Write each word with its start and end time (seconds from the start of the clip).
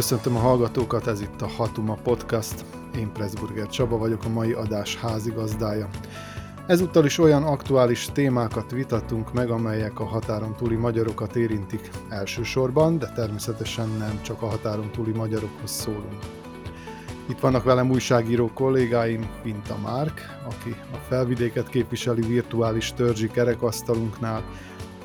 Köszöntöm 0.00 0.36
a 0.36 0.38
hallgatókat, 0.38 1.06
ez 1.06 1.20
itt 1.20 1.42
a 1.42 1.48
Hatuma 1.48 1.94
Podcast. 1.94 2.64
Én 2.96 3.12
Pressburger 3.12 3.66
Csaba 3.66 3.98
vagyok, 3.98 4.24
a 4.24 4.28
mai 4.28 4.52
adás 4.52 4.96
házigazdája. 4.96 5.88
Ezúttal 6.66 7.04
is 7.04 7.18
olyan 7.18 7.42
aktuális 7.42 8.08
témákat 8.12 8.70
vitatunk 8.70 9.32
meg, 9.32 9.50
amelyek 9.50 10.00
a 10.00 10.04
határon 10.04 10.56
túli 10.56 10.74
magyarokat 10.74 11.36
érintik 11.36 11.90
elsősorban, 12.08 12.98
de 12.98 13.12
természetesen 13.14 13.88
nem 13.98 14.22
csak 14.22 14.42
a 14.42 14.46
határon 14.46 14.90
túli 14.90 15.12
magyarokhoz 15.12 15.70
szólunk. 15.70 16.18
Itt 17.28 17.40
vannak 17.40 17.64
velem 17.64 17.90
újságíró 17.90 18.50
kollégáim, 18.54 19.30
Pinta 19.42 19.76
Márk, 19.82 20.20
aki 20.44 20.76
a 20.92 20.96
felvidéket 21.08 21.68
képviseli 21.68 22.22
virtuális 22.26 22.92
törzsi 22.92 23.28
kerekasztalunknál, 23.28 24.42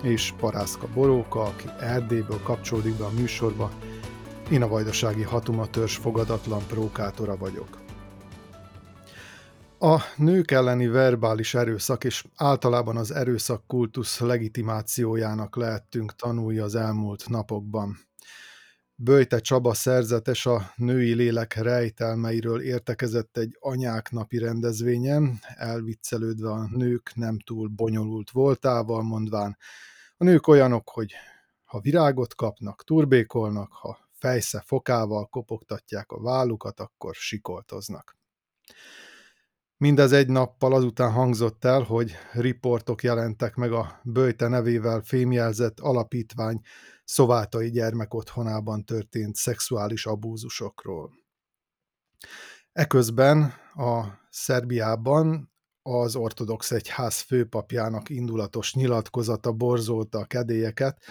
és 0.01 0.33
Parászka 0.39 0.87
Boróka, 0.93 1.41
aki 1.41 1.65
Erdélyből 1.79 2.39
kapcsolódik 2.43 2.93
be 2.93 3.03
a 3.05 3.11
műsorba. 3.19 3.71
Én 4.51 4.61
a 4.61 4.67
vajdasági 4.67 5.21
Hatuma 5.21 5.69
törzs 5.69 5.97
fogadatlan 5.97 6.67
prókátora 6.67 7.37
vagyok. 7.37 7.79
A 9.79 10.01
nők 10.17 10.51
elleni 10.51 10.87
verbális 10.87 11.53
erőszak 11.53 12.03
és 12.03 12.25
általában 12.35 12.97
az 12.97 13.11
erőszak 13.11 13.67
kultusz 13.67 14.19
legitimációjának 14.19 15.55
lehettünk 15.55 16.15
tanulja 16.15 16.63
az 16.63 16.75
elmúlt 16.75 17.29
napokban. 17.29 17.97
Böjte 18.95 19.39
Csaba 19.39 19.73
szerzetes 19.73 20.45
a 20.45 20.71
női 20.75 21.13
lélek 21.13 21.53
rejtelmeiről 21.53 22.61
értekezett 22.61 23.37
egy 23.37 23.57
anyák 23.59 24.11
napi 24.11 24.37
rendezvényen, 24.37 25.39
elviccelődve 25.55 26.49
a 26.49 26.67
nők 26.71 27.11
nem 27.15 27.39
túl 27.39 27.67
bonyolult 27.67 28.31
voltával, 28.31 29.03
mondván, 29.03 29.57
a 30.17 30.23
nők 30.23 30.47
olyanok, 30.47 30.89
hogy 30.89 31.13
ha 31.63 31.79
virágot 31.79 32.35
kapnak, 32.35 32.83
turbékolnak, 32.83 33.71
ha 33.71 34.04
fejsze 34.25 34.63
fokával 34.65 35.25
kopogtatják 35.25 36.11
a 36.11 36.21
vállukat, 36.21 36.79
akkor 36.79 37.15
sikoltoznak. 37.15 38.17
Mindez 39.77 40.11
egy 40.11 40.27
nappal 40.27 40.73
azután 40.73 41.11
hangzott 41.11 41.65
el, 41.65 41.81
hogy 41.81 42.15
riportok 42.31 43.03
jelentek 43.03 43.55
meg 43.55 43.71
a 43.71 43.99
Böjte 44.03 44.47
nevével 44.47 45.01
fémjelzett 45.01 45.79
alapítvány 45.79 46.61
szovátai 47.03 47.69
gyermekotthonában 47.69 48.85
történt 48.85 49.35
szexuális 49.35 50.05
abúzusokról. 50.05 51.11
Eközben 52.71 53.53
a 53.73 54.03
Szerbiában 54.29 55.51
az 55.81 56.15
ortodox 56.15 56.71
egyház 56.71 57.19
főpapjának 57.19 58.09
indulatos 58.09 58.73
nyilatkozata 58.73 59.51
borzolta 59.51 60.19
a 60.19 60.25
kedélyeket, 60.25 61.03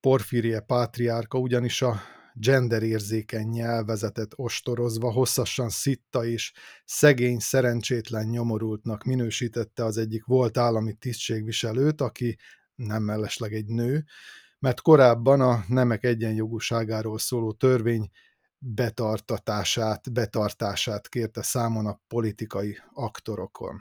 Porfirie 0.00 0.60
pátriárka 0.60 1.38
ugyanis 1.38 1.82
a 1.82 2.00
genderérzékeny 2.38 3.48
nyelvezetet 3.48 4.32
ostorozva 4.34 5.12
hosszasan 5.12 5.68
szitta 5.68 6.24
és 6.24 6.52
szegény, 6.84 7.38
szerencsétlen 7.38 8.26
nyomorultnak 8.26 9.04
minősítette 9.04 9.84
az 9.84 9.96
egyik 9.96 10.24
volt 10.24 10.58
állami 10.58 10.94
tisztségviselőt, 10.94 12.00
aki 12.00 12.38
nem 12.74 13.02
mellesleg 13.02 13.52
egy 13.52 13.66
nő, 13.66 14.04
mert 14.58 14.80
korábban 14.80 15.40
a 15.40 15.64
nemek 15.68 16.04
egyenjogúságáról 16.04 17.18
szóló 17.18 17.52
törvény 17.52 18.10
betartatását, 18.58 20.12
betartását 20.12 21.08
kérte 21.08 21.42
számon 21.42 21.86
a 21.86 22.00
politikai 22.08 22.78
aktorokon. 22.92 23.80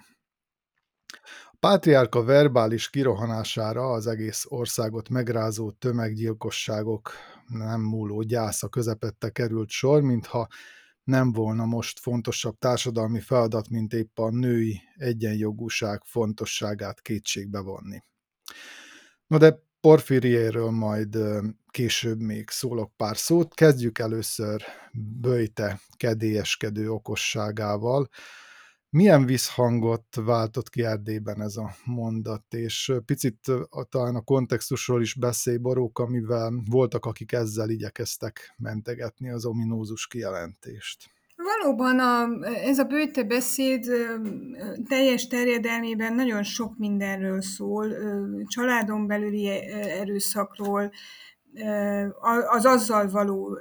A 1.52 1.58
pátriárka 1.60 2.24
verbális 2.24 2.90
kirohanására 2.90 3.92
az 3.92 4.08
egész 4.08 4.46
országot 4.48 5.10
megrázó 5.10 5.72
tömeggyilkosságok 5.72 7.12
nem 7.48 7.82
múló 7.82 8.22
gyásza 8.22 8.68
közepette 8.68 9.30
került 9.30 9.70
sor, 9.70 10.02
mintha 10.02 10.48
nem 11.04 11.32
volna 11.32 11.66
most 11.66 12.00
fontosabb 12.00 12.58
társadalmi 12.58 13.20
feladat, 13.20 13.70
mint 13.70 13.94
épp 13.94 14.18
a 14.20 14.30
női 14.30 14.82
egyenjogúság 14.96 16.02
fontosságát 16.04 17.02
kétségbe 17.02 17.60
vonni. 17.60 18.04
No 19.28 19.38
de 19.38 19.64
Porfiriéről 19.80 20.70
majd 20.70 21.18
később 21.72 22.20
még 22.20 22.50
szólok 22.50 22.92
pár 22.98 23.18
szót. 23.18 23.54
Kezdjük 23.54 24.00
először 24.00 24.64
Böjte 25.22 25.80
kedélyeskedő 25.98 26.92
okosságával, 26.92 28.10
milyen 28.96 29.26
visszhangot 29.26 30.06
váltott 30.26 30.70
ki 30.70 30.84
Erdélyben 30.84 31.42
ez 31.42 31.56
a 31.56 31.70
mondat, 31.86 32.44
és 32.50 32.94
picit 33.06 33.52
talán 33.90 34.16
a 34.16 34.22
kontextusról 34.22 35.02
is 35.02 35.14
beszélj, 35.14 35.58
Boróka, 35.58 36.08
mivel 36.08 36.54
voltak, 36.70 37.06
akik 37.06 37.32
ezzel 37.32 37.70
igyekeztek 37.70 38.54
mentegetni 38.58 39.30
az 39.30 39.46
ominózus 39.46 40.08
kijelentést. 40.08 41.10
Valóban 41.36 42.00
a, 42.00 42.46
ez 42.46 42.80
a 42.80 42.84
bőte 42.84 43.24
beszéd 43.24 43.86
teljes 44.88 45.28
terjedelmében 45.28 46.14
nagyon 46.14 46.44
sok 46.44 46.78
mindenről 46.78 47.42
szól, 47.42 47.88
családon 48.48 49.08
belüli 49.08 49.48
erőszakról, 49.74 50.92
az 52.50 52.66
azzal 52.66 53.10
való 53.10 53.58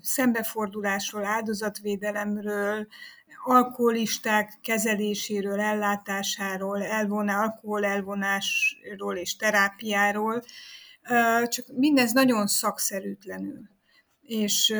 szembefordulásról, 0.00 1.24
áldozatvédelemről, 1.24 2.86
alkoholisták 3.42 4.58
kezeléséről, 4.62 5.60
ellátásáról, 5.60 6.82
elvonás, 6.82 7.36
alkohol 7.36 7.84
elvonásról 7.84 9.16
és 9.16 9.36
terápiáról, 9.36 10.42
csak 11.44 11.64
mindez 11.76 12.12
nagyon 12.12 12.46
szakszerűtlenül. 12.46 13.60
És 14.20 14.74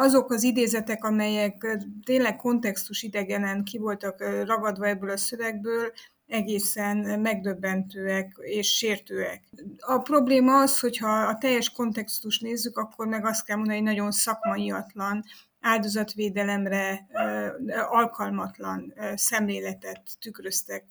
azok 0.00 0.30
az 0.30 0.42
idézetek, 0.42 1.04
amelyek 1.04 1.78
tényleg 2.04 2.36
kontextus 2.36 3.02
idegenen 3.02 3.64
ki 3.64 3.78
voltak 3.78 4.20
ragadva 4.44 4.86
ebből 4.86 5.10
a 5.10 5.16
szövegből, 5.16 5.92
egészen 6.26 7.20
megdöbbentőek 7.20 8.36
és 8.40 8.76
sértőek. 8.76 9.42
A 9.78 9.98
probléma 9.98 10.60
az, 10.60 10.80
hogyha 10.80 11.10
a 11.10 11.38
teljes 11.38 11.70
kontextus 11.70 12.38
nézzük, 12.38 12.78
akkor 12.78 13.06
meg 13.06 13.26
azt 13.26 13.44
kell 13.44 13.56
mondani, 13.56 13.78
hogy 13.78 13.86
nagyon 13.86 14.10
szakmaiatlan, 14.10 15.24
áldozatvédelemre 15.60 17.06
alkalmatlan 17.88 18.94
szemléletet 19.14 20.02
tükröztek, 20.20 20.84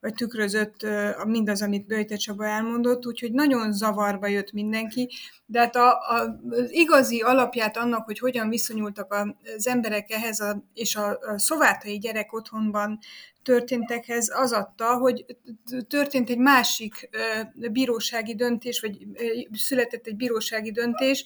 vagy 0.00 0.14
tükrözött 0.14 0.86
mindaz, 1.26 1.62
amit 1.62 1.86
Böjte 1.86 2.16
Csaba 2.16 2.46
elmondott, 2.46 3.06
úgyhogy 3.06 3.32
nagyon 3.32 3.72
zavarba 3.72 4.26
jött 4.26 4.52
mindenki, 4.52 5.10
de 5.46 5.58
hát 5.58 5.76
a, 5.76 5.90
a, 5.90 6.38
az 6.50 6.72
igazi 6.72 7.20
alapját 7.20 7.76
annak, 7.76 8.04
hogy 8.04 8.18
hogyan 8.18 8.48
viszonyultak 8.48 9.14
az 9.56 9.66
emberek 9.66 10.10
ehhez, 10.10 10.40
a, 10.40 10.64
és 10.74 10.96
a, 10.96 11.18
a 11.18 11.38
szovátai 11.38 11.98
gyerek 11.98 12.32
otthonban 12.32 12.98
történtekhez 13.42 14.30
az 14.34 14.52
adta, 14.52 14.96
hogy 14.96 15.24
történt 15.88 16.30
egy 16.30 16.38
másik 16.38 17.10
bírósági 17.54 18.34
döntés, 18.34 18.80
vagy 18.80 19.06
született 19.52 20.06
egy 20.06 20.16
bírósági 20.16 20.72
döntés, 20.72 21.24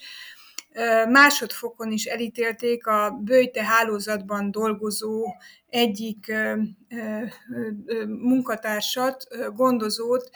másodfokon 1.09 1.93
is 1.93 2.05
elítélték 2.05 2.87
a 2.87 3.11
bőjte 3.11 3.65
hálózatban 3.65 4.51
dolgozó 4.51 5.25
egyik 5.69 6.33
munkatársat, 8.07 9.27
gondozót, 9.55 10.31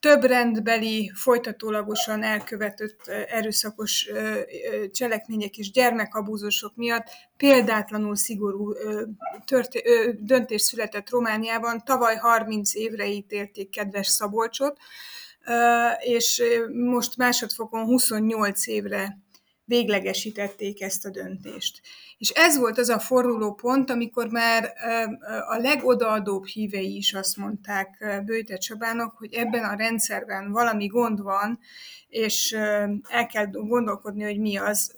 több 0.00 0.24
rendbeli, 0.24 1.12
folytatólagosan 1.14 2.22
elkövetett 2.22 3.06
erőszakos 3.28 4.08
cselekmények 4.90 5.58
és 5.58 5.70
gyermekabúzusok 5.70 6.76
miatt 6.76 7.06
példátlanul 7.36 8.16
szigorú 8.16 8.72
döntés 10.18 10.62
született 10.62 11.10
Romániában. 11.10 11.82
Tavaly 11.84 12.16
30 12.16 12.74
évre 12.74 13.06
ítélték 13.06 13.70
kedves 13.70 14.06
Szabolcsot, 14.06 14.78
és 15.98 16.42
most 16.72 17.16
másodfokon 17.16 17.84
28 17.84 18.66
évre 18.66 19.18
véglegesítették 19.64 20.82
ezt 20.82 21.04
a 21.06 21.10
döntést. 21.10 21.80
És 22.18 22.30
ez 22.30 22.58
volt 22.58 22.78
az 22.78 22.88
a 22.88 22.98
forduló 22.98 23.54
pont, 23.54 23.90
amikor 23.90 24.28
már 24.28 24.72
a 25.48 25.56
legodaadóbb 25.56 26.46
hívei 26.46 26.96
is 26.96 27.14
azt 27.14 27.36
mondták 27.36 28.22
Bőte 28.24 28.56
Csabának, 28.56 29.16
hogy 29.18 29.34
ebben 29.34 29.64
a 29.64 29.76
rendszerben 29.76 30.50
valami 30.50 30.86
gond 30.86 31.22
van, 31.22 31.58
és 32.08 32.52
el 33.08 33.26
kell 33.32 33.46
gondolkodni, 33.46 34.22
hogy 34.22 34.38
mi 34.38 34.56
az. 34.56 34.94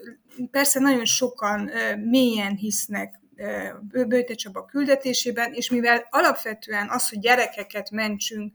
Persze 0.50 0.80
nagyon 0.80 1.04
sokan 1.04 1.70
mélyen 2.08 2.54
hisznek 2.54 3.20
Bőte 3.80 4.34
Csaba 4.34 4.64
küldetésében, 4.64 5.52
és 5.52 5.70
mivel 5.70 6.06
alapvetően 6.10 6.88
az, 6.90 7.08
hogy 7.08 7.18
gyerekeket 7.18 7.90
mentsünk, 7.90 8.52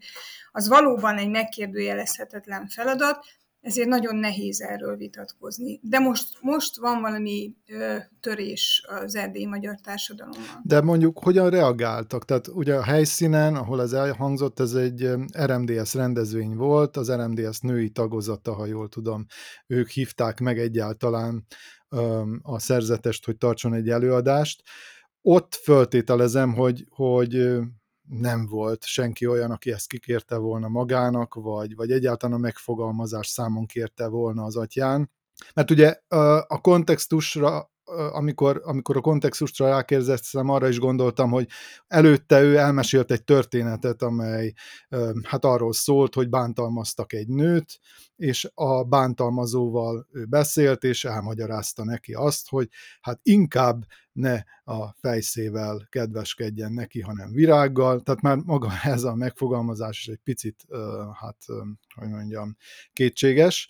az 0.51 0.67
valóban 0.67 1.17
egy 1.17 1.29
megkérdőjelezhetetlen 1.29 2.67
feladat, 2.67 3.25
ezért 3.61 3.87
nagyon 3.87 4.15
nehéz 4.15 4.61
erről 4.61 4.95
vitatkozni. 4.95 5.79
De 5.83 5.99
most, 5.99 6.27
most 6.41 6.77
van 6.77 7.01
valami 7.01 7.55
ö, 7.67 7.97
törés 8.19 8.85
az 9.03 9.15
erdélyi 9.15 9.45
magyar 9.45 9.79
társadalomban. 9.79 10.61
De 10.63 10.81
mondjuk 10.81 11.19
hogyan 11.19 11.49
reagáltak? 11.49 12.25
Tehát 12.25 12.47
ugye 12.47 12.75
a 12.75 12.83
helyszínen, 12.83 13.55
ahol 13.55 13.81
ez 13.81 13.93
elhangzott, 13.93 14.59
ez 14.59 14.73
egy 14.73 15.09
RMDS 15.45 15.93
rendezvény 15.93 16.55
volt, 16.55 16.97
az 16.97 17.11
RMDS 17.11 17.59
női 17.59 17.89
tagozata, 17.89 18.53
ha 18.53 18.65
jól 18.65 18.89
tudom, 18.89 19.25
ők 19.67 19.89
hívták 19.89 20.39
meg 20.39 20.59
egyáltalán 20.59 21.45
a 22.41 22.59
szerzetest, 22.59 23.25
hogy 23.25 23.37
tartson 23.37 23.73
egy 23.73 23.89
előadást. 23.89 24.61
Ott 25.21 25.55
föltételezem, 25.55 26.53
hogy, 26.53 26.85
hogy 26.89 27.59
nem 28.19 28.47
volt 28.47 28.85
senki 28.85 29.27
olyan, 29.27 29.51
aki 29.51 29.71
ezt 29.71 29.87
kikérte 29.87 30.37
volna 30.37 30.67
magának, 30.67 31.33
vagy, 31.33 31.75
vagy 31.75 31.91
egyáltalán 31.91 32.35
a 32.35 32.39
megfogalmazás 32.39 33.27
számon 33.27 33.65
kérte 33.65 34.07
volna 34.07 34.43
az 34.43 34.55
atyán. 34.55 35.11
Mert 35.53 35.71
ugye 35.71 35.99
a 36.47 36.61
kontextusra 36.61 37.71
amikor, 38.11 38.61
amikor 38.63 38.97
a 38.97 39.01
kontextusra 39.01 39.67
rákérdeztem, 39.67 40.49
arra 40.49 40.67
is 40.67 40.79
gondoltam, 40.79 41.31
hogy 41.31 41.47
előtte 41.87 42.41
ő 42.41 42.57
elmesélt 42.57 43.11
egy 43.11 43.23
történetet, 43.23 44.01
amely 44.01 44.53
hát 45.23 45.45
arról 45.45 45.73
szólt, 45.73 46.13
hogy 46.13 46.29
bántalmaztak 46.29 47.13
egy 47.13 47.27
nőt, 47.27 47.79
és 48.15 48.49
a 48.53 48.83
bántalmazóval 48.83 50.07
ő 50.11 50.25
beszélt, 50.25 50.83
és 50.83 51.05
elmagyarázta 51.05 51.83
neki 51.83 52.13
azt, 52.13 52.49
hogy 52.49 52.69
hát 53.01 53.19
inkább 53.23 53.83
ne 54.11 54.43
a 54.63 54.93
fejszével 54.99 55.87
kedveskedjen 55.89 56.71
neki, 56.73 57.01
hanem 57.01 57.31
virággal, 57.31 58.01
tehát 58.01 58.21
már 58.21 58.37
maga 58.37 58.71
ez 58.83 59.03
a 59.03 59.15
megfogalmazás 59.15 59.99
is 59.99 60.07
egy 60.07 60.21
picit, 60.23 60.65
hát, 61.19 61.37
hogy 61.95 62.09
mondjam, 62.09 62.57
kétséges, 62.93 63.69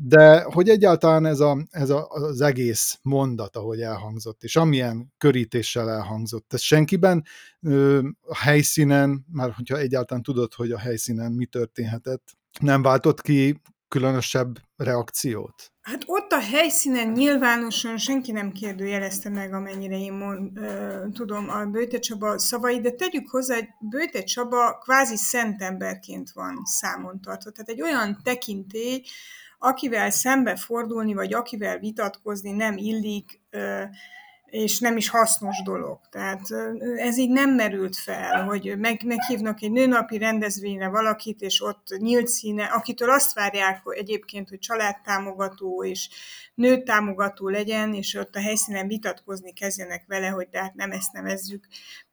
de 0.00 0.42
hogy 0.42 0.68
egyáltalán 0.68 1.26
ez, 1.26 1.40
a, 1.40 1.66
ez 1.70 1.90
a, 1.90 2.08
az 2.08 2.40
egész 2.40 2.98
mondat, 3.02 3.56
ahogy 3.56 3.80
elhangzott, 3.80 4.42
és 4.42 4.56
amilyen 4.56 5.12
körítéssel 5.18 5.90
elhangzott, 5.90 6.52
ez 6.52 6.60
senkiben 6.60 7.24
ö, 7.60 8.08
a 8.20 8.36
helyszínen, 8.36 9.24
már 9.32 9.50
hogyha 9.50 9.78
egyáltalán 9.78 10.22
tudod, 10.22 10.54
hogy 10.54 10.70
a 10.70 10.78
helyszínen 10.78 11.32
mi 11.32 11.46
történhetett, 11.46 12.36
nem 12.60 12.82
váltott 12.82 13.20
ki 13.20 13.60
különösebb 13.88 14.58
reakciót? 14.76 15.72
Hát 15.80 16.02
ott 16.06 16.32
a 16.32 16.40
helyszínen 16.40 17.08
nyilvánosan 17.08 17.96
senki 17.96 18.32
nem 18.32 18.52
kérdőjelezte 18.52 19.28
meg, 19.28 19.52
amennyire 19.52 19.98
én 19.98 20.12
mond, 20.12 20.58
ö, 20.58 21.04
tudom 21.12 21.48
a 21.48 21.64
Bőte 21.64 21.98
Csaba 21.98 22.38
szavai, 22.38 22.80
de 22.80 22.90
tegyük 22.90 23.28
hozzá, 23.30 23.54
hogy 23.54 23.68
Bőte 23.90 24.22
Csaba 24.22 24.78
kvázi 24.78 25.16
szentemberként 25.16 26.30
van 26.30 26.62
számon 26.64 27.20
tartva. 27.20 27.50
Tehát 27.50 27.68
egy 27.70 27.82
olyan 27.82 28.20
tekintély, 28.22 29.02
akivel 29.58 30.10
szembe 30.10 30.56
fordulni, 30.56 31.14
vagy 31.14 31.34
akivel 31.34 31.78
vitatkozni 31.78 32.50
nem 32.50 32.76
illik, 32.76 33.40
és 34.50 34.78
nem 34.78 34.96
is 34.96 35.08
hasznos 35.08 35.62
dolog. 35.64 36.00
Tehát 36.10 36.40
ez 36.96 37.18
így 37.18 37.30
nem 37.30 37.50
merült 37.50 37.96
fel, 37.96 38.44
hogy 38.44 38.74
meg, 38.78 39.02
meghívnak 39.04 39.62
egy 39.62 39.70
nőnapi 39.70 40.18
rendezvényre 40.18 40.88
valakit, 40.88 41.40
és 41.40 41.62
ott 41.62 41.86
nyílt 41.98 42.28
színe, 42.28 42.64
akitől 42.64 43.10
azt 43.10 43.34
várják 43.34 43.80
hogy 43.82 43.96
egyébként, 43.96 44.48
hogy 44.48 44.58
családtámogató 44.58 45.84
és 45.84 46.08
nőtámogató 46.54 47.48
legyen, 47.48 47.94
és 47.94 48.14
ott 48.14 48.34
a 48.34 48.40
helyszínen 48.40 48.86
vitatkozni 48.86 49.52
kezdjenek 49.52 50.04
vele, 50.06 50.28
hogy 50.28 50.48
de 50.50 50.60
hát 50.60 50.74
nem 50.74 50.90
ezt 50.90 51.12
nevezzük 51.12 51.66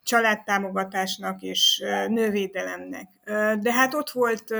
családtámogatásnak 0.05 1.41
és 1.41 1.83
nővédelemnek. 2.07 3.07
De 3.59 3.73
hát 3.73 3.93
ott 3.93 4.09
volt 4.09 4.53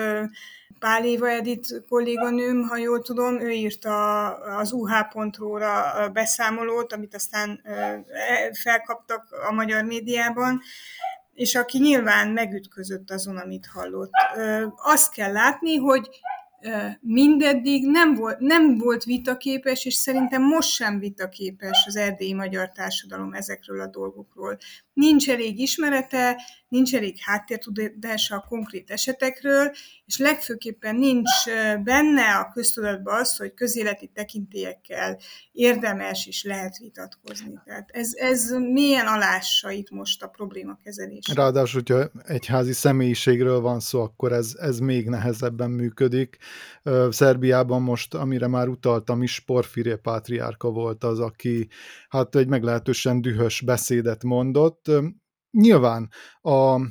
Pál 0.79 1.05
Éva 1.05 1.29
Edith 1.29 1.69
kolléganőm, 1.89 2.67
ha 2.67 2.77
jól 2.77 3.01
tudom, 3.01 3.39
ő 3.39 3.49
írta 3.49 4.27
az 4.35 4.71
UH.ro-ra 4.71 6.09
beszámolót, 6.13 6.93
amit 6.93 7.15
aztán 7.15 7.61
e, 7.63 8.03
felkaptak 8.53 9.27
a 9.49 9.53
magyar 9.53 9.83
médiában, 9.83 10.61
és 11.33 11.55
aki 11.55 11.79
nyilván 11.79 12.27
megütközött 12.27 13.11
azon, 13.11 13.37
amit 13.37 13.69
hallott. 13.73 14.11
Azt 14.75 15.11
kell 15.11 15.31
látni, 15.31 15.75
hogy 15.75 16.09
mindeddig 17.01 17.85
nem 17.87 18.13
volt, 18.13 18.39
nem 18.39 18.77
volt 18.77 19.03
vitaképes, 19.03 19.85
és 19.85 19.93
szerintem 19.93 20.43
most 20.43 20.69
sem 20.69 20.99
vitaképes 20.99 21.83
az 21.87 21.95
erdélyi 21.95 22.33
magyar 22.33 22.71
társadalom 22.71 23.33
ezekről 23.33 23.81
a 23.81 23.87
dolgokról. 23.87 24.57
Nincs 24.93 25.29
elég 25.29 25.59
ismerete, 25.59 26.41
nincs 26.67 26.95
elég 26.95 27.15
háttértudása 27.19 28.35
a 28.35 28.45
konkrét 28.47 28.91
esetekről, 28.91 29.71
és 30.05 30.17
legfőképpen 30.17 30.95
nincs 30.95 31.29
benne 31.83 32.35
a 32.35 32.51
köztudatban 32.53 33.19
az, 33.19 33.37
hogy 33.37 33.53
közéleti 33.53 34.11
tekintélyekkel 34.13 35.19
érdemes 35.51 36.27
és 36.27 36.43
lehet 36.43 36.77
vitatkozni. 36.77 37.59
Tehát 37.65 37.89
ez, 37.91 38.11
ez 38.13 38.51
milyen 38.51 39.07
alássa 39.07 39.71
itt 39.71 39.89
most 39.89 40.23
a 40.23 40.27
probléma 40.27 40.79
kezelés. 40.83 41.25
Ráadásul, 41.33 41.81
hogyha 41.85 42.21
egy 42.23 42.45
házi 42.45 42.73
személyiségről 42.73 43.59
van 43.59 43.79
szó, 43.79 44.01
akkor 44.01 44.31
ez, 44.31 44.53
ez 44.59 44.79
még 44.79 45.09
nehezebben 45.09 45.71
működik. 45.71 46.37
Szerbiában 47.09 47.81
most, 47.81 48.13
amire 48.13 48.47
már 48.47 48.67
utaltam 48.67 49.21
is, 49.21 49.39
Porfirje 49.39 49.95
Pátriárka 49.95 50.69
volt 50.69 51.03
az, 51.03 51.19
aki 51.19 51.67
hát 52.09 52.35
egy 52.35 52.47
meglehetősen 52.47 53.21
dühös 53.21 53.61
beszédet 53.61 54.23
mondott, 54.23 54.91
Nyilván 55.55 56.09
a, 56.41 56.81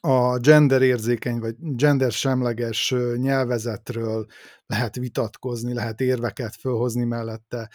a 0.00 0.38
gender 0.38 0.82
érzékeny 0.82 1.38
vagy 1.38 1.54
gender 1.58 2.12
semleges 2.12 2.94
nyelvezetről 3.16 4.26
lehet 4.66 4.96
vitatkozni, 4.96 5.74
lehet 5.74 6.00
érveket 6.00 6.54
fölhozni 6.54 7.04
mellette 7.04 7.70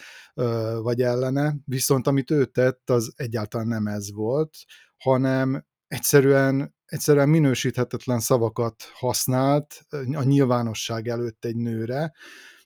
vagy 0.82 1.02
ellene, 1.02 1.54
viszont 1.64 2.06
amit 2.06 2.30
ő 2.30 2.44
tett, 2.44 2.90
az 2.90 3.12
egyáltalán 3.16 3.66
nem 3.66 3.86
ez 3.86 4.12
volt, 4.12 4.50
hanem 4.96 5.66
egyszerűen, 5.86 6.74
egyszerűen 6.84 7.28
minősíthetetlen 7.28 8.20
szavakat 8.20 8.74
használt 8.94 9.86
a 10.12 10.22
nyilvánosság 10.22 11.08
előtt 11.08 11.44
egy 11.44 11.56
nőre, 11.56 12.12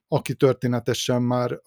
aki 0.08 0.34
történetesen 0.34 1.22
már 1.22 1.60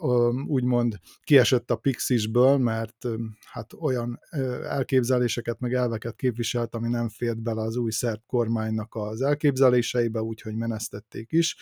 úgymond 0.47 0.95
kiesett 1.23 1.71
a 1.71 1.75
Pixisből, 1.75 2.57
mert 2.57 3.07
hát 3.45 3.73
olyan 3.79 4.19
elképzeléseket 4.63 5.59
meg 5.59 5.73
elveket 5.73 6.15
képviselt, 6.15 6.75
ami 6.75 6.89
nem 6.89 7.09
fért 7.09 7.41
bele 7.41 7.61
az 7.61 7.75
új 7.75 7.91
szerb 7.91 8.21
kormánynak 8.25 8.95
az 8.95 9.21
elképzeléseibe, 9.21 10.21
úgyhogy 10.21 10.55
menesztették 10.55 11.31
is, 11.31 11.55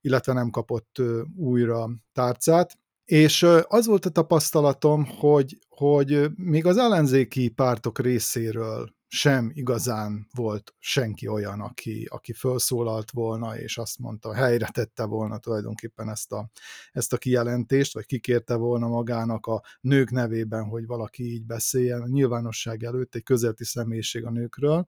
illetve 0.00 0.32
nem 0.32 0.50
kapott 0.50 1.02
újra 1.36 1.90
tárcát. 2.12 2.78
És 3.04 3.46
az 3.62 3.86
volt 3.86 4.06
a 4.06 4.10
tapasztalatom, 4.10 5.04
hogy, 5.04 5.58
hogy 5.68 6.30
még 6.34 6.66
az 6.66 6.76
ellenzéki 6.76 7.48
pártok 7.48 7.98
részéről 7.98 8.95
sem 9.08 9.50
igazán 9.54 10.26
volt 10.34 10.74
senki 10.78 11.28
olyan, 11.28 11.60
aki, 11.60 12.06
aki 12.10 12.32
felszólalt 12.32 13.10
volna, 13.10 13.58
és 13.58 13.78
azt 13.78 13.98
mondta, 13.98 14.34
helyre 14.34 14.68
tette 14.72 15.04
volna 15.04 15.38
tulajdonképpen 15.38 16.08
ezt 16.08 16.32
a, 16.32 16.50
ezt 16.92 17.12
a 17.12 17.16
kijelentést, 17.18 17.94
vagy 17.94 18.06
kikérte 18.06 18.54
volna 18.54 18.88
magának 18.88 19.46
a 19.46 19.62
nők 19.80 20.10
nevében, 20.10 20.64
hogy 20.64 20.86
valaki 20.86 21.32
így 21.32 21.44
beszéljen 21.44 22.02
a 22.02 22.08
nyilvánosság 22.08 22.82
előtt, 22.82 23.14
egy 23.14 23.22
közéleti 23.22 23.64
személyiség 23.64 24.24
a 24.24 24.30
nőkről, 24.30 24.86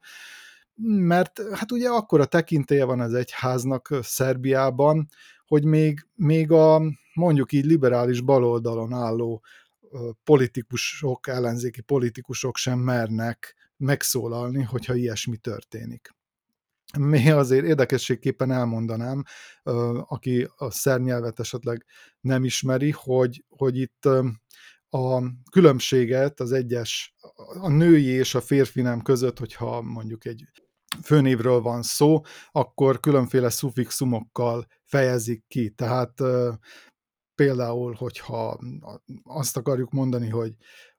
mert 0.84 1.40
hát 1.52 1.72
ugye 1.72 1.88
akkor 1.88 2.20
a 2.20 2.24
tekintélye 2.24 2.84
van 2.84 3.00
az 3.00 3.14
egyháznak 3.14 3.98
Szerbiában, 4.02 5.08
hogy 5.46 5.64
még, 5.64 6.06
még 6.14 6.50
a 6.50 6.82
mondjuk 7.14 7.52
így 7.52 7.64
liberális 7.64 8.20
baloldalon 8.20 8.92
álló 8.92 9.42
politikusok, 10.24 11.26
ellenzéki 11.26 11.80
politikusok 11.80 12.56
sem 12.56 12.78
mernek 12.78 13.54
megszólalni, 13.78 14.62
hogyha 14.62 14.94
ilyesmi 14.94 15.36
történik. 15.36 16.16
Mi 16.98 17.30
azért 17.30 17.64
érdekességképpen 17.64 18.50
elmondanám, 18.50 19.24
aki 20.06 20.48
a 20.56 20.70
szernyelvet 20.70 21.40
esetleg 21.40 21.84
nem 22.20 22.44
ismeri, 22.44 22.90
hogy, 22.90 23.44
hogy 23.48 23.78
itt 23.78 24.04
a 24.90 25.22
különbséget 25.50 26.40
az 26.40 26.52
egyes, 26.52 27.14
a 27.60 27.68
női 27.68 28.06
és 28.06 28.34
a 28.34 28.40
férfi 28.40 28.80
nem 28.80 29.02
között, 29.02 29.38
hogyha 29.38 29.82
mondjuk 29.82 30.24
egy 30.24 30.44
főnévről 31.02 31.60
van 31.60 31.82
szó, 31.82 32.20
akkor 32.50 33.00
különféle 33.00 33.50
szufixumokkal 33.50 34.66
fejezik 34.84 35.44
ki. 35.48 35.70
Tehát 35.70 36.22
például, 37.34 37.92
hogyha 37.92 38.58
azt 39.24 39.56
akarjuk 39.56 39.90
mondani, 39.90 40.28
hogy 40.28 40.54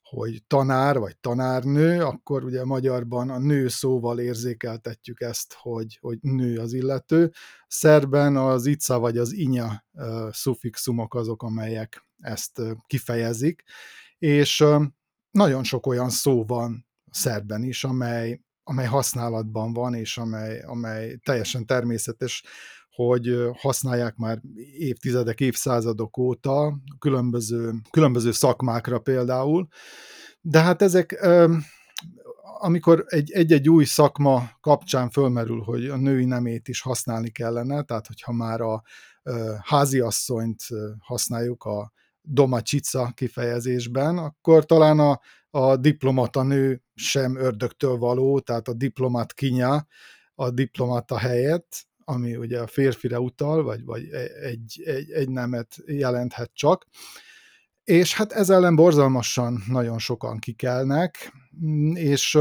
hogy 0.09 0.43
tanár 0.47 0.99
vagy 0.99 1.17
tanárnő, 1.17 2.03
akkor 2.03 2.43
ugye 2.43 2.65
magyarban 2.65 3.29
a 3.29 3.39
nő 3.39 3.67
szóval 3.67 4.19
érzékeltetjük 4.19 5.21
ezt, 5.21 5.53
hogy, 5.53 5.97
hogy 6.01 6.17
nő 6.21 6.57
az 6.57 6.73
illető. 6.73 7.31
Szerben 7.67 8.35
az 8.37 8.65
ica 8.65 8.99
vagy 8.99 9.17
az 9.17 9.33
inya 9.33 9.83
szufixumok 10.29 11.15
azok, 11.15 11.43
amelyek 11.43 12.05
ezt 12.19 12.61
kifejezik, 12.87 13.63
és 14.17 14.65
nagyon 15.31 15.63
sok 15.63 15.87
olyan 15.87 16.09
szó 16.09 16.45
van 16.45 16.87
szerben 17.11 17.63
is, 17.63 17.83
amely, 17.83 18.41
amely 18.69 18.85
használatban 18.85 19.73
van, 19.73 19.93
és 19.93 20.17
amely, 20.17 20.59
amely 20.59 21.15
teljesen 21.23 21.65
természetes, 21.65 22.43
hogy 22.89 23.49
használják 23.57 24.15
már 24.15 24.41
évtizedek, 24.77 25.39
évszázadok 25.39 26.17
óta, 26.17 26.79
különböző, 26.99 27.73
különböző 27.89 28.31
szakmákra 28.31 28.99
például. 28.99 29.67
De 30.41 30.61
hát 30.61 30.81
ezek, 30.81 31.27
amikor 32.59 33.05
egy-egy 33.07 33.69
új 33.69 33.85
szakma 33.85 34.49
kapcsán 34.61 35.09
fölmerül, 35.09 35.61
hogy 35.61 35.85
a 35.85 35.95
női 35.95 36.25
nemét 36.25 36.67
is 36.67 36.81
használni 36.81 37.29
kellene, 37.29 37.83
tehát 37.83 38.07
hogyha 38.07 38.31
már 38.31 38.61
a 38.61 38.83
háziasszonyt 39.61 40.63
használjuk 40.99 41.63
a 41.63 41.91
domacsica 42.21 43.11
kifejezésben, 43.15 44.17
akkor 44.17 44.65
talán 44.65 44.99
a, 44.99 45.19
a 45.49 45.77
diplomata 45.77 46.43
nő 46.43 46.83
sem 46.95 47.35
ördögtől 47.35 47.97
való, 47.97 48.39
tehát 48.39 48.67
a 48.67 48.73
diplomat 48.73 49.33
kinya 49.33 49.87
a 50.35 50.49
diplomata 50.49 51.17
helyett, 51.17 51.87
ami 52.03 52.35
ugye 52.35 52.59
a 52.59 52.67
férfire 52.67 53.19
utal, 53.19 53.63
vagy, 53.63 53.85
vagy 53.85 54.09
egy, 54.41 54.81
egy, 54.85 55.11
egy 55.11 55.29
nemet 55.29 55.75
jelenthet 55.85 56.51
csak. 56.53 56.85
És 57.83 58.15
hát 58.15 58.31
ez 58.31 58.49
ellen 58.49 58.75
borzalmasan 58.75 59.63
nagyon 59.67 59.99
sokan 59.99 60.39
kikelnek, 60.39 61.33
és 61.93 62.39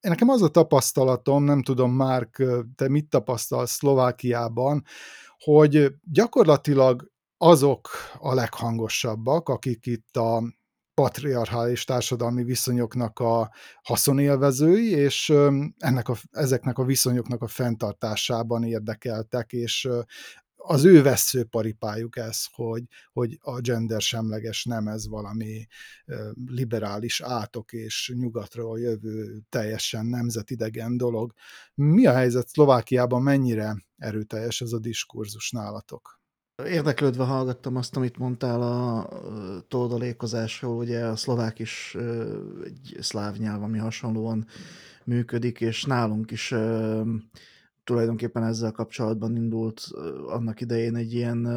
nekem 0.00 0.28
az 0.28 0.42
a 0.42 0.48
tapasztalatom, 0.48 1.44
nem 1.44 1.62
tudom, 1.62 1.92
Márk, 1.92 2.42
te 2.74 2.88
mit 2.88 3.08
tapasztalsz 3.08 3.72
Szlovákiában, 3.72 4.84
hogy 5.38 5.94
gyakorlatilag 6.02 7.10
azok 7.42 7.88
a 8.18 8.34
leghangosabbak, 8.34 9.48
akik 9.48 9.86
itt 9.86 10.16
a 10.16 10.42
patriarchális 10.94 11.84
társadalmi 11.84 12.44
viszonyoknak 12.44 13.18
a 13.18 13.50
haszonélvezői, 13.82 14.90
és 14.90 15.32
ennek 15.78 16.08
a, 16.08 16.16
ezeknek 16.30 16.78
a 16.78 16.84
viszonyoknak 16.84 17.42
a 17.42 17.46
fenntartásában 17.46 18.64
érdekeltek, 18.64 19.52
és 19.52 19.88
az 20.56 20.84
ő 20.84 21.02
veszőparipájuk 21.02 22.16
ez, 22.16 22.44
hogy, 22.52 22.84
hogy 23.12 23.38
a 23.42 23.60
gender 23.60 24.00
semleges 24.00 24.64
nem 24.64 24.86
ez 24.86 25.08
valami 25.08 25.66
liberális 26.46 27.20
átok 27.20 27.72
és 27.72 28.12
nyugatról 28.16 28.80
jövő 28.80 29.40
teljesen 29.48 30.06
nemzetidegen 30.06 30.96
dolog. 30.96 31.32
Mi 31.74 32.06
a 32.06 32.12
helyzet 32.12 32.48
Szlovákiában, 32.48 33.22
mennyire 33.22 33.84
erőteljes 33.96 34.60
ez 34.60 34.72
a 34.72 34.78
diskurzus 34.78 35.50
nálatok? 35.50 36.19
Érdeklődve 36.66 37.24
hallgattam 37.24 37.76
azt, 37.76 37.96
amit 37.96 38.18
mondtál 38.18 38.62
a 38.62 39.08
toldalékozásról, 39.68 40.76
ugye 40.76 41.04
a 41.04 41.16
szlovák 41.16 41.58
is 41.58 41.96
egy 42.64 42.96
szláv 43.00 43.36
nyelv, 43.36 43.62
ami 43.62 43.78
hasonlóan 43.78 44.46
működik, 45.04 45.60
és 45.60 45.84
nálunk 45.84 46.30
is 46.30 46.54
tulajdonképpen 47.84 48.42
ezzel 48.42 48.72
kapcsolatban 48.72 49.36
indult 49.36 49.88
annak 50.26 50.60
idején 50.60 50.96
egy 50.96 51.14
ilyen 51.14 51.48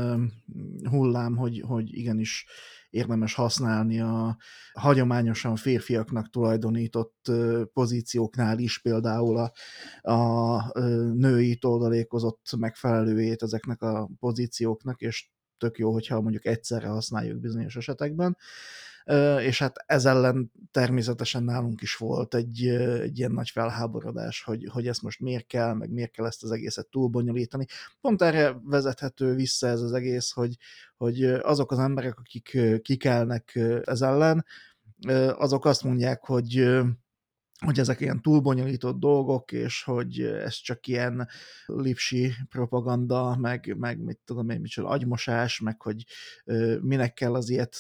hullám, 0.90 1.36
hogy, 1.36 1.64
hogy 1.68 1.98
igenis 1.98 2.46
érdemes 2.94 3.34
használni 3.34 4.00
a 4.00 4.38
hagyományosan 4.74 5.56
férfiaknak 5.56 6.30
tulajdonított 6.30 7.32
pozícióknál 7.74 8.60
is 8.60 8.80
például 8.80 9.38
a, 9.38 9.52
a 10.12 10.80
női 11.14 11.56
toldalékozott 11.56 12.56
megfelelőjét 12.58 13.42
ezeknek 13.42 13.82
a 13.82 14.10
pozícióknak, 14.20 15.02
és 15.02 15.30
tök 15.58 15.78
jó, 15.78 15.92
hogyha 15.92 16.22
mondjuk 16.22 16.46
egyszerre 16.46 16.88
használjuk 16.88 17.40
bizonyos 17.40 17.76
esetekben 17.76 18.38
és 19.40 19.60
hát 19.60 19.84
ez 19.86 20.06
ellen 20.06 20.52
természetesen 20.72 21.44
nálunk 21.44 21.82
is 21.82 21.96
volt 21.96 22.36
egy, 22.36 22.68
egy 23.02 23.20
ilyen 23.20 23.32
nagy 23.32 23.50
felháborodás, 23.50 24.44
hogy, 24.44 24.68
hogy 24.72 24.88
ezt 24.88 25.02
most 25.02 25.20
miért 25.20 25.48
kell, 25.48 25.74
meg 25.74 25.90
miért 25.90 26.12
kell 26.12 26.26
ezt 26.26 26.44
az 26.44 26.52
egészet 26.52 26.88
túlbonyolítani. 26.88 27.66
Pont 28.02 28.22
erre 28.22 28.60
vezethető 28.64 29.36
vissza 29.36 29.68
ez 29.68 29.82
az 29.82 29.94
egész, 29.94 30.32
hogy, 30.32 30.58
hogy 30.98 31.24
azok 31.24 31.72
az 31.72 31.80
emberek, 31.80 32.20
akik 32.20 32.58
kikelnek 32.82 33.60
ez 33.84 34.02
ellen, 34.02 34.46
azok 35.38 35.66
azt 35.66 35.84
mondják, 35.84 36.26
hogy 36.26 36.72
hogy 37.64 37.80
ezek 37.80 38.00
ilyen 38.00 38.22
túlbonyolított 38.22 39.00
dolgok, 39.00 39.52
és 39.52 39.84
hogy 39.84 40.22
ez 40.22 40.54
csak 40.54 40.88
ilyen 40.88 41.28
lipsi 41.66 42.34
propaganda, 42.50 43.36
meg, 43.40 43.76
meg 43.78 44.00
mit 44.00 44.20
tudom 44.26 44.50
én, 44.50 44.60
micsoda 44.62 44.88
agymosás, 44.88 45.60
meg 45.60 45.82
hogy 45.82 46.06
minek 46.82 47.14
kell 47.14 47.34
az 47.34 47.50
ilyet 47.50 47.80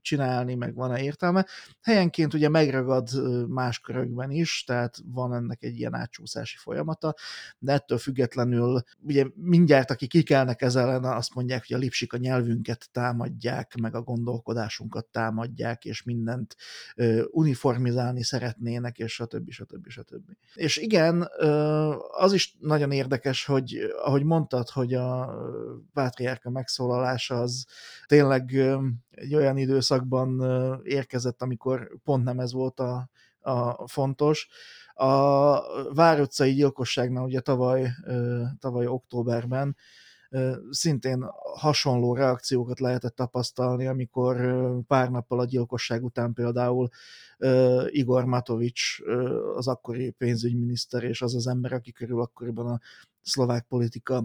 csinálni, 0.00 0.54
meg 0.54 0.74
van-e 0.74 1.02
értelme. 1.02 1.46
Helyenként 1.82 2.34
ugye 2.34 2.48
megragad 2.48 3.08
más 3.48 3.80
körökben 3.80 4.30
is, 4.30 4.64
tehát 4.66 4.98
van 5.04 5.34
ennek 5.34 5.62
egy 5.62 5.78
ilyen 5.78 5.94
átcsúszási 5.94 6.56
folyamata, 6.56 7.14
de 7.58 7.72
ettől 7.72 7.98
függetlenül 7.98 8.82
ugye 9.00 9.26
mindjárt, 9.34 9.90
akik 9.90 10.08
kikelnek 10.08 10.62
ezzel 10.62 10.90
ellen, 10.90 11.16
azt 11.16 11.34
mondják, 11.34 11.64
hogy 11.66 11.76
a 11.76 11.78
lipsik 11.78 12.12
a 12.12 12.16
nyelvünket 12.16 12.88
támadják, 12.92 13.74
meg 13.80 13.94
a 13.94 14.02
gondolkodásunkat 14.02 15.06
támadják, 15.06 15.84
és 15.84 16.02
mindent 16.02 16.56
uniformizálni 17.30 18.22
szeretnének, 18.22 18.98
és 18.98 19.15
stb. 19.16 19.50
stb. 19.50 19.88
stb. 19.88 20.30
És 20.54 20.76
igen, 20.76 21.28
az 22.10 22.32
is 22.32 22.56
nagyon 22.60 22.90
érdekes, 22.90 23.44
hogy 23.44 23.94
ahogy 24.04 24.22
mondtad, 24.22 24.68
hogy 24.68 24.94
a 24.94 25.34
pátriárka 25.92 26.50
megszólalása 26.50 27.40
az 27.40 27.66
tényleg 28.06 28.54
egy 29.10 29.34
olyan 29.34 29.56
időszakban 29.56 30.42
érkezett, 30.84 31.42
amikor 31.42 31.98
pont 32.04 32.24
nem 32.24 32.38
ez 32.40 32.52
volt 32.52 32.80
a, 32.80 33.08
a 33.40 33.88
fontos. 33.88 34.48
A 34.94 35.94
Vár 35.94 36.20
utcai 36.20 36.54
gyilkosságnál 36.54 37.24
ugye 37.24 37.40
tavaly, 37.40 37.90
tavaly 38.58 38.86
októberben 38.86 39.76
szintén 40.70 41.24
hasonló 41.54 42.14
reakciókat 42.14 42.80
lehetett 42.80 43.14
tapasztalni, 43.14 43.86
amikor 43.86 44.36
pár 44.86 45.10
nappal 45.10 45.40
a 45.40 45.44
gyilkosság 45.44 46.04
után 46.04 46.32
például 46.32 46.88
Igor 47.86 48.24
Matovics, 48.24 49.00
az 49.54 49.68
akkori 49.68 50.10
pénzügyminiszter, 50.10 51.02
és 51.02 51.22
az 51.22 51.34
az 51.34 51.46
ember, 51.46 51.72
aki 51.72 51.92
körül 51.92 52.20
akkoriban 52.20 52.66
a 52.66 52.80
szlovák 53.22 53.66
politika 53.68 54.24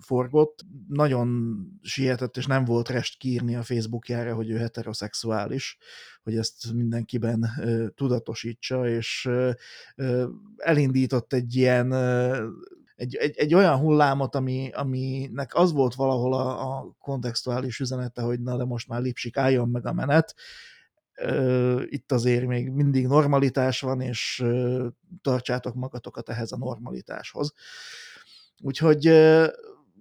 forgott, 0.00 0.64
nagyon 0.88 1.58
sietett, 1.82 2.36
és 2.36 2.46
nem 2.46 2.64
volt 2.64 2.88
rest 2.88 3.18
kiírni 3.18 3.56
a 3.56 3.62
Facebookjára, 3.62 4.34
hogy 4.34 4.50
ő 4.50 4.56
heteroszexuális, 4.56 5.78
hogy 6.22 6.36
ezt 6.36 6.72
mindenkiben 6.72 7.46
tudatosítsa, 7.94 8.88
és 8.88 9.30
elindított 10.56 11.32
egy 11.32 11.54
ilyen 11.54 11.94
egy, 12.98 13.14
egy, 13.14 13.36
egy 13.36 13.54
olyan 13.54 13.76
hullámot, 13.76 14.34
ami, 14.34 14.70
aminek 14.72 15.54
az 15.54 15.72
volt 15.72 15.94
valahol 15.94 16.34
a, 16.34 16.76
a 16.76 16.96
kontextuális 17.00 17.78
üzenete, 17.78 18.22
hogy 18.22 18.40
na 18.40 18.56
de 18.56 18.64
most 18.64 18.88
már 18.88 19.00
Lipsik 19.00 19.36
álljon 19.36 19.68
meg 19.68 19.86
a 19.86 19.92
menet, 19.92 20.34
itt 21.84 22.12
azért 22.12 22.46
még 22.46 22.70
mindig 22.70 23.06
normalitás 23.06 23.80
van, 23.80 24.00
és 24.00 24.44
tartsátok 25.22 25.74
magatokat 25.74 26.28
ehhez 26.28 26.52
a 26.52 26.56
normalitáshoz. 26.56 27.52
Úgyhogy 28.60 29.06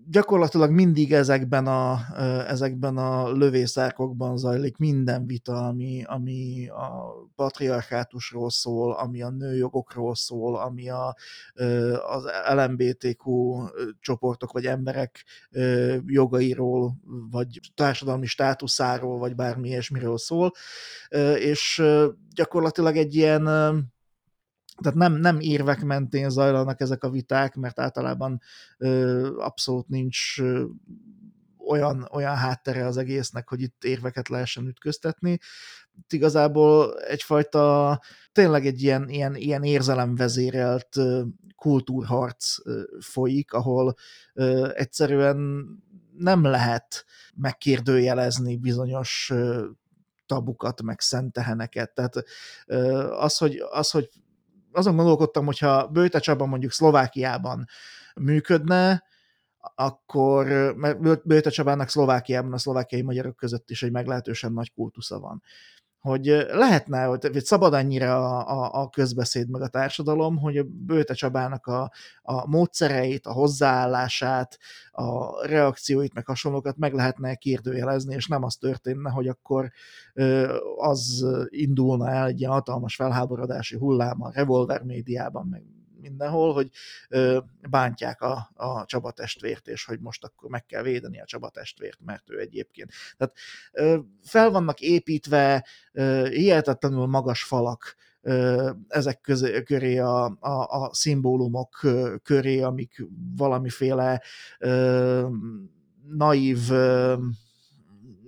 gyakorlatilag 0.09 0.71
mindig 0.71 1.13
ezekben 1.13 1.67
a, 1.67 1.99
ezekben 2.47 2.97
a 2.97 3.31
lövészárkokban 3.31 4.37
zajlik 4.37 4.77
minden 4.77 5.25
vita, 5.25 5.67
ami, 5.67 6.03
ami 6.05 6.67
a 6.67 7.13
patriarkátusról 7.35 8.49
szól, 8.49 8.93
ami 8.93 9.21
a 9.21 9.29
nőjogokról 9.29 10.15
szól, 10.15 10.55
ami 10.55 10.89
a, 10.89 11.15
az 12.07 12.23
LMBTQ 12.53 13.55
csoportok 13.99 14.51
vagy 14.51 14.65
emberek 14.65 15.25
jogairól, 16.05 16.93
vagy 17.31 17.59
társadalmi 17.75 18.25
státuszáról, 18.25 19.17
vagy 19.17 19.35
bármi 19.35 19.67
ilyesmiről 19.67 20.17
szól, 20.17 20.51
és 21.35 21.83
gyakorlatilag 22.35 22.97
egy 22.97 23.15
ilyen 23.15 23.43
tehát 24.81 24.97
nem, 24.97 25.13
nem 25.13 25.39
érvek 25.39 25.83
mentén 25.83 26.29
zajlanak 26.29 26.81
ezek 26.81 27.03
a 27.03 27.09
viták, 27.09 27.55
mert 27.55 27.79
általában 27.79 28.41
ö, 28.77 29.35
abszolút 29.37 29.87
nincs 29.87 30.39
ö, 30.39 30.65
olyan, 31.67 32.07
olyan 32.11 32.35
háttere 32.35 32.85
az 32.85 32.97
egésznek, 32.97 33.49
hogy 33.49 33.61
itt 33.61 33.83
érveket 33.83 34.29
lehessen 34.29 34.67
ütköztetni. 34.67 35.39
Itt 35.97 36.13
igazából 36.13 36.99
egyfajta, 36.99 37.99
tényleg 38.31 38.65
egy 38.65 38.81
ilyen, 38.81 39.09
ilyen, 39.09 39.35
ilyen 39.35 39.63
érzelemvezérelt 39.63 40.95
kultúrharc 41.55 42.55
folyik, 42.99 43.53
ahol 43.53 43.95
egyszerűen 44.73 45.67
nem 46.17 46.43
lehet 46.43 47.05
megkérdőjelezni 47.35 48.57
bizonyos 48.57 49.33
tabukat, 50.25 50.81
meg 50.81 50.99
szenteheneket. 50.99 51.93
Tehát 51.93 52.23
az, 53.19 53.37
hogy, 53.37 53.63
az, 53.71 53.91
hogy 53.91 54.09
azon 54.77 54.95
gondolkodtam, 54.95 55.45
hogyha 55.45 55.87
Bőte 55.87 56.19
Csaba 56.19 56.45
mondjuk 56.45 56.71
Szlovákiában 56.71 57.65
működne, 58.15 59.03
akkor, 59.75 60.45
mert 60.75 61.25
Bőte 61.27 61.49
Csabának 61.49 61.89
Szlovákiában 61.89 62.53
a 62.53 62.57
szlovákiai 62.57 63.01
magyarok 63.01 63.35
között 63.35 63.69
is 63.69 63.83
egy 63.83 63.91
meglehetősen 63.91 64.53
nagy 64.53 64.73
kultusza 64.73 65.19
van. 65.19 65.43
Hogy 65.99 66.25
lehetne, 66.51 67.03
hogy 67.03 67.43
szabad 67.43 67.73
annyira 67.73 68.15
a, 68.15 68.61
a, 68.61 68.81
a 68.81 68.89
közbeszéd 68.89 69.49
meg 69.49 69.61
a 69.61 69.67
társadalom, 69.67 70.37
hogy 70.37 70.57
a 70.57 70.63
Bőte 70.63 71.13
Csabának 71.13 71.65
a, 71.65 71.91
a 72.21 72.47
módszereit, 72.47 73.25
a 73.25 73.31
hozzáállását, 73.31 74.57
a 74.91 75.41
reakcióit, 75.47 76.13
meg 76.13 76.25
hasonlókat 76.25 76.77
meg 76.77 76.93
lehetne 76.93 77.35
kérdőjelezni, 77.35 78.15
és 78.15 78.27
nem 78.27 78.43
az 78.43 78.55
történne, 78.55 79.09
hogy 79.09 79.27
akkor 79.27 79.71
az 80.77 81.25
indulna 81.49 82.09
el 82.09 82.27
egy 82.27 82.39
ilyen 82.39 82.51
hatalmas 82.51 82.95
felháborodási 82.95 83.77
hullám 83.77 84.21
a 84.21 84.31
revolver 84.33 84.83
médiában, 84.83 85.47
meg 85.47 85.63
mindenhol, 85.99 86.53
hogy 86.53 86.69
ö, 87.09 87.39
bántják 87.69 88.21
a, 88.21 88.51
a 88.53 88.85
Csaba 88.85 89.11
testvért, 89.11 89.67
és 89.67 89.85
hogy 89.85 89.99
most 89.99 90.23
akkor 90.23 90.49
meg 90.49 90.65
kell 90.65 90.81
védeni 90.81 91.21
a 91.21 91.25
Csaba 91.25 91.49
testvért, 91.49 91.99
mert 92.05 92.29
ő 92.29 92.39
egyébként. 92.39 92.91
Tehát 93.17 93.37
ö, 93.71 93.97
fel 94.23 94.49
vannak 94.49 94.79
építve 94.79 95.65
ö, 95.91 96.27
hihetetlenül 96.29 97.05
magas 97.05 97.43
falak 97.43 97.95
ezek 98.87 99.21
közé, 99.21 99.63
köré 99.63 99.97
a, 99.97 100.25
a, 100.39 100.83
a 100.83 100.93
szimbólumok 100.93 101.85
köré, 102.23 102.61
amik 102.61 103.05
valamiféle 103.35 104.21
ö, 104.59 105.27
naív 106.07 106.71
ö, 106.71 107.15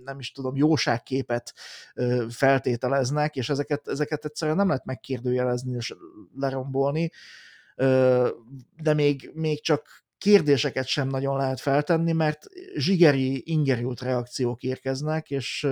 nem 0.04 0.20
is 0.20 0.32
tudom, 0.32 0.56
jóságképet 0.56 1.54
feltételeznek, 2.30 3.36
és 3.36 3.50
ezeket, 3.50 3.88
ezeket 3.88 4.26
egyszerűen 4.26 4.58
nem 4.58 4.68
lehet 4.68 4.86
megkérdőjelezni 4.86 5.76
és 5.76 5.96
lerombolni, 6.36 7.12
de 8.82 8.94
még, 8.94 9.32
még 9.34 9.62
csak 9.62 10.04
kérdéseket 10.18 10.88
sem 10.88 11.08
nagyon 11.08 11.38
lehet 11.38 11.60
feltenni, 11.60 12.12
mert 12.12 12.46
zsigeri, 12.76 13.42
ingerült 13.46 14.02
reakciók 14.02 14.64
érkeznek, 14.64 15.30
és 15.30 15.68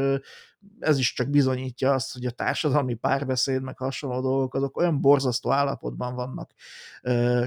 ez 0.79 0.97
is 0.97 1.13
csak 1.13 1.29
bizonyítja 1.29 1.93
azt, 1.93 2.13
hogy 2.13 2.25
a 2.25 2.31
társadalmi 2.31 2.93
párbeszéd, 2.93 3.61
meg 3.61 3.77
hasonló 3.77 4.21
dolgok, 4.21 4.53
azok 4.53 4.77
olyan 4.77 5.01
borzasztó 5.01 5.51
állapotban 5.51 6.15
vannak 6.15 6.51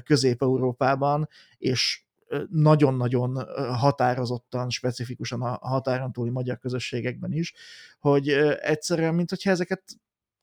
Közép-Európában, 0.04 1.28
és 1.58 2.02
nagyon-nagyon 2.50 3.46
határozottan, 3.74 4.70
specifikusan 4.70 5.42
a 5.42 5.58
határon 5.68 6.12
túli 6.12 6.30
magyar 6.30 6.58
közösségekben 6.58 7.32
is, 7.32 7.54
hogy 7.98 8.28
egyszerűen, 8.60 9.14
mint 9.14 9.30
hogyha 9.30 9.50
ezeket 9.50 9.82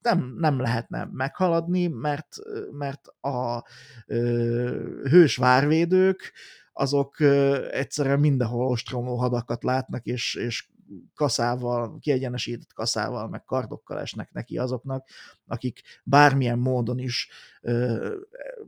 nem, 0.01 0.33
nem 0.37 0.59
lehetne 0.59 1.09
meghaladni, 1.11 1.87
mert, 1.87 2.35
mert 2.71 3.07
a 3.07 3.63
ö, 4.05 4.99
hős 5.09 5.35
várvédők 5.35 6.33
azok 6.73 7.19
ö, 7.19 7.65
egyszerűen 7.71 8.19
mindenhol 8.19 8.67
ostromló 8.67 9.15
hadakat 9.15 9.63
látnak, 9.63 10.05
és, 10.05 10.35
és 10.35 10.69
kaszával, 11.15 11.97
kiegyenesített 11.99 12.73
kaszával, 12.73 13.29
meg 13.29 13.43
kardokkal 13.43 13.99
esnek 13.99 14.31
neki 14.31 14.57
azoknak, 14.57 15.07
akik 15.47 15.81
bármilyen 16.03 16.59
módon 16.59 16.99
is 16.99 17.29
ö, 17.61 18.15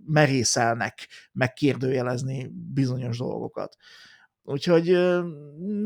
merészelnek 0.05 1.07
megkérdőjelezni 1.31 2.51
bizonyos 2.73 3.17
dolgokat. 3.17 3.77
Úgyhogy 4.43 4.85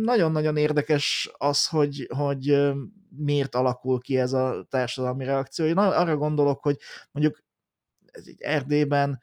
nagyon-nagyon 0.01 0.57
érdekes 0.57 1.31
az, 1.37 1.67
hogy, 1.67 2.07
hogy 2.15 2.73
miért 3.17 3.55
alakul 3.55 3.99
ki 3.99 4.17
ez 4.17 4.33
a 4.33 4.65
társadalmi 4.69 5.25
reakció. 5.25 5.65
Én 5.65 5.77
arra 5.77 6.17
gondolok, 6.17 6.61
hogy 6.61 6.77
mondjuk 7.11 7.43
ez 8.05 8.27
így 8.27 8.41
Erdélyben, 8.41 9.19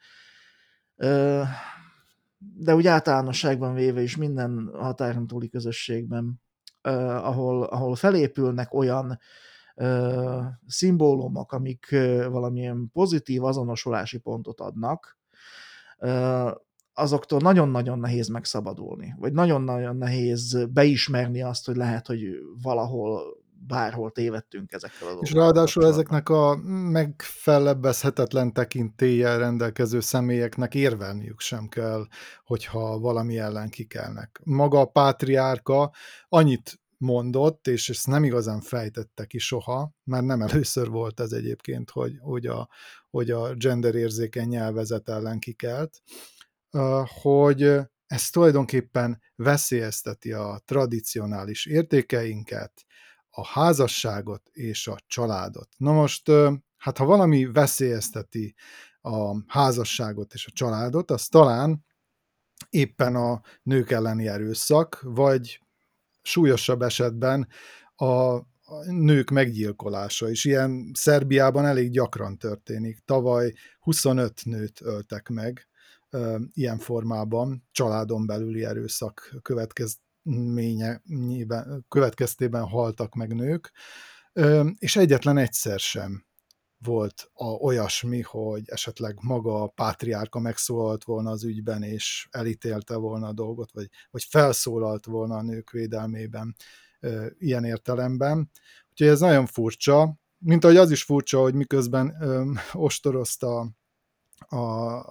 de 2.37 2.75
úgy 2.75 2.87
általánosságban 2.87 3.73
véve 3.73 4.01
is 4.01 4.17
minden 4.17 4.71
határon 4.73 5.27
túli 5.27 5.49
közösségben, 5.49 6.41
ahol, 6.81 7.63
ahol 7.63 7.95
felépülnek 7.95 8.73
olyan 8.73 9.19
szimbólumok, 10.67 11.51
amik 11.51 11.95
valamilyen 12.29 12.89
pozitív 12.93 13.43
azonosulási 13.43 14.17
pontot 14.17 14.59
adnak, 14.59 15.19
azoktól 16.93 17.39
nagyon-nagyon 17.39 17.99
nehéz 17.99 18.27
megszabadulni, 18.27 19.15
vagy 19.17 19.33
nagyon-nagyon 19.33 19.95
nehéz 19.95 20.65
beismerni 20.65 21.41
azt, 21.41 21.65
hogy 21.65 21.75
lehet, 21.75 22.07
hogy 22.07 22.23
valahol 22.61 23.40
bárhol 23.67 24.11
tévedtünk 24.11 24.71
ezekkel 24.71 24.97
a 24.99 25.05
dolgokkal. 25.05 25.27
És 25.29 25.31
ráadásul 25.31 25.85
ezeknek 25.85 26.29
a 26.29 26.55
megfelebbezhetetlen 26.91 28.53
tekintéllyel 28.53 29.37
rendelkező 29.37 29.99
személyeknek 29.99 30.75
érvelniük 30.75 31.39
sem 31.39 31.67
kell, 31.67 32.07
hogyha 32.43 32.99
valami 32.99 33.37
ellen 33.37 33.69
kikelnek. 33.69 34.41
Maga 34.43 34.79
a 34.79 34.85
pátriárka 34.85 35.91
annyit 36.29 36.79
mondott, 36.97 37.67
és 37.67 37.89
ezt 37.89 38.07
nem 38.07 38.23
igazán 38.23 38.61
fejtette 38.61 39.25
ki 39.25 39.37
soha, 39.37 39.93
már 40.03 40.23
nem 40.23 40.41
először 40.41 40.89
volt 40.89 41.19
ez 41.19 41.31
egyébként, 41.31 41.89
hogy, 41.89 42.17
hogy, 42.19 42.45
a, 42.45 42.69
hogy 43.09 43.31
a 43.31 43.53
genderérzékeny 43.53 44.47
nyelvezet 44.47 45.09
ellen 45.09 45.39
kikelt, 45.39 46.01
hogy 47.21 47.61
ez 48.07 48.29
tulajdonképpen 48.29 49.21
veszélyezteti 49.35 50.31
a 50.31 50.61
tradicionális 50.65 51.65
értékeinket, 51.65 52.85
a 53.31 53.45
házasságot 53.45 54.49
és 54.51 54.87
a 54.87 54.97
családot. 55.07 55.69
Na 55.77 55.91
most, 55.91 56.31
hát 56.77 56.97
ha 56.97 57.05
valami 57.05 57.45
veszélyezteti 57.45 58.55
a 59.01 59.51
házasságot 59.51 60.33
és 60.33 60.47
a 60.47 60.51
családot, 60.53 61.11
az 61.11 61.27
talán 61.27 61.85
éppen 62.69 63.15
a 63.15 63.41
nők 63.63 63.91
elleni 63.91 64.27
erőszak, 64.27 64.99
vagy 65.03 65.61
súlyosabb 66.21 66.81
esetben 66.81 67.47
a 67.95 68.39
nők 68.85 69.29
meggyilkolása 69.29 70.29
is. 70.29 70.45
Ilyen 70.45 70.91
Szerbiában 70.93 71.65
elég 71.65 71.91
gyakran 71.91 72.37
történik. 72.37 72.99
Tavaly 73.05 73.53
25 73.79 74.45
nőt 74.45 74.81
öltek 74.81 75.29
meg 75.29 75.67
ilyen 76.53 76.77
formában, 76.77 77.67
családon 77.71 78.25
belüli 78.25 78.65
erőszak 78.65 79.35
következtében 81.87 82.67
haltak 82.67 83.13
meg 83.13 83.35
nők, 83.35 83.71
és 84.77 84.95
egyetlen 84.95 85.37
egyszer 85.37 85.79
sem 85.79 86.25
volt 86.83 87.31
a, 87.33 87.45
olyasmi, 87.45 88.21
hogy 88.21 88.61
esetleg 88.65 89.17
maga 89.21 89.61
a 89.61 89.67
pátriárka 89.67 90.39
megszólalt 90.39 91.03
volna 91.03 91.29
az 91.29 91.43
ügyben, 91.43 91.83
és 91.83 92.27
elítélte 92.31 92.95
volna 92.95 93.27
a 93.27 93.33
dolgot, 93.33 93.71
vagy, 93.71 93.89
vagy 94.11 94.23
felszólalt 94.23 95.05
volna 95.05 95.35
a 95.35 95.41
nők 95.41 95.71
védelmében 95.71 96.55
ilyen 97.37 97.63
értelemben. 97.63 98.51
Úgyhogy 98.89 99.07
ez 99.07 99.19
nagyon 99.19 99.45
furcsa, 99.45 100.19
mint 100.37 100.63
ahogy 100.63 100.77
az 100.77 100.91
is 100.91 101.03
furcsa, 101.03 101.39
hogy 101.39 101.53
miközben 101.53 102.17
ö, 102.21 102.51
ostorozta 102.73 103.71
a, 104.47 104.55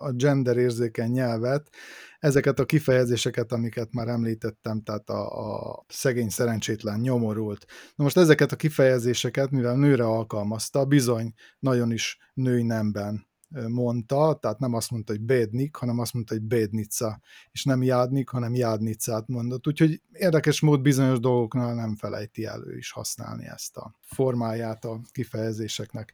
a 0.07 0.13
gender 0.13 0.57
érzékeny 0.57 1.11
nyelvet, 1.11 1.71
ezeket 2.19 2.59
a 2.59 2.65
kifejezéseket, 2.65 3.53
amiket 3.53 3.93
már 3.93 4.09
említettem, 4.09 4.83
tehát 4.83 5.11
a, 5.11 5.51
a 5.71 5.85
szegény 5.89 6.29
szerencsétlen 6.29 7.01
nyomorult. 7.01 7.67
Na 7.95 8.05
most 8.05 8.17
ezeket 8.17 8.53
a 8.53 8.57
kifejezéseket, 8.57 9.51
mivel 9.51 9.77
nőre 9.77 10.05
alkalmazta, 10.05 10.85
bizony 10.85 11.33
nagyon 11.59 11.93
is 11.93 12.19
női 12.35 12.63
nemben 12.63 13.29
mondta, 13.69 14.39
tehát 14.41 14.59
nem 14.59 14.75
azt 14.75 14.91
mondta, 14.91 15.13
hogy 15.13 15.23
Bédnik, 15.23 15.77
hanem 15.77 15.99
azt 15.99 16.15
mondta, 16.15 16.35
hogy 16.35 16.43
Bédnica, 16.43 17.21
és 17.51 17.65
nem 17.65 17.83
Jádnik, 17.83 18.29
hanem 18.29 18.55
Jádnicát 18.55 19.29
mondott. 19.29 19.67
Úgyhogy 19.67 20.03
érdekes 20.13 20.61
mód 20.61 20.81
bizonyos 20.81 21.21
dolgoknál 21.21 21.75
nem 21.75 21.97
felejti 21.97 22.45
elő 22.45 22.77
is 22.77 22.91
használni 22.91 23.47
ezt 23.47 23.77
a 23.77 23.95
formáját 24.01 24.85
a 24.85 25.01
kifejezéseknek. 25.13 26.13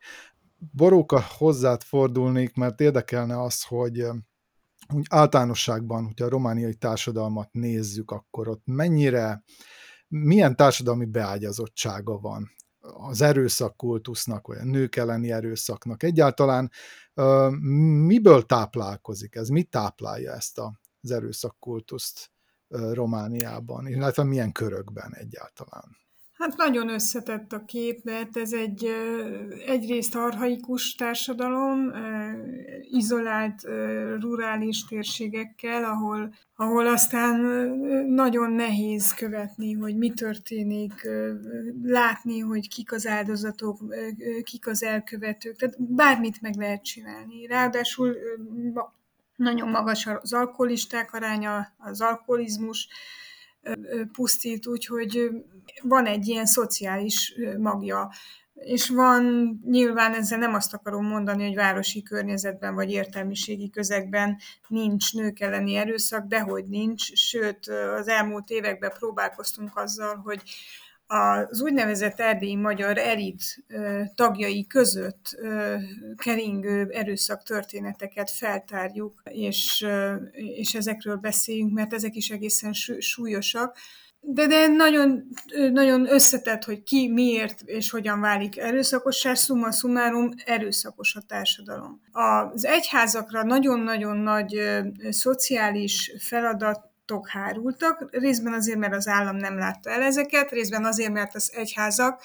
Boróka 0.56 1.22
hozzád 1.36 1.82
fordulnék, 1.82 2.54
mert 2.54 2.80
érdekelne 2.80 3.42
az, 3.42 3.64
hogy 3.64 4.06
úgy 4.94 5.06
áltanosságban, 5.08 6.04
hogyha 6.04 6.24
a 6.24 6.28
romániai 6.28 6.74
társadalmat 6.74 7.52
nézzük, 7.52 8.10
akkor 8.10 8.48
ott 8.48 8.62
mennyire, 8.64 9.44
milyen 10.08 10.56
társadalmi 10.56 11.04
beágyazottsága 11.04 12.18
van 12.18 12.50
az 12.80 13.20
erőszakkultusznak, 13.20 14.46
vagy 14.46 14.58
a 14.58 14.64
nők 14.64 14.96
elleni 14.96 15.32
erőszaknak. 15.32 16.02
Egyáltalán 16.02 16.70
miből 18.06 18.42
táplálkozik 18.42 19.34
ez? 19.34 19.48
Mi 19.48 19.62
táplálja 19.62 20.32
ezt 20.32 20.60
az 21.00 21.10
erőszakkultuszt 21.10 22.30
Romániában, 22.68 23.86
illetve 23.86 24.22
milyen 24.22 24.52
körökben 24.52 25.14
egyáltalán? 25.14 25.96
Hát 26.38 26.56
nagyon 26.56 26.88
összetett 26.88 27.52
a 27.52 27.64
kép, 27.64 28.04
mert 28.04 28.36
ez 28.36 28.52
egy 28.52 28.86
egyrészt 29.66 30.14
arhaikus 30.14 30.94
társadalom, 30.94 31.92
izolált 32.90 33.62
rurális 34.20 34.84
térségekkel, 34.84 35.84
ahol, 35.84 36.34
ahol 36.56 36.86
aztán 36.86 37.40
nagyon 38.08 38.52
nehéz 38.52 39.14
követni, 39.14 39.72
hogy 39.72 39.96
mi 39.96 40.10
történik, 40.10 41.08
látni, 41.82 42.38
hogy 42.38 42.68
kik 42.68 42.92
az 42.92 43.06
áldozatok, 43.06 43.78
kik 44.42 44.66
az 44.66 44.82
elkövetők, 44.82 45.56
tehát 45.56 45.82
bármit 45.82 46.40
meg 46.40 46.54
lehet 46.56 46.84
csinálni. 46.84 47.46
Ráadásul 47.46 48.16
nagyon 49.36 49.68
magas 49.68 50.06
az 50.06 50.32
alkoholisták 50.32 51.12
aránya, 51.12 51.72
az 51.78 52.00
alkoholizmus, 52.00 52.88
pusztít, 54.12 54.66
úgyhogy 54.66 55.30
van 55.82 56.06
egy 56.06 56.26
ilyen 56.26 56.46
szociális 56.46 57.34
magja. 57.58 58.10
És 58.54 58.88
van, 58.88 59.50
nyilván 59.64 60.14
ezzel 60.14 60.38
nem 60.38 60.54
azt 60.54 60.74
akarom 60.74 61.06
mondani, 61.06 61.44
hogy 61.46 61.54
városi 61.54 62.02
környezetben 62.02 62.74
vagy 62.74 62.90
értelmiségi 62.90 63.70
közegben 63.70 64.36
nincs 64.68 65.14
nők 65.14 65.40
elleni 65.40 65.74
erőszak, 65.74 66.26
de 66.26 66.40
hogy 66.40 66.64
nincs, 66.68 67.12
sőt 67.14 67.66
az 67.98 68.08
elmúlt 68.08 68.50
években 68.50 68.92
próbálkoztunk 68.98 69.76
azzal, 69.76 70.16
hogy 70.16 70.42
az 71.06 71.60
úgynevezett 71.60 72.20
erdélyi 72.20 72.56
magyar 72.56 72.98
elit 72.98 73.64
tagjai 74.14 74.66
között 74.66 75.38
keringő 76.16 76.88
erőszak 76.90 77.42
történeteket 77.42 78.30
feltárjuk, 78.30 79.22
és, 79.24 79.86
és 80.32 80.74
ezekről 80.74 81.16
beszéljünk, 81.16 81.72
mert 81.72 81.92
ezek 81.92 82.14
is 82.14 82.30
egészen 82.30 82.72
súlyosak. 82.98 83.76
De, 84.20 84.46
de 84.46 84.66
nagyon, 84.66 85.28
nagyon 85.72 86.12
összetett, 86.12 86.64
hogy 86.64 86.82
ki 86.82 87.08
miért 87.08 87.60
és 87.64 87.90
hogyan 87.90 88.20
válik 88.20 88.58
erőszakossá, 88.58 89.34
summa 89.34 89.72
summarum 89.72 90.30
erőszakos 90.44 91.14
a 91.14 91.20
társadalom. 91.20 92.00
Az 92.12 92.64
egyházakra 92.64 93.42
nagyon-nagyon 93.42 94.16
nagy 94.16 94.60
szociális 95.10 96.12
feladat 96.18 96.95
adatok 97.06 97.28
hárultak, 97.28 98.08
részben 98.10 98.52
azért, 98.52 98.78
mert 98.78 98.94
az 98.94 99.08
állam 99.08 99.36
nem 99.36 99.58
látta 99.58 99.90
el 99.90 100.02
ezeket, 100.02 100.50
részben 100.50 100.84
azért, 100.84 101.12
mert 101.12 101.34
az 101.34 101.52
egyházak, 101.54 102.22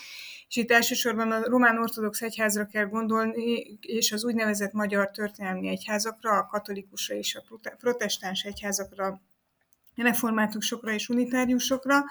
és 0.48 0.56
itt 0.56 0.72
elsősorban 0.72 1.32
a 1.32 1.44
román 1.44 1.78
ortodox 1.78 2.22
egyházra 2.22 2.65
kell 2.65 2.86
gondolni, 2.86 3.78
és 3.82 4.12
az 4.12 4.26
úgynevezett 4.26 4.72
magyar 4.72 5.12
történelmi 5.12 5.67
egyházakra, 5.67 6.38
a 6.38 6.46
katolikusra 6.46 7.15
és 7.15 7.36
a 7.36 7.44
protestáns 7.78 8.44
egyházakra, 8.44 9.22
reformátusokra 9.96 10.91
és 10.91 11.10
unitáriusokra, 11.10 12.04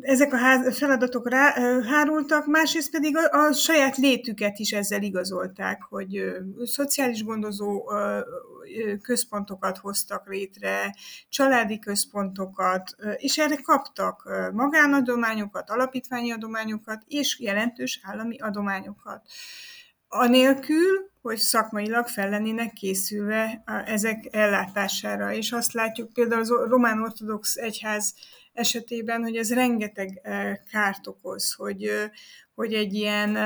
ezek 0.00 0.32
a 0.32 0.72
feladatok 0.72 1.28
rá, 1.28 1.54
hárultak, 1.82 2.46
másrészt 2.46 2.90
pedig 2.90 3.16
a, 3.16 3.46
a 3.46 3.52
saját 3.52 3.96
létüket 3.96 4.58
is 4.58 4.72
ezzel 4.72 5.02
igazolták, 5.02 5.82
hogy 5.82 6.32
szociális 6.64 7.24
gondozó 7.24 7.90
központokat 9.02 9.78
hoztak 9.78 10.28
létre, 10.28 10.94
családi 11.28 11.78
központokat, 11.78 12.96
és 13.16 13.38
erre 13.38 13.56
kaptak 13.62 14.28
magánadományokat, 14.52 15.70
alapítványi 15.70 16.32
adományokat 16.32 17.02
és 17.06 17.40
jelentős 17.40 18.00
állami 18.02 18.38
adományokat. 18.38 19.22
Anélkül, 20.08 21.10
hogy 21.22 21.36
szakmailag 21.36 22.06
fel 22.06 22.28
lennének 22.28 22.72
készülve 22.72 23.62
ezek 23.86 24.28
ellátására. 24.30 25.32
És 25.32 25.52
azt 25.52 25.72
látjuk 25.72 26.12
például 26.12 26.40
az 26.40 26.48
román 26.48 27.02
ortodox 27.02 27.56
egyház 27.56 28.14
esetében, 28.58 29.22
hogy 29.22 29.36
ez 29.36 29.54
rengeteg 29.54 30.20
kárt 30.70 31.06
okoz, 31.06 31.52
hogy, 31.52 31.90
hogy 32.54 32.74
egy 32.74 32.94
ilyen 32.94 33.36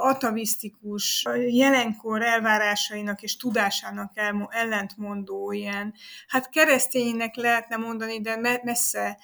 atavisztikus, 0.00 1.26
jelenkor 1.48 2.22
elvárásainak 2.22 3.22
és 3.22 3.36
tudásának 3.36 4.12
ellentmondó 4.48 5.52
ilyen, 5.52 5.94
hát 6.26 6.50
kereszténynek 6.50 7.36
lehetne 7.36 7.76
mondani, 7.76 8.20
de 8.20 8.60
messze 8.62 9.18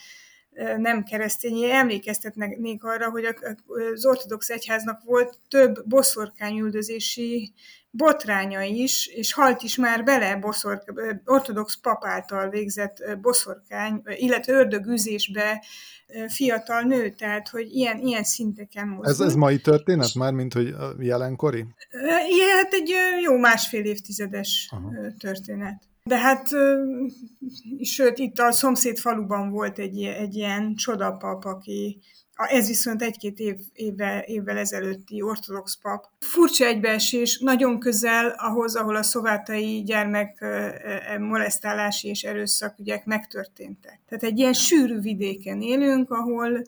nem 0.76 1.04
keresztényé 1.04 1.70
emlékeztetnék 1.70 2.84
arra, 2.84 3.10
hogy 3.10 3.24
az 3.94 4.06
ortodox 4.06 4.48
egyháznak 4.50 5.02
volt 5.04 5.38
több 5.48 5.88
boszorkányüldözési 5.88 7.52
botránya 7.90 8.62
is, 8.62 9.06
és 9.06 9.32
halt 9.32 9.62
is 9.62 9.76
már 9.76 10.04
bele 10.04 10.36
boszor, 10.36 10.82
ortodox 11.24 11.80
pap 11.80 12.04
által 12.04 12.48
végzett 12.48 13.18
boszorkány, 13.20 14.02
illetve 14.04 14.52
ördögűzésbe 14.52 15.64
fiatal 16.28 16.80
nő, 16.80 17.10
tehát 17.10 17.48
hogy 17.48 17.74
ilyen, 17.74 17.98
ilyen 17.98 18.24
szinteken 18.24 18.88
mozdul. 18.88 19.06
Ez, 19.06 19.20
ez 19.20 19.34
mai 19.34 19.60
történet 19.60 20.14
már, 20.14 20.32
mint 20.32 20.52
hogy 20.52 20.74
jelenkori? 20.98 21.66
Igen, 22.28 22.56
hát 22.56 22.72
egy 22.72 22.92
jó 23.22 23.36
másfél 23.36 23.84
évtizedes 23.84 24.68
Aha. 24.70 24.90
történet. 25.18 25.89
De 26.02 26.18
hát, 26.18 26.48
sőt, 27.80 28.18
itt 28.18 28.38
a 28.38 28.52
szomszéd 28.52 28.98
faluban 28.98 29.50
volt 29.50 29.78
egy, 29.78 30.02
egy 30.02 30.34
ilyen 30.34 30.74
csodapap, 30.74 31.44
aki 31.44 32.00
ez 32.48 32.66
viszont 32.66 33.02
egy-két 33.02 33.38
év, 33.38 33.56
évvel, 33.72 34.20
évvel 34.20 34.56
ezelőtti 34.56 35.22
ortodox 35.22 35.78
pap. 35.82 36.06
Furcsa 36.18 36.64
egybeesés, 36.64 37.38
nagyon 37.38 37.78
közel 37.78 38.34
ahhoz, 38.36 38.76
ahol 38.76 38.96
a 38.96 39.02
szovátai 39.02 39.82
gyermek 39.82 40.44
molesztálási 41.18 42.08
és 42.08 42.22
erőszakügyek 42.22 43.04
megtörténtek. 43.04 44.00
Tehát 44.08 44.24
egy 44.24 44.38
ilyen 44.38 44.52
sűrű 44.52 45.00
vidéken 45.00 45.62
élünk, 45.62 46.10
ahol, 46.10 46.62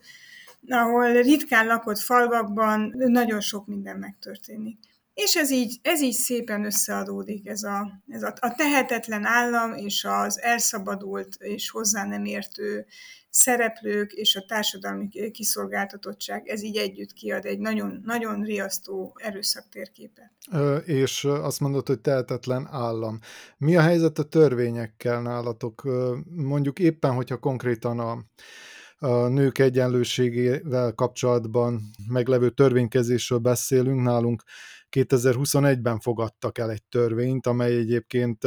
ahol 0.68 1.12
ritkán 1.12 1.66
lakott 1.66 1.98
falvakban 1.98 2.94
nagyon 2.96 3.40
sok 3.40 3.66
minden 3.66 3.96
megtörténik. 3.98 4.78
És 5.14 5.36
ez 5.36 5.50
így, 5.50 5.78
ez 5.82 6.02
így 6.02 6.12
szépen 6.12 6.64
összeadódik, 6.64 7.48
ez, 7.48 7.62
a, 7.62 8.02
ez 8.08 8.22
a, 8.22 8.34
a 8.40 8.54
tehetetlen 8.56 9.24
állam 9.24 9.74
és 9.74 10.04
az 10.04 10.40
elszabadult 10.40 11.34
és 11.38 11.70
hozzá 11.70 12.04
nem 12.04 12.24
értő 12.24 12.86
szereplők 13.30 14.12
és 14.12 14.36
a 14.36 14.44
társadalmi 14.48 15.30
kiszolgáltatottság, 15.30 16.48
ez 16.48 16.62
így 16.62 16.76
együtt 16.76 17.12
kiad 17.12 17.44
egy 17.44 17.58
nagyon, 17.58 18.00
nagyon 18.04 18.42
riasztó 18.42 19.16
erőszaktérképet. 19.18 20.32
És 20.84 21.24
azt 21.24 21.60
mondod, 21.60 21.86
hogy 21.86 22.00
tehetetlen 22.00 22.68
állam. 22.70 23.18
Mi 23.58 23.76
a 23.76 23.80
helyzet 23.80 24.18
a 24.18 24.22
törvényekkel 24.22 25.22
nálatok? 25.22 25.82
Mondjuk 26.34 26.78
éppen, 26.78 27.12
hogyha 27.12 27.36
konkrétan 27.36 27.98
a, 27.98 28.24
a 29.06 29.28
nők 29.28 29.58
egyenlőségével 29.58 30.92
kapcsolatban 30.92 31.80
meglevő 32.08 32.50
törvénykezésről 32.50 33.38
beszélünk, 33.38 34.02
nálunk 34.02 34.42
2021-ben 34.96 36.00
fogadtak 36.00 36.58
el 36.58 36.70
egy 36.70 36.84
törvényt, 36.84 37.46
amely 37.46 37.76
egyébként 37.76 38.46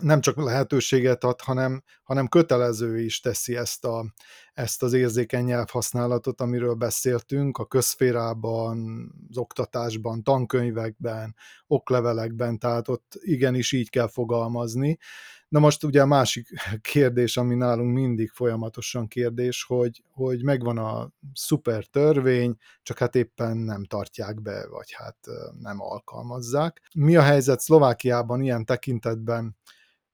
nem 0.00 0.20
csak 0.20 0.36
lehetőséget 0.36 1.24
ad, 1.24 1.40
hanem, 1.40 1.82
hanem 2.02 2.28
kötelező 2.28 3.00
is 3.00 3.20
teszi 3.20 3.56
ezt, 3.56 3.84
a, 3.84 4.04
ezt 4.54 4.82
az 4.82 4.92
érzékeny 4.92 5.44
nyelvhasználatot, 5.44 6.40
amiről 6.40 6.74
beszéltünk 6.74 7.58
a 7.58 7.66
közférában, 7.66 9.08
az 9.28 9.36
oktatásban, 9.36 10.22
tankönyvekben, 10.22 11.34
oklevelekben, 11.66 12.58
tehát 12.58 12.88
ott 12.88 13.18
igenis 13.20 13.72
így 13.72 13.90
kell 13.90 14.08
fogalmazni. 14.08 14.98
Na 15.48 15.58
most 15.58 15.84
ugye 15.84 16.02
a 16.02 16.06
másik 16.06 16.48
kérdés, 16.80 17.36
ami 17.36 17.54
nálunk 17.54 17.92
mindig 17.92 18.30
folyamatosan 18.30 19.08
kérdés, 19.08 19.64
hogy, 19.64 20.02
hogy 20.10 20.42
megvan 20.42 20.78
a 20.78 21.10
szuper 21.34 21.84
törvény, 21.84 22.56
csak 22.82 22.98
hát 22.98 23.14
éppen 23.14 23.56
nem 23.56 23.84
tartják 23.84 24.42
be, 24.42 24.66
vagy 24.68 24.92
hát 24.92 25.16
nem 25.60 25.80
alkalmazzák. 25.80 26.82
Mi 26.94 27.16
a 27.16 27.22
helyzet 27.22 27.60
Szlovákiában 27.60 28.42
ilyen 28.42 28.64
tekintetben? 28.64 29.56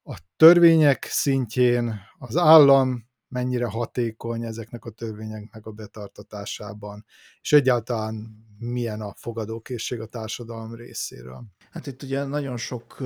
A 0.03 0.19
törvények 0.37 1.05
szintjén 1.05 2.01
az 2.19 2.37
állam 2.37 3.08
mennyire 3.29 3.67
hatékony 3.67 4.43
ezeknek 4.43 4.85
a 4.85 4.91
törvényeknek 4.91 5.67
a 5.67 5.71
betartatásában, 5.71 7.05
és 7.41 7.53
egyáltalán 7.53 8.47
milyen 8.59 9.01
a 9.01 9.15
fogadókészség 9.17 10.01
a 10.01 10.07
társadalom 10.07 10.75
részéről. 10.75 11.45
Hát 11.71 11.87
itt 11.87 12.03
ugye 12.03 12.25
nagyon 12.25 12.57
sok 12.57 12.97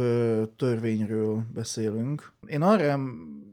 törvényről 0.56 1.44
beszélünk. 1.54 2.32
Én 2.46 2.62
arra, 2.62 3.00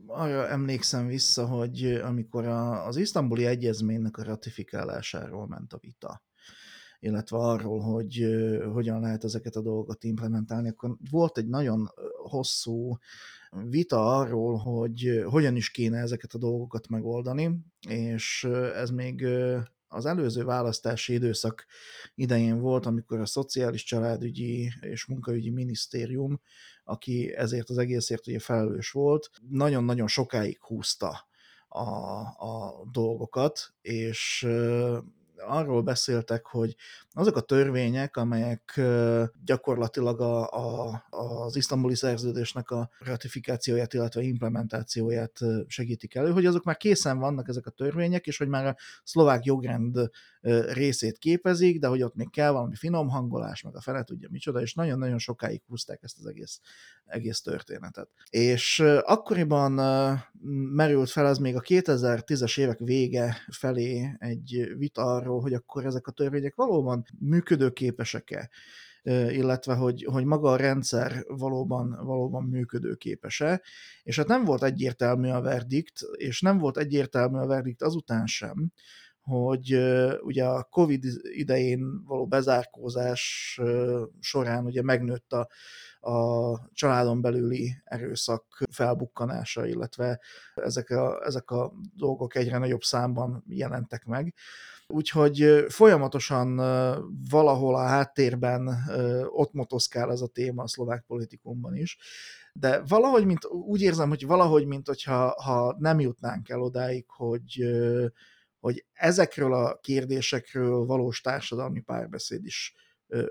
arra 0.08 0.48
emlékszem 0.48 1.08
vissza, 1.08 1.46
hogy 1.46 1.86
amikor 1.86 2.46
a, 2.46 2.86
az 2.86 2.98
isztambuli 2.98 3.46
egyezménynek 3.46 4.18
a 4.18 4.24
ratifikálásáról 4.24 5.48
ment 5.48 5.74
a 5.74 5.78
vita, 5.82 6.24
illetve 7.00 7.38
arról, 7.38 7.80
hogy 7.80 8.26
hogyan 8.74 9.00
lehet 9.00 9.24
ezeket 9.24 9.56
a 9.56 9.62
dolgokat 9.62 10.04
implementálni, 10.04 10.70
akkor 10.70 10.96
volt 11.12 11.38
egy 11.38 11.48
nagyon 11.48 11.92
hosszú 12.24 12.98
vita 13.50 14.18
arról, 14.18 14.58
hogy 14.58 15.24
hogyan 15.26 15.56
is 15.56 15.72
kéne 15.72 16.00
ezeket 16.00 16.34
a 16.34 16.38
dolgokat 16.38 16.88
megoldani, 16.88 17.60
és 17.90 18.44
ez 18.74 18.90
még 18.90 19.26
az 19.88 20.06
előző 20.06 20.44
választási 20.44 21.14
időszak 21.14 21.66
idején 22.16 22.60
volt, 22.60 22.86
amikor 22.86 23.20
a 23.20 23.26
Szociális 23.26 23.84
Családügyi 23.84 24.72
és 24.82 25.06
Munkaügyi 25.06 25.50
Minisztérium, 25.50 26.42
aki 26.84 27.34
ezért 27.36 27.70
az 27.70 27.78
egészért 27.78 28.28
ugye 28.28 28.40
felelős 28.40 28.92
volt, 28.92 29.30
nagyon-nagyon 29.50 30.08
sokáig 30.08 30.62
húzta 30.62 31.28
a, 31.68 31.84
a 32.38 32.86
dolgokat, 32.92 33.74
és 33.82 34.48
arról 35.48 35.82
beszéltek, 35.82 36.46
hogy 36.46 36.76
azok 37.12 37.36
a 37.36 37.42
törvények, 37.42 38.18
amelyek 38.18 38.82
gyakorlatilag 39.46 40.22
a, 40.22 40.50
a, 40.52 41.04
az 41.10 41.56
isztambuli 41.56 41.96
szerződésnek 41.96 42.70
a 42.70 42.90
ratifikációját, 43.00 43.94
illetve 43.94 44.22
implementációját 44.22 45.40
segítik 45.68 46.16
elő, 46.16 46.32
hogy 46.32 46.46
azok 46.46 46.64
már 46.64 46.78
készen 46.78 47.20
vannak 47.20 47.48
ezek 47.48 47.66
a 47.66 47.72
törvények, 47.72 48.28
és 48.28 48.38
hogy 48.38 48.48
már 48.48 48.66
a 48.66 48.76
szlovák 49.04 49.46
jogrend 49.46 50.10
részét 50.74 51.18
képezik, 51.18 51.80
de 51.80 51.88
hogy 51.88 52.04
ott 52.04 52.16
még 52.16 52.30
kell 52.30 52.52
valami 52.52 52.76
finom 52.76 53.08
hangolás, 53.08 53.62
meg 53.62 53.76
a 53.76 53.82
fele 53.82 54.04
tudja 54.04 54.28
micsoda, 54.32 54.62
és 54.62 54.74
nagyon-nagyon 54.74 55.18
sokáig 55.18 55.62
húzták 55.68 56.00
ezt 56.04 56.18
az 56.20 56.26
egész, 56.26 56.60
egész 57.10 57.42
történetet. 57.42 58.10
És 58.30 58.80
akkoriban 59.02 59.72
merült 60.74 61.10
fel 61.10 61.26
az 61.26 61.38
még 61.38 61.56
a 61.56 61.62
2010-es 61.62 62.60
évek 62.60 62.80
vége 62.80 63.38
felé 63.52 64.16
egy 64.20 64.74
vita 64.78 65.02
arról, 65.02 65.42
hogy 65.42 65.54
akkor 65.54 65.86
ezek 65.86 66.08
a 66.08 66.12
törvények 66.12 66.56
valóban 66.56 67.06
működőképesek-e, 67.20 68.50
illetve 69.30 69.74
hogy, 69.74 70.04
hogy 70.04 70.26
maga 70.26 70.52
a 70.52 70.56
rendszer 70.56 71.24
valóban, 71.28 72.00
valóban 72.04 72.44
működőképes-e, 72.44 73.62
és 74.04 74.16
hát 74.16 74.28
nem 74.28 74.46
volt 74.46 74.64
egyértelmű 74.64 75.30
a 75.30 75.42
verdikt, 75.42 76.02
és 76.12 76.42
nem 76.42 76.58
volt 76.58 76.78
egyértelmű 76.78 77.38
a 77.38 77.48
verdikt 77.48 77.82
azután 77.82 78.26
sem, 78.26 78.72
hogy 79.30 79.80
ugye 80.22 80.46
a 80.46 80.64
Covid 80.64 81.04
idején 81.22 82.04
való 82.06 82.28
bezárkózás 82.28 83.60
során 84.20 84.66
ugye 84.66 84.82
megnőtt 84.82 85.34
a, 85.34 85.48
a 86.00 86.54
családon 86.74 87.22
belüli 87.22 87.82
erőszak 87.84 88.64
felbukkanása, 88.72 89.66
illetve 89.66 90.20
ezek 90.56 90.90
a, 90.90 91.26
ezek 91.26 91.52
a 91.52 91.74
dolgok 91.96 92.36
egyre 92.36 92.58
nagyobb 92.58 92.82
számban 92.82 93.44
jelentek 93.48 94.06
meg. 94.06 94.34
Úgyhogy 94.88 95.66
folyamatosan 95.68 96.56
valahol 97.30 97.76
a 97.76 97.86
háttérben 97.86 98.70
ott 99.28 99.54
motoszkál 99.54 100.12
ez 100.12 100.22
a 100.22 100.28
téma 100.28 100.64
a 100.64 100.68
szlovák 100.68 101.04
politikumban 101.08 101.76
is, 101.76 101.98
de 102.54 102.82
valahogy, 102.88 103.26
mint, 103.26 103.46
úgy 103.46 103.82
érzem, 103.82 104.10
hogy 104.10 104.26
valahogy, 104.26 104.66
mint 104.66 104.88
hogyha 104.88 105.42
ha 105.42 105.76
nem 105.80 106.00
jutnánk 106.00 106.50
el 106.50 106.62
odáig, 106.62 107.06
hogy, 107.08 107.64
hogy 108.60 108.86
ezekről 108.94 109.54
a 109.54 109.78
kérdésekről 109.78 110.86
valós 110.86 111.22
társadalmi 111.22 111.80
párbeszéd 111.80 112.46
is 112.46 112.74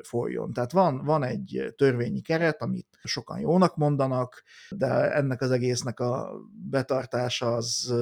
folyjon. 0.03 0.53
Tehát 0.53 0.73
van, 0.73 1.05
van 1.05 1.23
egy 1.23 1.75
törvényi 1.77 2.21
keret, 2.21 2.63
amit 2.63 2.99
sokan 3.03 3.41
jónak 3.41 3.77
mondanak, 3.77 4.43
de 4.71 5.13
ennek 5.13 5.41
az 5.41 5.51
egésznek 5.51 6.01
a 6.01 6.31
betartása 6.71 7.55
az, 7.55 7.95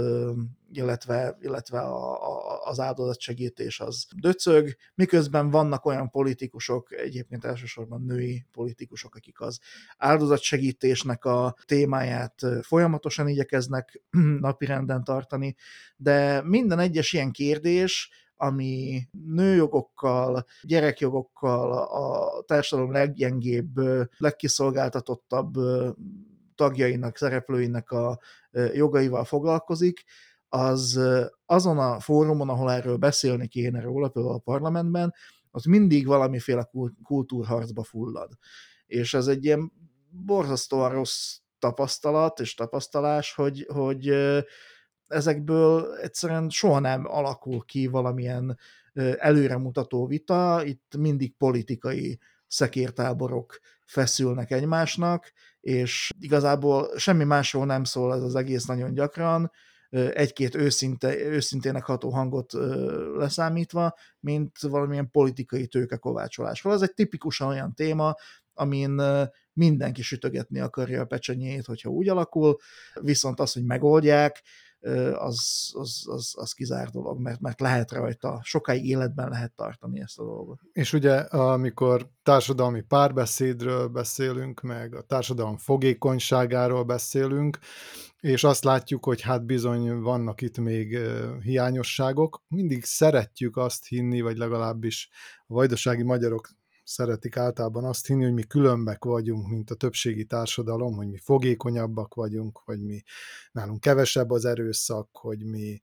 illetve, 0.72 1.36
illetve 1.40 1.78
a, 1.78 2.12
a, 2.12 2.60
az 2.64 2.80
áldozatsegítés 2.80 3.80
az 3.80 4.06
döcög, 4.20 4.76
miközben 4.94 5.50
vannak 5.50 5.84
olyan 5.84 6.10
politikusok, 6.10 6.92
egyébként 6.92 7.44
elsősorban 7.44 8.02
női 8.02 8.46
politikusok, 8.52 9.14
akik 9.14 9.40
az 9.40 9.58
áldozatsegítésnek 9.96 11.24
a 11.24 11.56
témáját 11.64 12.42
folyamatosan 12.62 13.28
igyekeznek 13.28 14.02
napirenden 14.40 15.04
tartani, 15.04 15.56
de 15.96 16.42
minden 16.42 16.78
egyes 16.78 17.12
ilyen 17.12 17.30
kérdés 17.30 18.10
ami 18.36 19.02
nőjogokkal, 19.26 20.44
gyerekjogokkal, 20.62 21.72
a 21.72 22.42
társadalom 22.42 22.92
leggyengébb, 22.92 23.80
legkiszolgáltatottabb 24.16 25.54
tagjainak, 26.54 27.16
szereplőinek 27.16 27.90
a 27.90 28.18
jogaival 28.72 29.24
foglalkozik, 29.24 30.04
az 30.48 31.00
azon 31.46 31.78
a 31.78 32.00
fórumon, 32.00 32.48
ahol 32.48 32.72
erről 32.72 32.96
beszélni 32.96 33.48
kéne 33.48 33.80
róla, 33.80 34.08
például 34.08 34.34
a 34.34 34.38
parlamentben, 34.38 35.14
az 35.50 35.64
mindig 35.64 36.06
valamiféle 36.06 36.70
kultúrharcba 37.02 37.82
fullad. 37.82 38.32
És 38.86 39.14
ez 39.14 39.26
egy 39.26 39.44
ilyen 39.44 39.72
borzasztóan 40.08 40.90
rossz 40.90 41.36
tapasztalat 41.58 42.40
és 42.40 42.54
tapasztalás, 42.54 43.34
hogy, 43.34 43.66
hogy 43.72 44.14
ezekből 45.08 45.94
egyszerűen 45.94 46.48
soha 46.50 46.78
nem 46.78 47.06
alakul 47.06 47.64
ki 47.64 47.86
valamilyen 47.86 48.58
előremutató 49.18 50.06
vita, 50.06 50.62
itt 50.64 50.96
mindig 50.98 51.36
politikai 51.36 52.18
szekértáborok 52.46 53.60
feszülnek 53.84 54.50
egymásnak, 54.50 55.32
és 55.60 56.10
igazából 56.18 56.98
semmi 56.98 57.24
másról 57.24 57.66
nem 57.66 57.84
szól 57.84 58.14
ez 58.14 58.22
az 58.22 58.34
egész 58.34 58.64
nagyon 58.64 58.94
gyakran, 58.94 59.50
egy-két 59.90 60.54
őszinte, 60.54 61.18
őszintének 61.18 61.84
ható 61.84 62.10
hangot 62.10 62.52
leszámítva, 63.16 63.94
mint 64.20 64.58
valamilyen 64.58 65.10
politikai 65.10 65.66
tőkekovácsolásról. 65.66 66.72
Ez 66.72 66.82
egy 66.82 66.94
tipikusan 66.94 67.48
olyan 67.48 67.74
téma, 67.74 68.14
amin 68.54 69.02
mindenki 69.52 70.02
sütögetni 70.02 70.60
akarja 70.60 71.00
a 71.00 71.04
pecsenyét, 71.04 71.66
hogyha 71.66 71.90
úgy 71.90 72.08
alakul, 72.08 72.56
viszont 73.00 73.40
az, 73.40 73.52
hogy 73.52 73.64
megoldják, 73.64 74.42
az, 75.14 75.70
az, 75.74 76.04
az, 76.06 76.32
az 76.36 76.52
kizár 76.52 76.88
dolog, 76.88 77.20
mert, 77.20 77.40
mert 77.40 77.60
lehet 77.60 77.92
rajta, 77.92 78.40
sokáig 78.42 78.86
életben 78.86 79.28
lehet 79.28 79.52
tartani 79.52 80.00
ezt 80.00 80.18
a 80.18 80.24
dolgot. 80.24 80.60
És 80.72 80.92
ugye, 80.92 81.14
amikor 81.20 82.10
társadalmi 82.22 82.80
párbeszédről 82.80 83.88
beszélünk, 83.88 84.60
meg 84.60 84.94
a 84.94 85.02
társadalom 85.02 85.56
fogékonyságáról 85.56 86.84
beszélünk, 86.84 87.58
és 88.20 88.44
azt 88.44 88.64
látjuk, 88.64 89.04
hogy 89.04 89.20
hát 89.20 89.44
bizony 89.44 90.00
vannak 90.00 90.40
itt 90.40 90.58
még 90.58 90.98
hiányosságok, 91.42 92.42
mindig 92.48 92.84
szeretjük 92.84 93.56
azt 93.56 93.86
hinni, 93.86 94.20
vagy 94.20 94.36
legalábbis 94.36 95.08
a 95.46 95.54
vajdasági 95.54 96.02
magyarok 96.02 96.48
szeretik 96.86 97.36
általában 97.36 97.84
azt 97.84 98.06
hinni, 98.06 98.24
hogy 98.24 98.32
mi 98.32 98.42
különbek 98.42 99.04
vagyunk, 99.04 99.48
mint 99.48 99.70
a 99.70 99.74
többségi 99.74 100.24
társadalom, 100.24 100.96
hogy 100.96 101.08
mi 101.08 101.18
fogékonyabbak 101.18 102.14
vagyunk, 102.14 102.58
hogy 102.64 102.82
mi 102.84 103.02
nálunk 103.52 103.80
kevesebb 103.80 104.30
az 104.30 104.44
erőszak, 104.44 105.08
hogy 105.12 105.44
mi 105.44 105.80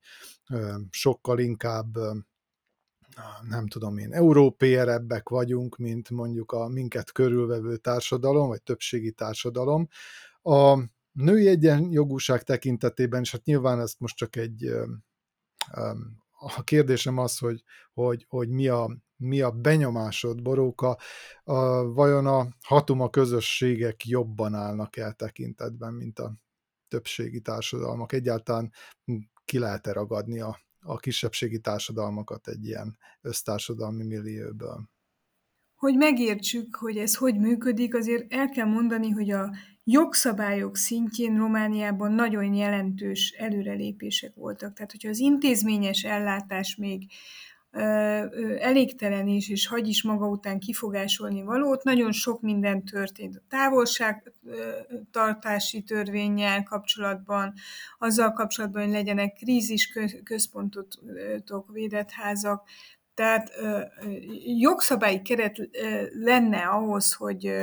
ö, 0.50 0.74
sokkal 0.90 1.38
inkább 1.38 1.96
ö, 1.96 2.14
nem 3.48 3.66
tudom 3.66 3.98
én, 3.98 4.12
európérebbek 4.12 5.28
vagyunk, 5.28 5.76
mint 5.76 6.10
mondjuk 6.10 6.52
a 6.52 6.68
minket 6.68 7.12
körülvevő 7.12 7.76
társadalom, 7.76 8.48
vagy 8.48 8.62
többségi 8.62 9.12
társadalom. 9.12 9.88
A 10.42 10.78
női 11.12 11.48
egyenjogúság 11.48 12.42
tekintetében, 12.42 13.20
és 13.20 13.32
hát 13.32 13.44
nyilván 13.44 13.80
ezt 13.80 14.00
most 14.00 14.16
csak 14.16 14.36
egy 14.36 14.72
a 16.56 16.62
kérdésem 16.64 17.18
az, 17.18 17.38
hogy, 17.38 17.62
hogy, 17.92 18.26
hogy 18.28 18.48
mi, 18.48 18.68
a, 18.68 18.96
mi 19.16 19.40
a 19.40 19.50
benyomásod, 19.50 20.42
Boróka, 20.42 20.98
a, 21.44 21.92
vajon 21.92 22.26
a 22.26 22.48
hatuma 22.62 23.10
közösségek 23.10 24.06
jobban 24.06 24.54
állnak 24.54 24.96
el 24.96 25.12
tekintetben, 25.12 25.92
mint 25.92 26.18
a 26.18 26.32
többségi 26.88 27.40
társadalmak? 27.40 28.12
Egyáltalán 28.12 28.72
ki 29.44 29.58
lehet-e 29.58 29.92
ragadni 29.92 30.40
a, 30.40 30.58
a 30.80 30.96
kisebbségi 30.96 31.58
társadalmakat 31.58 32.48
egy 32.48 32.64
ilyen 32.66 32.98
össztársadalmi 33.20 34.04
millióből? 34.04 34.88
Hogy 35.74 35.96
megértsük, 35.96 36.76
hogy 36.76 36.96
ez 36.96 37.14
hogy 37.14 37.38
működik, 37.38 37.94
azért 37.94 38.32
el 38.32 38.48
kell 38.48 38.66
mondani, 38.66 39.10
hogy 39.10 39.30
a 39.30 39.50
jogszabályok 39.84 40.76
szintjén 40.76 41.36
Romániában 41.36 42.12
nagyon 42.12 42.54
jelentős 42.54 43.30
előrelépések 43.30 44.34
voltak. 44.34 44.72
Tehát, 44.72 44.90
hogyha 44.90 45.08
az 45.08 45.18
intézményes 45.18 46.02
ellátás 46.02 46.76
még 46.76 47.10
elégtelen 48.58 49.26
is, 49.26 49.48
és 49.48 49.66
hagy 49.66 49.88
is 49.88 50.02
maga 50.02 50.26
után 50.26 50.58
kifogásolni 50.58 51.42
valót. 51.42 51.82
Nagyon 51.82 52.12
sok 52.12 52.40
minden 52.40 52.84
történt 52.84 53.36
a 53.36 53.42
távolságtartási 53.48 55.82
törvényel 55.82 56.62
kapcsolatban, 56.62 57.52
azzal 57.98 58.32
kapcsolatban, 58.32 58.82
hogy 58.82 58.92
legyenek 58.92 59.32
krízis 59.32 59.92
központok, 60.24 60.86
védett 61.72 62.10
házak, 62.10 62.68
tehát 63.14 63.50
jogszabályi 64.58 65.22
keret 65.22 65.68
lenne 66.10 66.58
ahhoz, 66.58 67.14
hogy 67.14 67.54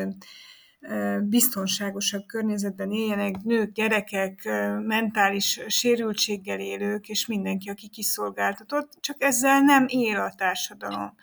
biztonságosabb 1.22 2.26
környezetben 2.26 2.92
éljenek 2.92 3.44
nők, 3.44 3.72
gyerekek, 3.72 4.42
mentális 4.86 5.60
sérültséggel 5.68 6.60
élők, 6.60 7.10
és 7.10 7.26
mindenki, 7.26 7.70
aki 7.70 7.88
kiszolgáltatott, 7.90 8.92
csak 9.00 9.24
ezzel 9.24 9.60
nem 9.62 9.86
él 9.88 10.20
a 10.20 10.34
társadalom. 10.38 11.16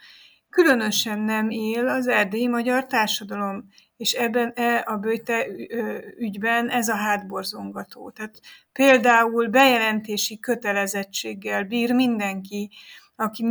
Különösen 0.50 1.20
nem 1.20 1.50
él 1.50 1.88
az 1.88 2.06
erdélyi 2.06 2.48
magyar 2.48 2.86
társadalom, 2.86 3.68
és 3.96 4.12
ebben 4.12 4.52
e, 4.54 4.84
a 4.86 4.96
bőte 4.96 5.46
ügyben 6.18 6.68
ez 6.68 6.88
a 6.88 6.94
hátborzongató. 6.94 8.10
Tehát 8.10 8.40
például 8.72 9.48
bejelentési 9.48 10.38
kötelezettséggel 10.38 11.64
bír 11.64 11.92
mindenki, 11.92 12.70
aki 13.16 13.44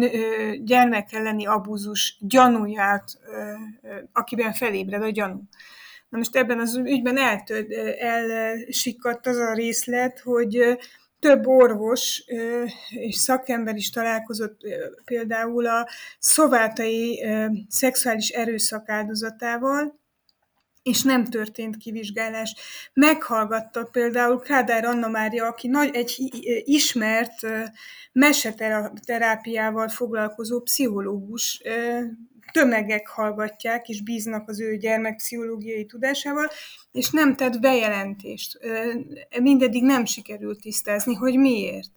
gyermek 0.64 1.14
elleni 1.14 1.46
abúzus 1.46 2.18
gyanúját, 2.20 3.20
akiben 4.12 4.54
felébred 4.54 5.02
a 5.02 5.10
gyanú. 5.10 5.42
Na 6.10 6.18
most 6.18 6.36
ebben 6.36 6.60
az 6.60 6.76
ügyben 6.76 7.18
eltöd, 7.18 7.72
elsikadt 8.00 9.28
az 9.28 9.38
a 9.38 9.54
részlet, 9.54 10.20
hogy 10.20 10.78
több 11.20 11.48
orvos 11.48 12.24
és 12.90 13.16
szakember 13.16 13.76
is 13.76 13.90
találkozott 13.90 14.62
például 15.06 15.66
a 15.68 15.88
szovátai 16.20 17.26
szexuális 17.68 18.30
erőszak 18.30 18.90
áldozatával, 18.90 20.00
és 20.84 21.02
nem 21.02 21.26
történt 21.26 21.78
kivizsgálás. 21.78 22.56
Meghallgatta 22.94 23.84
például 23.84 24.40
Kádár 24.40 24.86
Anna 24.86 25.08
Mária, 25.08 25.46
aki 25.46 25.68
nagy, 25.68 25.96
egy 25.96 26.16
ismert 26.66 27.48
meseterápiával 28.12 29.88
foglalkozó 29.88 30.60
pszichológus 30.60 31.62
tömegek 32.52 33.08
hallgatják 33.08 33.90
és 33.90 34.02
bíznak 34.04 34.50
az 34.50 34.62
ő 34.62 34.78
gyermekpszichológiai 34.78 35.86
tudásával, 35.86 36.48
és 36.92 37.10
nem 37.10 37.36
tett 37.36 37.60
bejelentést. 37.60 38.60
Mindeddig 39.42 39.84
nem 39.84 40.06
sikerült 40.06 40.62
tisztázni, 40.62 41.14
hogy 41.14 41.38
miért. 41.38 41.90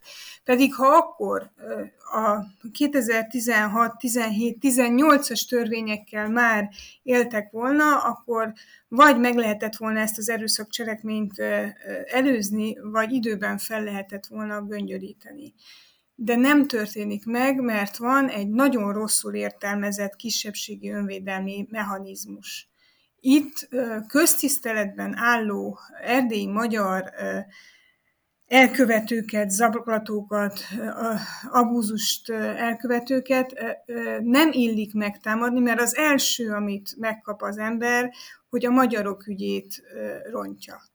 Pedig 0.45 0.75
ha 0.75 0.87
akkor 0.87 1.51
a 2.13 2.45
2016, 2.73 3.99
17, 3.99 4.57
18-as 4.61 5.49
törvényekkel 5.49 6.29
már 6.29 6.69
éltek 7.03 7.51
volna, 7.51 7.97
akkor 7.97 8.53
vagy 8.89 9.19
meg 9.19 9.37
lehetett 9.37 9.77
volna 9.77 10.01
ezt 10.01 10.19
az 10.19 10.29
erőszakcselekményt 10.29 11.39
előzni, 12.07 12.77
vagy 12.83 13.13
időben 13.13 13.59
fel 13.59 13.85
lehetett 13.85 14.27
volna 14.27 14.63
göngyölíteni 14.63 15.55
de 16.22 16.37
nem 16.37 16.66
történik 16.66 17.24
meg, 17.24 17.61
mert 17.61 17.96
van 17.96 18.28
egy 18.28 18.48
nagyon 18.48 18.92
rosszul 18.92 19.35
értelmezett 19.35 20.16
kisebbségi 20.16 20.90
önvédelmi 20.90 21.66
mechanizmus. 21.70 22.68
Itt 23.20 23.68
köztiszteletben 24.06 25.16
álló 25.16 25.78
erdélyi 26.02 26.46
magyar 26.46 27.11
elkövetőket, 28.46 29.50
zaklatókat, 29.50 30.61
abúzust 31.50 32.30
elkövetőket 32.30 33.76
nem 34.20 34.48
illik 34.52 34.94
megtámadni, 34.94 35.61
mert 35.61 35.80
az 35.80 35.96
első, 35.96 36.50
amit 36.50 36.96
megkap 36.98 37.42
az 37.42 37.59
ember, 37.59 38.11
hogy 38.48 38.66
a 38.66 38.70
magyarok 38.70 39.26
ügyét 39.26 39.83
rontja 40.30 40.89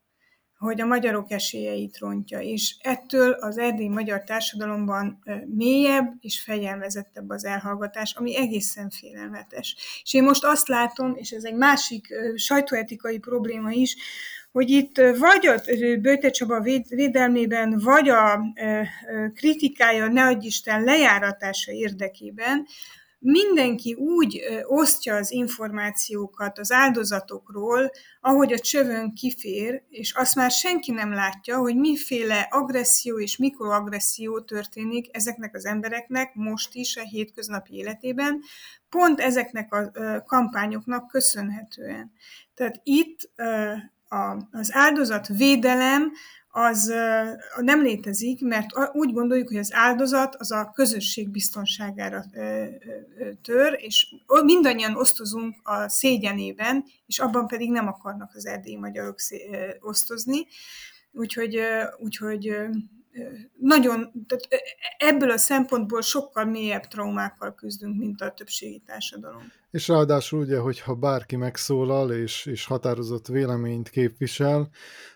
hogy 0.65 0.81
a 0.81 0.85
magyarok 0.85 1.31
esélyeit 1.31 1.97
rontja, 1.97 2.39
és 2.39 2.75
ettől 2.81 3.31
az 3.31 3.57
erdélyi 3.57 3.87
magyar 3.87 4.23
társadalomban 4.23 5.23
mélyebb 5.45 6.13
és 6.21 6.41
fegyelmezettebb 6.41 7.29
az 7.29 7.45
elhallgatás, 7.45 8.13
ami 8.13 8.37
egészen 8.37 8.89
félelmetes. 8.89 9.75
És 10.03 10.13
én 10.13 10.23
most 10.23 10.43
azt 10.43 10.67
látom, 10.67 11.13
és 11.15 11.31
ez 11.31 11.43
egy 11.43 11.55
másik 11.55 12.07
sajtóetikai 12.35 13.19
probléma 13.19 13.71
is, 13.71 13.95
hogy 14.51 14.69
itt 14.69 14.97
vagy 14.97 15.47
a 15.47 15.61
Bőte 16.01 16.29
Csaba 16.29 16.59
védelmében, 16.89 17.79
vagy 17.83 18.09
a 18.09 18.41
kritikája, 19.33 20.07
ne 20.07 20.31
Isten 20.31 20.83
lejáratása 20.83 21.71
érdekében 21.71 22.67
mindenki 23.25 23.93
úgy 23.93 24.41
osztja 24.63 25.15
az 25.15 25.31
információkat 25.31 26.59
az 26.59 26.71
áldozatokról, 26.71 27.91
ahogy 28.21 28.53
a 28.53 28.59
csövön 28.59 29.13
kifér, 29.13 29.83
és 29.89 30.13
azt 30.13 30.35
már 30.35 30.51
senki 30.51 30.91
nem 30.91 31.13
látja, 31.13 31.57
hogy 31.57 31.75
miféle 31.75 32.47
agresszió 32.51 33.19
és 33.19 33.37
mikroagresszió 33.37 34.39
történik 34.39 35.07
ezeknek 35.11 35.55
az 35.55 35.65
embereknek 35.65 36.33
most 36.33 36.75
is 36.75 36.97
a 36.97 37.01
hétköznapi 37.01 37.73
életében, 37.75 38.41
pont 38.89 39.19
ezeknek 39.19 39.73
a 39.73 39.91
kampányoknak 40.25 41.07
köszönhetően. 41.07 42.11
Tehát 42.53 42.79
itt 42.83 43.29
az 44.51 44.69
áldozat 44.73 45.27
védelem 45.27 46.11
az 46.57 46.93
nem 47.57 47.81
létezik, 47.81 48.41
mert 48.41 48.67
úgy 48.93 49.13
gondoljuk, 49.13 49.47
hogy 49.47 49.57
az 49.57 49.73
áldozat 49.73 50.35
az 50.35 50.51
a 50.51 50.71
közösség 50.75 51.29
biztonságára 51.29 52.23
tör, 53.41 53.77
és 53.81 54.15
mindannyian 54.43 54.95
osztozunk 54.95 55.55
a 55.63 55.89
szégyenében, 55.89 56.85
és 57.05 57.19
abban 57.19 57.47
pedig 57.47 57.71
nem 57.71 57.87
akarnak 57.87 58.31
az 58.35 58.45
erdélyi 58.45 58.77
magyarok 58.77 59.15
osztozni. 59.79 60.45
Úgyhogy, 61.11 61.59
úgyhogy 61.97 62.55
nagyon, 63.59 64.25
tehát 64.27 64.47
ebből 64.97 65.31
a 65.31 65.37
szempontból 65.37 66.01
sokkal 66.01 66.45
mélyebb 66.45 66.87
traumákkal 66.87 67.55
küzdünk, 67.55 67.97
mint 67.97 68.21
a 68.21 68.31
többségi 68.31 68.81
társadalom. 68.85 69.51
És 69.71 69.87
ráadásul 69.87 70.39
ugye, 70.39 70.57
hogyha 70.57 70.95
bárki 70.95 71.35
megszólal 71.35 72.11
és, 72.11 72.45
és 72.45 72.65
határozott 72.65 73.27
véleményt 73.27 73.89
képvisel, 73.89 74.69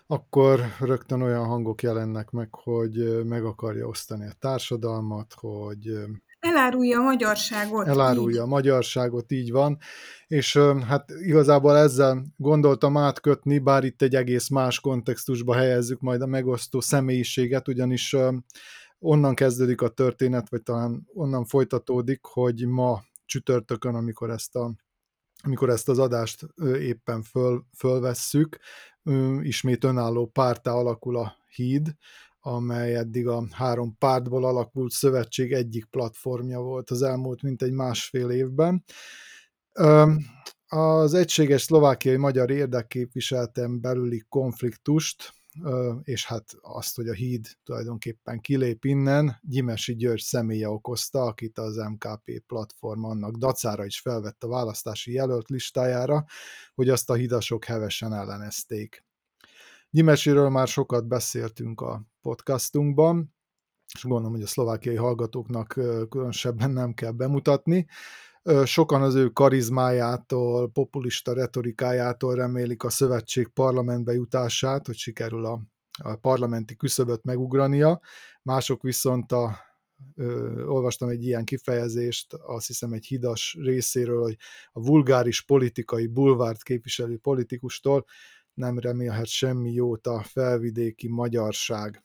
akkor 0.06 0.60
rögtön 0.80 1.22
olyan 1.22 1.44
hangok 1.44 1.82
jelennek 1.82 2.30
meg, 2.30 2.54
hogy 2.54 3.24
meg 3.24 3.44
akarja 3.44 3.86
osztani 3.86 4.26
a 4.26 4.36
társadalmat, 4.38 5.34
hogy 5.36 5.98
Elárulja 6.40 6.98
a 6.98 7.02
magyarságot. 7.02 7.86
Elárulja 7.86 8.36
így. 8.36 8.42
a 8.42 8.46
magyarságot, 8.46 9.32
így 9.32 9.50
van. 9.50 9.78
És 10.26 10.56
hát 10.86 11.10
igazából 11.10 11.76
ezzel 11.76 12.24
gondoltam 12.36 12.96
átkötni, 12.96 13.58
bár 13.58 13.84
itt 13.84 14.02
egy 14.02 14.14
egész 14.14 14.48
más 14.48 14.80
kontextusba 14.80 15.54
helyezzük 15.54 16.00
majd 16.00 16.20
a 16.20 16.26
megosztó 16.26 16.80
személyiséget, 16.80 17.68
ugyanis 17.68 18.16
onnan 18.98 19.34
kezdődik 19.34 19.82
a 19.82 19.88
történet, 19.88 20.48
vagy 20.48 20.62
talán 20.62 21.08
onnan 21.14 21.44
folytatódik, 21.44 22.20
hogy 22.22 22.66
ma 22.66 23.00
csütörtökön, 23.24 23.94
amikor 23.94 24.30
ezt 24.30 24.56
a 24.56 24.74
amikor 25.42 25.70
ezt 25.70 25.88
az 25.88 25.98
adást 25.98 26.46
éppen 26.80 27.22
föl, 27.22 27.64
fölvesszük, 27.76 28.58
ismét 29.40 29.84
önálló 29.84 30.26
pártá 30.26 30.72
alakul 30.72 31.16
a 31.16 31.36
híd, 31.54 31.94
amely 32.40 32.96
eddig 32.96 33.26
a 33.26 33.44
három 33.50 33.96
pártból 33.98 34.44
alakult 34.44 34.92
szövetség 34.92 35.52
egyik 35.52 35.84
platformja 35.84 36.60
volt 36.60 36.90
az 36.90 37.02
elmúlt 37.02 37.42
mintegy 37.42 37.72
másfél 37.72 38.30
évben. 38.30 38.84
Az 40.66 41.14
egységes 41.14 41.62
szlovákiai 41.62 42.16
magyar 42.16 42.50
érdekképviseletem 42.50 43.80
belüli 43.80 44.24
konfliktust, 44.28 45.32
és 46.02 46.26
hát 46.26 46.44
azt, 46.60 46.96
hogy 46.96 47.08
a 47.08 47.12
híd 47.12 47.46
tulajdonképpen 47.64 48.40
kilép 48.40 48.84
innen, 48.84 49.38
Gyimesi 49.42 49.96
György 49.96 50.20
személye 50.20 50.68
okozta, 50.68 51.22
akit 51.22 51.58
az 51.58 51.76
MKP 51.76 52.42
platform 52.46 53.04
annak 53.04 53.36
dacára 53.36 53.84
is 53.84 54.00
felvett 54.00 54.42
a 54.44 54.48
választási 54.48 55.12
jelölt 55.12 55.48
listájára, 55.48 56.24
hogy 56.74 56.88
azt 56.88 57.10
a 57.10 57.14
hidasok 57.14 57.64
hevesen 57.64 58.12
ellenezték. 58.12 59.04
Gyimesiről 59.90 60.48
már 60.48 60.68
sokat 60.68 61.06
beszéltünk 61.06 61.80
a 61.80 62.02
podcastunkban, 62.20 63.34
és 63.94 64.02
gondolom, 64.02 64.32
hogy 64.32 64.42
a 64.42 64.46
szlovákiai 64.46 64.96
hallgatóknak 64.96 65.68
különösebben 66.08 66.70
nem 66.70 66.94
kell 66.94 67.10
bemutatni. 67.10 67.86
Sokan 68.64 69.02
az 69.02 69.14
ő 69.14 69.28
karizmájától, 69.28 70.70
populista 70.70 71.32
retorikájától 71.32 72.34
remélik 72.34 72.84
a 72.84 72.90
szövetség 72.90 73.48
parlamentbe 73.48 74.12
jutását, 74.12 74.86
hogy 74.86 74.96
sikerül 74.96 75.44
a, 75.44 75.60
a 76.02 76.16
parlamenti 76.16 76.76
küszöböt 76.76 77.24
megugrania, 77.24 78.00
mások 78.42 78.82
viszont 78.82 79.32
a, 79.32 79.58
ö, 80.14 80.62
olvastam 80.64 81.08
egy 81.08 81.24
ilyen 81.24 81.44
kifejezést, 81.44 82.34
azt 82.34 82.66
hiszem 82.66 82.92
egy 82.92 83.06
hidas 83.06 83.56
részéről, 83.60 84.22
hogy 84.22 84.36
a 84.72 84.80
vulgáris 84.80 85.42
politikai 85.42 86.06
bulvárt 86.06 86.62
képviselő 86.62 87.18
politikustól 87.18 88.04
nem 88.60 88.78
remélhet 88.78 89.26
semmi 89.26 89.72
jót 89.72 90.06
a 90.06 90.22
felvidéki 90.22 91.08
magyarság. 91.08 92.04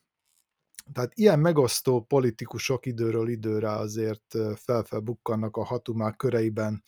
Tehát 0.93 1.11
ilyen 1.15 1.39
megosztó 1.39 2.01
politikusok 2.01 2.85
időről 2.85 3.29
időre 3.29 3.69
azért 3.69 4.37
felfelbukkannak 4.55 5.57
a 5.57 5.63
hatumák 5.63 6.15
köreiben 6.15 6.83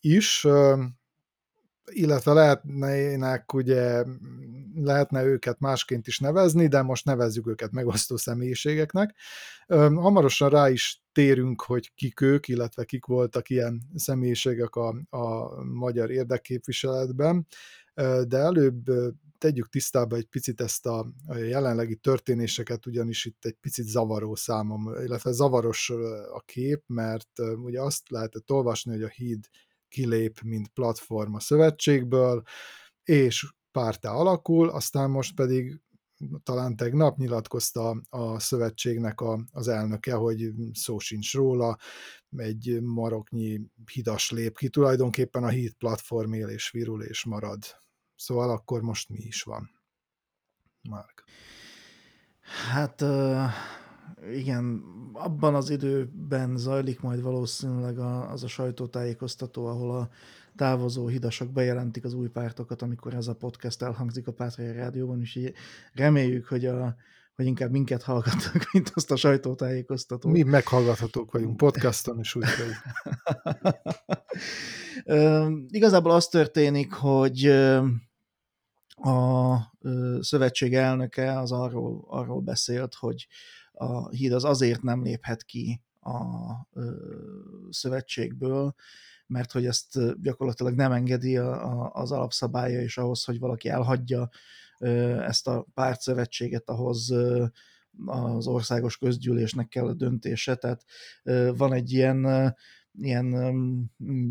is, 0.00 0.46
illetve 1.84 2.32
lehetnének, 2.32 3.52
ugye, 3.52 4.04
lehetne 4.74 5.24
őket 5.24 5.58
másként 5.58 6.06
is 6.06 6.18
nevezni, 6.18 6.66
de 6.66 6.82
most 6.82 7.04
nevezzük 7.04 7.46
őket 7.46 7.70
megosztó 7.70 8.16
személyiségeknek. 8.16 9.14
Hamarosan 9.76 10.48
rá 10.48 10.70
is 10.70 11.02
térünk, 11.12 11.62
hogy 11.62 11.94
kik 11.94 12.20
ők, 12.20 12.48
illetve 12.48 12.84
kik 12.84 13.04
voltak 13.04 13.50
ilyen 13.50 13.82
személyiségek 13.94 14.74
a, 14.74 14.88
a 15.10 15.62
magyar 15.64 16.10
érdekképviseletben, 16.10 17.46
de 18.28 18.36
előbb 18.36 18.84
tegyük 19.38 19.68
tisztába 19.68 20.16
egy 20.16 20.26
picit 20.26 20.60
ezt 20.60 20.86
a, 20.86 21.12
jelenlegi 21.26 21.96
történéseket, 21.96 22.86
ugyanis 22.86 23.24
itt 23.24 23.44
egy 23.44 23.56
picit 23.60 23.86
zavaró 23.86 24.34
számom, 24.34 24.94
illetve 25.04 25.32
zavaros 25.32 25.90
a 26.32 26.40
kép, 26.40 26.82
mert 26.86 27.30
ugye 27.62 27.80
azt 27.80 28.10
lehetett 28.10 28.50
olvasni, 28.50 28.92
hogy 28.92 29.02
a 29.02 29.08
híd 29.08 29.46
kilép, 29.88 30.40
mint 30.40 30.68
platform 30.68 31.34
a 31.34 31.40
szövetségből, 31.40 32.42
és 33.02 33.46
pártá 33.70 34.10
alakul, 34.10 34.68
aztán 34.68 35.10
most 35.10 35.34
pedig 35.34 35.80
talán 36.42 36.76
tegnap 36.76 37.16
nyilatkozta 37.16 38.02
a 38.08 38.40
szövetségnek 38.40 39.20
a, 39.20 39.44
az 39.52 39.68
elnöke, 39.68 40.14
hogy 40.14 40.50
szó 40.72 40.98
sincs 40.98 41.34
róla, 41.34 41.76
egy 42.36 42.78
maroknyi 42.82 43.60
hidas 43.92 44.30
lép 44.30 44.58
ki, 44.58 44.68
tulajdonképpen 44.68 45.44
a 45.44 45.48
híd 45.48 45.72
platform 45.72 46.32
él 46.32 46.48
és 46.48 46.70
virul 46.70 47.02
és 47.02 47.24
marad. 47.24 47.58
Szóval 48.18 48.50
akkor 48.50 48.82
most 48.82 49.08
mi 49.08 49.18
is 49.18 49.42
van? 49.42 49.70
Márk. 50.90 51.24
Hát 52.70 53.04
igen, 54.32 54.82
abban 55.12 55.54
az 55.54 55.70
időben 55.70 56.56
zajlik 56.56 57.00
majd 57.00 57.22
valószínűleg 57.22 57.98
az 57.98 58.44
a 58.44 58.48
sajtótájékoztató, 58.48 59.66
ahol 59.66 59.90
a 59.90 60.08
távozó 60.56 61.06
hidasok 61.06 61.52
bejelentik 61.52 62.04
az 62.04 62.14
új 62.14 62.28
pártokat, 62.28 62.82
amikor 62.82 63.14
ez 63.14 63.26
a 63.26 63.34
podcast 63.34 63.82
elhangzik 63.82 64.26
a 64.26 64.32
Pátria 64.32 64.72
Rádióban, 64.72 65.20
és 65.20 65.34
így 65.34 65.52
reméljük, 65.92 66.46
hogy, 66.46 66.66
a, 66.66 66.96
hogy 67.34 67.46
inkább 67.46 67.70
minket 67.70 68.02
hallgatnak, 68.02 68.68
mint 68.72 68.92
azt 68.94 69.10
a 69.10 69.16
sajtótájékoztatót. 69.16 70.32
Mi 70.32 70.42
meghallgathatók 70.42 71.32
vagyunk 71.32 71.56
podcaston 71.56 72.18
is, 72.18 72.34
úgyhogy. 72.34 72.72
Igazából 75.68 76.10
az 76.10 76.28
történik, 76.28 76.92
hogy 76.92 77.52
a 79.00 79.56
szövetség 80.20 80.74
elnöke 80.74 81.38
az 81.38 81.52
arról, 81.52 82.04
arról 82.08 82.40
beszélt, 82.40 82.94
hogy 82.94 83.26
a 83.72 84.08
híd 84.08 84.32
az 84.32 84.44
azért 84.44 84.82
nem 84.82 85.02
léphet 85.02 85.42
ki 85.44 85.82
a 86.00 86.52
szövetségből, 87.70 88.74
mert 89.26 89.52
hogy 89.52 89.66
ezt 89.66 90.20
gyakorlatilag 90.22 90.74
nem 90.74 90.92
engedi 90.92 91.36
a, 91.36 91.66
a, 91.66 91.90
az 91.94 92.12
alapszabálya, 92.12 92.80
és 92.80 92.98
ahhoz, 92.98 93.24
hogy 93.24 93.38
valaki 93.38 93.68
elhagyja 93.68 94.28
ezt 95.26 95.48
a 95.48 95.66
pártszövetséget, 95.74 96.68
ahhoz 96.68 97.14
az 98.06 98.46
országos 98.46 98.96
közgyűlésnek 98.96 99.68
kell 99.68 99.86
a 99.86 99.94
döntése, 99.94 100.54
tehát 100.54 100.84
van 101.56 101.72
egy 101.72 101.92
ilyen, 101.92 102.54
ilyen 102.92 103.90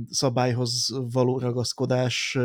szabályhoz 0.09 0.89
való 1.11 1.39
ragaszkodás 1.39 2.35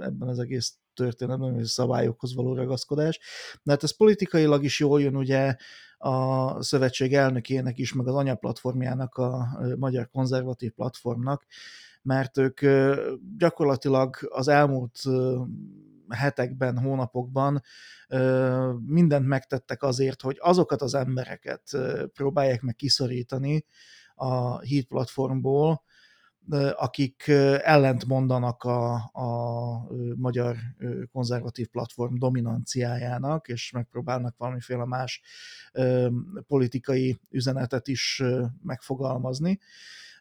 ebben 0.00 0.28
az 0.28 0.38
egész 0.38 0.78
történetben, 0.94 1.54
vagy 1.54 1.64
szabályokhoz 1.64 2.34
való 2.34 2.54
ragaszkodás. 2.54 3.20
De 3.62 3.72
hát 3.72 3.82
ez 3.82 3.96
politikailag 3.96 4.64
is 4.64 4.80
jól 4.80 5.00
jön 5.00 5.16
ugye 5.16 5.56
a 5.98 6.62
szövetség 6.62 7.14
elnökének 7.14 7.78
is, 7.78 7.92
meg 7.92 8.08
az 8.08 8.14
anyaplatformjának, 8.14 9.16
a 9.16 9.48
Magyar 9.78 10.08
Konzervatív 10.08 10.72
Platformnak, 10.72 11.46
mert 12.02 12.38
ők 12.38 12.60
gyakorlatilag 13.38 14.16
az 14.28 14.48
elmúlt 14.48 15.02
hetekben, 16.08 16.78
hónapokban 16.78 17.62
mindent 18.86 19.26
megtettek 19.26 19.82
azért, 19.82 20.22
hogy 20.22 20.36
azokat 20.40 20.82
az 20.82 20.94
embereket 20.94 21.62
próbálják 22.12 22.62
meg 22.62 22.74
kiszorítani 22.74 23.64
a 24.14 24.64
Heat 24.66 24.84
platformból, 24.84 25.82
akik 26.76 27.28
ellent 27.62 28.06
mondanak 28.06 28.62
a, 28.62 28.94
a 29.12 29.28
magyar 30.16 30.56
konzervatív 31.12 31.68
platform 31.68 32.14
dominanciájának, 32.18 33.48
és 33.48 33.70
megpróbálnak 33.70 34.36
valamiféle 34.36 34.84
más 34.84 35.20
politikai 36.46 37.20
üzenetet 37.30 37.88
is 37.88 38.22
megfogalmazni 38.62 39.60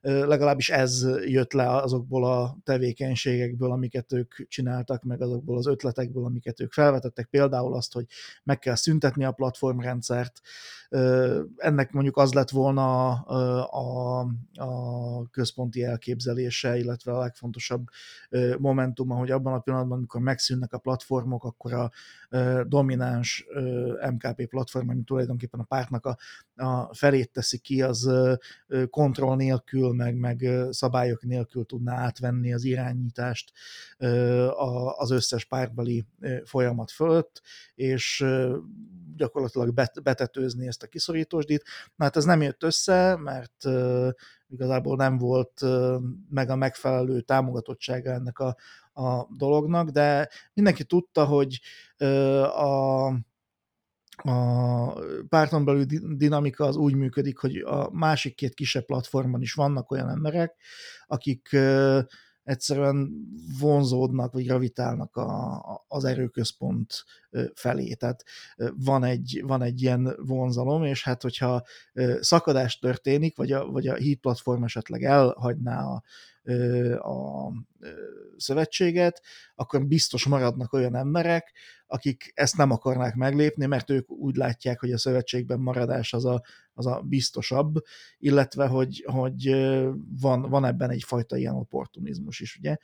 legalábbis 0.04 0.70
ez 0.70 1.08
jött 1.26 1.54
le 1.54 1.70
azokból 1.70 2.26
a 2.26 2.58
tevékenységekből, 2.64 3.72
amiket 3.72 4.14
ők 4.14 4.34
csináltak, 4.48 5.04
meg 5.04 5.22
azokból 5.22 5.58
az 5.58 5.68
ötletekből, 5.68 6.26
amiket 6.26 6.60
ők 6.60 6.72
felvetettek, 6.72 7.28
például 7.28 7.76
azt, 7.76 7.94
hogy 7.94 8.06
meg 8.44 8.60
kell 8.60 8.76
szüntetni 8.76 9.24
a 9.26 9.32
platformrendszert, 9.32 10.42
ennek 11.58 11.92
mondjuk 11.92 12.18
az 12.18 12.34
lett 12.34 12.50
volna 12.50 13.12
a, 13.12 13.70
a, 13.72 14.20
a 14.54 15.30
központi 15.30 15.84
elképzelése, 15.84 16.78
illetve 16.78 17.12
a 17.12 17.20
legfontosabb 17.20 17.86
momentuma, 18.58 19.16
hogy 19.16 19.32
abban 19.32 19.54
a 19.54 19.60
pillanatban, 19.60 19.98
amikor 19.98 20.22
megszűnnek 20.22 20.74
a 20.74 20.78
platformok, 20.78 21.44
akkor 21.44 21.74
a 21.74 21.92
domináns 22.68 23.46
MKP 24.12 24.46
platform, 24.46 24.90
ami 24.90 25.04
tulajdonképpen 25.04 25.60
a 25.60 25.64
pártnak 25.64 26.06
a, 26.06 26.18
a 26.56 26.96
felét 26.96 27.32
teszi 27.32 27.58
ki, 27.58 27.82
az 27.82 28.10
kontroll 28.90 29.36
nélkül 29.36 29.93
meg, 29.94 30.16
meg 30.16 30.50
szabályok 30.70 31.24
nélkül 31.24 31.66
tudná 31.66 31.96
átvenni 31.96 32.54
az 32.54 32.64
irányítást 32.64 33.52
az 34.98 35.12
összes 35.12 35.46
pártbeli 35.46 36.06
folyamat 36.46 36.92
fölött, 36.92 37.42
és 37.76 38.26
gyakorlatilag 39.16 39.74
betetőzni 40.04 40.68
ezt 40.68 40.84
a 40.84 40.88
kiszorítósdit. 40.88 41.64
Na 41.96 42.04
hát 42.04 42.16
ez 42.16 42.26
nem 42.26 42.42
jött 42.42 42.64
össze, 42.64 43.16
mert 43.16 43.66
igazából 44.48 44.96
nem 44.96 45.18
volt 45.18 45.62
meg 46.30 46.50
a 46.50 46.56
megfelelő 46.56 47.22
támogatottsága 47.22 48.12
ennek 48.12 48.40
a, 48.40 48.56
a 48.94 49.28
dolognak, 49.38 49.90
de 49.90 50.30
mindenki 50.54 50.84
tudta, 50.84 51.26
hogy 51.26 51.60
a 52.56 53.12
a 54.16 54.94
párton 55.30 55.66
belül 55.66 55.86
dinamika 56.16 56.66
az 56.66 56.76
úgy 56.76 56.96
működik, 56.96 57.38
hogy 57.38 57.58
a 57.58 57.90
másik 57.92 58.36
két 58.36 58.54
kisebb 58.54 58.86
platformon 58.86 59.42
is 59.42 59.54
vannak 59.54 59.92
olyan 59.92 60.10
emberek, 60.10 60.56
akik 61.06 61.50
egyszerűen 62.44 63.10
vonzódnak, 63.60 64.34
vagy 64.34 64.46
gravitálnak 64.46 65.16
a, 65.16 65.86
az 65.88 66.04
erőközpont 66.04 67.04
felé. 67.54 67.94
Tehát 67.94 68.24
van 68.76 69.04
egy, 69.04 69.42
van 69.46 69.62
egy 69.62 69.82
ilyen 69.82 70.16
vonzalom, 70.18 70.84
és 70.84 71.04
hát 71.04 71.22
hogyha 71.22 71.64
szakadás 72.20 72.80
történik, 72.80 73.36
vagy 73.36 73.52
a, 73.52 73.66
vagy 73.66 73.88
a 73.88 73.96
Heat 73.96 74.20
platform 74.20 74.64
esetleg 74.64 75.04
elhagyná 75.04 75.84
a, 75.84 76.04
a 77.10 77.52
szövetséget, 78.38 79.22
akkor 79.56 79.86
biztos 79.86 80.26
maradnak 80.26 80.74
olyan 80.74 80.96
emberek, 80.96 81.54
akik 81.88 82.32
ezt 82.36 82.58
nem 82.58 82.72
akarnák 82.72 83.16
meglépni, 83.16 83.66
mert 83.66 83.90
ők 83.90 84.12
úgy 84.12 84.36
látják, 84.36 84.80
hogy 84.80 84.92
a 84.92 84.98
szövetségben 84.98 85.60
maradás 85.60 86.14
az 86.14 86.26
a, 86.26 86.42
az 86.74 86.86
a 86.86 87.02
biztosabb, 87.06 87.84
illetve 88.18 88.68
hogy, 88.68 89.06
hogy 89.08 89.50
van, 90.20 90.42
van 90.42 90.66
ebben 90.66 90.90
egyfajta 90.90 91.38
ilyen 91.38 91.56
opportunizmus 91.56 92.40
is, 92.40 92.58
ugye. 92.58 92.78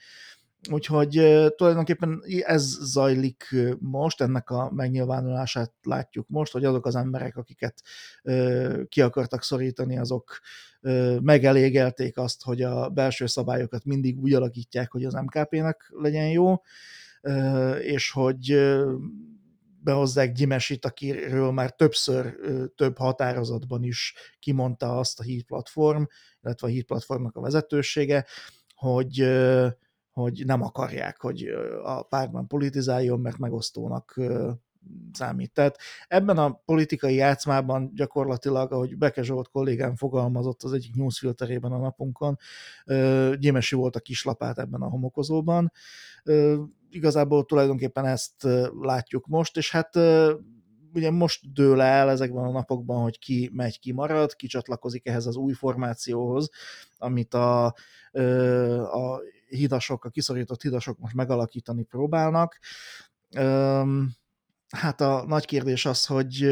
Úgyhogy 0.72 1.12
tulajdonképpen 1.55 2.24
ez 2.41 2.78
zajlik 2.82 3.55
most, 3.80 4.22
ennek 4.22 4.49
a 4.49 4.72
megnyilvánulását 4.72 5.74
látjuk 5.84 6.28
most, 6.30 6.51
hogy 6.51 6.66
azok 6.66 6.86
az 6.86 6.95
emberek, 6.95 7.38
akiket 7.38 7.82
ki 8.89 9.01
akartak 9.01 9.43
szorítani, 9.43 9.97
azok 9.97 10.39
megelégelték 11.22 12.18
azt, 12.18 12.43
hogy 12.43 12.62
a 12.62 12.89
belső 12.89 13.26
szabályokat 13.26 13.86
mindig 13.86 14.20
úgy 14.20 14.34
alakítják, 14.34 14.91
hogy 14.91 15.05
az 15.05 15.14
MKP-nek 15.14 15.91
legyen 15.95 16.30
jó, 16.30 16.62
és 17.82 18.12
hogy 18.12 18.72
behozzák 19.84 20.32
Gyimesit, 20.32 20.86
akiről 20.86 21.51
már 21.51 21.72
többször 21.72 22.36
több 22.76 22.97
határozatban 22.97 23.84
is 23.84 24.14
kimondta 24.39 24.97
azt 24.99 25.20
a 25.20 25.24
Heat 25.24 25.43
platform, 25.43 26.03
illetve 26.43 26.68
a 26.68 26.72
Heat 26.72 26.86
platformnak 26.86 27.36
a 27.36 27.41
vezetősége, 27.41 28.26
hogy 28.76 29.28
hogy 30.14 30.43
nem 30.45 30.62
akarják, 30.62 31.22
hogy 31.22 31.43
a 31.84 32.03
pártban 32.03 32.47
politizáljon, 32.47 33.20
mert 33.20 33.38
megosztónak 33.38 34.20
számít. 35.14 35.51
Tehát 35.51 35.78
ebben 36.07 36.38
a 36.38 36.62
politikai 36.66 37.16
játszmában 37.16 37.91
gyakorlatilag, 37.95 38.72
ahogy 38.72 38.97
Beke 38.97 39.22
Zsolt 39.22 39.47
kollégám 39.47 39.95
fogalmazott 39.95 40.64
az 40.64 40.74
egyik 40.74 40.95
newsfilterében 40.95 41.72
a 41.72 41.78
napunkon, 41.78 42.38
gyémesi 43.36 43.76
volt 43.76 43.95
a 43.95 43.99
kislapát 43.99 44.60
ebben 44.60 44.82
a 44.82 44.89
homokozóban. 44.89 45.72
Igazából 46.89 47.45
tulajdonképpen 47.45 48.05
ezt 48.05 48.47
látjuk 48.82 49.28
most, 49.28 49.57
és 49.57 49.72
hát 49.72 49.95
ugye 50.93 51.11
most 51.11 51.53
dől 51.53 51.81
el 51.81 52.09
ezekben 52.09 52.43
a 52.43 52.51
napokban, 52.51 53.01
hogy 53.01 53.19
ki 53.19 53.49
megy, 53.53 53.79
ki 53.79 53.91
marad, 53.91 54.35
ki 54.35 54.47
csatlakozik 54.47 55.07
ehhez 55.07 55.25
az 55.25 55.35
új 55.35 55.53
formációhoz, 55.53 56.49
amit 56.97 57.33
a, 57.33 57.65
a 58.91 59.21
hidasok, 59.47 60.05
a 60.05 60.09
kiszorított 60.09 60.61
hidasok 60.61 60.99
most 60.99 61.15
megalakítani 61.15 61.83
próbálnak. 61.83 62.59
Hát 64.69 65.01
a 65.01 65.23
nagy 65.27 65.45
kérdés 65.45 65.85
az, 65.85 66.05
hogy 66.05 66.47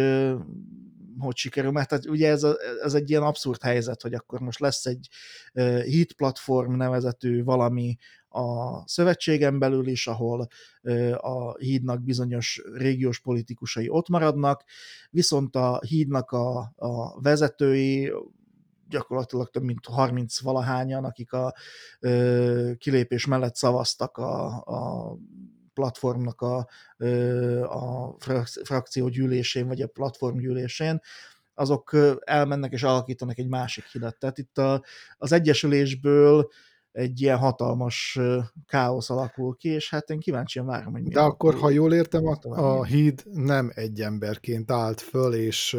hogy 1.19 1.35
sikerül, 1.35 1.71
mert 1.71 1.91
hát 1.91 2.07
ugye 2.07 2.29
ez, 2.29 2.43
a, 2.43 2.55
ez 2.83 2.93
egy 2.93 3.09
ilyen 3.09 3.21
abszurd 3.21 3.61
helyzet, 3.61 4.01
hogy 4.01 4.13
akkor 4.13 4.39
most 4.39 4.59
lesz 4.59 4.85
egy 4.85 5.09
hit 5.83 6.13
platform 6.13 6.75
nevezetű 6.75 7.43
valami 7.43 7.95
a 8.37 8.83
szövetségen 8.85 9.59
belül 9.59 9.87
is, 9.87 10.07
ahol 10.07 10.47
a 11.17 11.57
hídnak 11.57 12.03
bizonyos 12.03 12.61
régiós 12.73 13.19
politikusai 13.19 13.89
ott 13.89 14.09
maradnak, 14.09 14.63
viszont 15.09 15.55
a 15.55 15.81
hídnak 15.87 16.31
a, 16.31 16.73
a 16.75 17.21
vezetői 17.21 18.11
gyakorlatilag 18.89 19.49
több 19.49 19.63
mint 19.63 19.85
30 19.85 20.39
valahányan, 20.39 21.03
akik 21.05 21.33
a 21.33 21.53
ö, 21.99 22.71
kilépés 22.77 23.25
mellett 23.25 23.55
szavaztak 23.55 24.17
a, 24.17 24.45
a 24.65 25.13
platformnak 25.73 26.41
a, 26.41 26.67
a 27.61 28.15
frakció 28.63 29.07
gyűlésén, 29.07 29.67
vagy 29.67 29.81
a 29.81 29.87
platform 29.87 30.37
gyűlésén, 30.37 31.01
azok 31.53 31.95
elmennek 32.19 32.71
és 32.71 32.83
alakítanak 32.83 33.37
egy 33.37 33.47
másik 33.47 33.85
hidat. 33.85 34.17
Tehát 34.19 34.37
itt 34.37 34.57
a, 34.57 34.83
az 35.17 35.31
egyesülésből 35.31 36.49
egy 36.97 37.21
ilyen 37.21 37.37
hatalmas 37.37 38.19
káosz 38.65 39.09
alakul 39.09 39.55
ki, 39.55 39.69
és 39.69 39.89
hát 39.89 40.09
én 40.09 40.19
kíváncsian 40.19 40.65
várom, 40.65 40.93
hogy 40.93 41.01
mi 41.01 41.09
De 41.09 41.19
akkor, 41.19 41.55
ha 41.55 41.69
jól 41.69 41.93
értem, 41.93 42.25
a, 42.25 42.37
a 42.49 42.83
híd 42.83 43.23
nem 43.31 43.71
egy 43.73 44.01
emberként 44.01 44.71
állt 44.71 45.01
föl, 45.01 45.33
és 45.33 45.77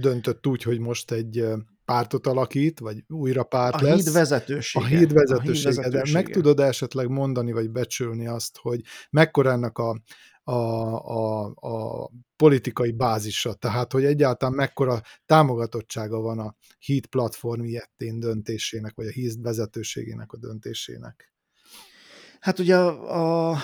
döntött 0.00 0.46
úgy, 0.46 0.62
hogy 0.62 0.78
most 0.78 1.10
egy 1.10 1.44
pártot 1.84 2.26
alakít, 2.26 2.78
vagy 2.78 3.04
újra 3.08 3.42
párt 3.42 3.74
a 3.74 3.82
lesz. 3.82 4.04
Híd 4.04 4.12
vezetősége. 4.12 4.84
A 4.84 4.88
híd 4.88 5.12
vezetősége. 5.12 5.68
A 5.68 5.82
híd 5.82 5.92
vezetősége. 5.92 6.04
De 6.04 6.10
meg 6.12 6.28
tudod 6.28 6.60
esetleg 6.60 7.08
mondani, 7.08 7.52
vagy 7.52 7.70
becsülni 7.70 8.26
azt, 8.26 8.58
hogy 8.60 8.80
mekkora 9.10 9.50
ennek 9.50 9.78
a, 9.78 10.00
a, 10.44 10.52
a, 10.52 11.44
a 11.46 12.10
politikai 12.36 12.92
bázisa, 12.92 13.54
tehát 13.54 13.92
hogy 13.92 14.04
egyáltalán 14.04 14.54
mekkora 14.54 15.02
támogatottsága 15.26 16.20
van 16.20 16.38
a 16.38 16.54
híd 16.78 17.06
platform 17.06 17.64
ilyettén 17.64 18.20
döntésének, 18.20 18.94
vagy 18.94 19.06
a 19.06 19.10
híd 19.10 19.42
vezetőségének 19.42 20.32
a 20.32 20.38
döntésének. 20.38 21.32
Hát 22.40 22.58
ugye 22.58 22.76
a, 22.76 23.50
a, 23.52 23.58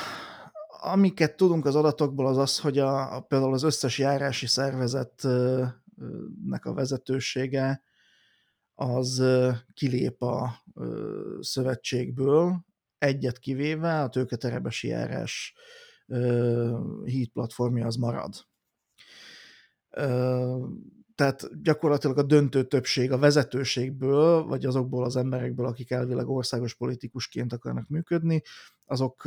amiket 0.82 1.36
tudunk 1.36 1.66
az 1.66 1.74
adatokból 1.74 2.26
az 2.26 2.36
az, 2.36 2.58
hogy 2.58 2.78
a, 2.78 3.16
a, 3.16 3.20
például 3.20 3.52
az 3.52 3.62
összes 3.62 3.98
járási 3.98 4.46
szervezetnek 4.46 5.74
a 6.64 6.74
vezetősége 6.74 7.82
az 8.74 9.22
kilép 9.74 10.22
a 10.22 10.64
szövetségből, 11.40 12.64
egyet 12.98 13.38
kivéve, 13.38 14.02
a 14.02 14.08
tőketerebesi 14.08 14.88
járás 14.88 15.54
híd 17.04 17.28
platformja 17.28 17.86
az 17.86 17.96
marad. 17.96 18.34
Tehát 21.14 21.62
gyakorlatilag 21.62 22.18
a 22.18 22.22
döntő 22.22 22.64
többség 22.64 23.12
a 23.12 23.18
vezetőségből, 23.18 24.44
vagy 24.44 24.66
azokból 24.66 25.04
az 25.04 25.16
emberekből, 25.16 25.66
akik 25.66 25.90
elvileg 25.90 26.28
országos 26.28 26.74
politikusként 26.74 27.52
akarnak 27.52 27.88
működni, 27.88 28.42
azok 28.84 29.22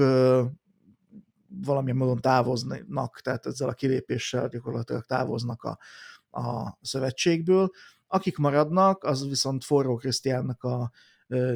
valamilyen 1.48 1.98
módon 1.98 2.22
távoznak, 2.22 3.20
tehát 3.22 3.46
ezzel 3.46 3.70
a 3.70 3.74
kilépéssel 3.74 4.48
gyakorlatilag 4.48 5.06
távoznak 5.06 5.64
a, 5.64 5.78
a 6.42 6.78
szövetségből. 6.82 7.70
Akik 8.08 8.38
maradnak, 8.38 9.04
az 9.04 9.28
viszont 9.28 9.64
Forró 9.64 9.96
Krisztiánnak 9.96 10.64
a 10.64 10.92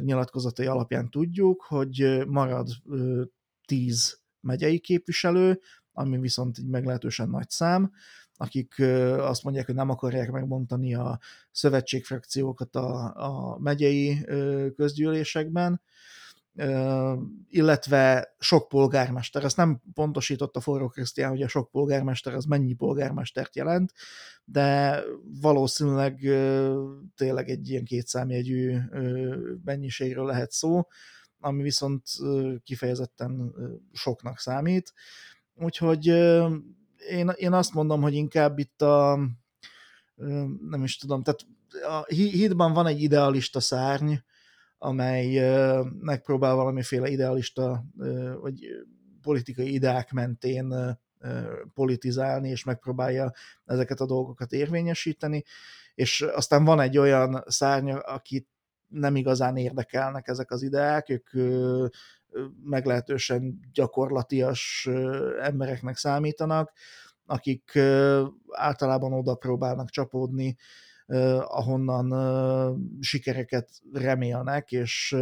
nyilatkozatai 0.00 0.66
alapján 0.66 1.10
tudjuk, 1.10 1.62
hogy 1.62 2.22
marad 2.26 2.68
tíz 3.66 4.23
megyei 4.44 4.78
képviselő, 4.78 5.60
ami 5.92 6.18
viszont 6.18 6.58
egy 6.58 6.66
meglehetősen 6.66 7.28
nagy 7.28 7.50
szám, 7.50 7.92
akik 8.36 8.74
azt 9.18 9.42
mondják, 9.42 9.66
hogy 9.66 9.74
nem 9.74 9.90
akarják 9.90 10.30
megbontani 10.30 10.94
a 10.94 11.18
szövetségfrakciókat 11.50 12.76
a, 12.76 13.14
a 13.16 13.58
megyei 13.58 14.24
közgyűlésekben, 14.76 15.80
illetve 17.48 18.34
sok 18.38 18.68
polgármester. 18.68 19.44
Ezt 19.44 19.56
nem 19.56 19.82
pontosította 19.94 20.60
Forró 20.60 20.88
Krisztián, 20.88 21.30
hogy 21.30 21.42
a 21.42 21.48
sok 21.48 21.70
polgármester 21.70 22.34
az 22.34 22.44
mennyi 22.44 22.74
polgármestert 22.74 23.56
jelent, 23.56 23.92
de 24.44 25.00
valószínűleg 25.40 26.18
tényleg 27.16 27.48
egy 27.48 27.68
ilyen 27.70 27.84
kétszámjegyű 27.84 28.76
mennyiségről 29.64 30.26
lehet 30.26 30.50
szó, 30.50 30.86
ami 31.44 31.62
viszont 31.62 32.02
kifejezetten 32.62 33.54
soknak 33.92 34.38
számít. 34.38 34.92
Úgyhogy 35.54 36.06
én, 37.08 37.32
én 37.34 37.52
azt 37.52 37.74
mondom, 37.74 38.02
hogy 38.02 38.14
inkább 38.14 38.58
itt 38.58 38.82
a 38.82 39.18
nem 40.68 40.82
is 40.82 40.96
tudom, 40.96 41.22
tehát 41.22 41.40
a 41.88 42.04
hídban 42.14 42.72
van 42.72 42.86
egy 42.86 43.02
idealista 43.02 43.60
szárny, 43.60 44.14
amely 44.78 45.40
megpróbál 46.00 46.54
valamiféle 46.54 47.08
idealista 47.08 47.84
vagy 48.40 48.66
politikai 49.22 49.72
ideák 49.72 50.12
mentén 50.12 50.98
politizálni, 51.74 52.48
és 52.48 52.64
megpróbálja 52.64 53.32
ezeket 53.64 54.00
a 54.00 54.06
dolgokat 54.06 54.52
érvényesíteni, 54.52 55.44
és 55.94 56.20
aztán 56.20 56.64
van 56.64 56.80
egy 56.80 56.98
olyan 56.98 57.44
szárny, 57.46 57.90
akit 57.90 58.48
nem 58.88 59.16
igazán 59.16 59.56
érdekelnek 59.56 60.28
ezek 60.28 60.50
az 60.50 60.62
ideák, 60.62 61.08
ők 61.08 61.30
meglehetősen 62.64 63.60
gyakorlatias 63.72 64.88
embereknek 65.42 65.96
számítanak, 65.96 66.72
akik 67.26 67.78
általában 68.50 69.12
oda 69.12 69.34
próbálnak 69.34 69.90
csapódni, 69.90 70.56
ahonnan 71.40 72.14
sikereket 73.00 73.70
remélnek, 73.92 74.72
és 74.72 75.16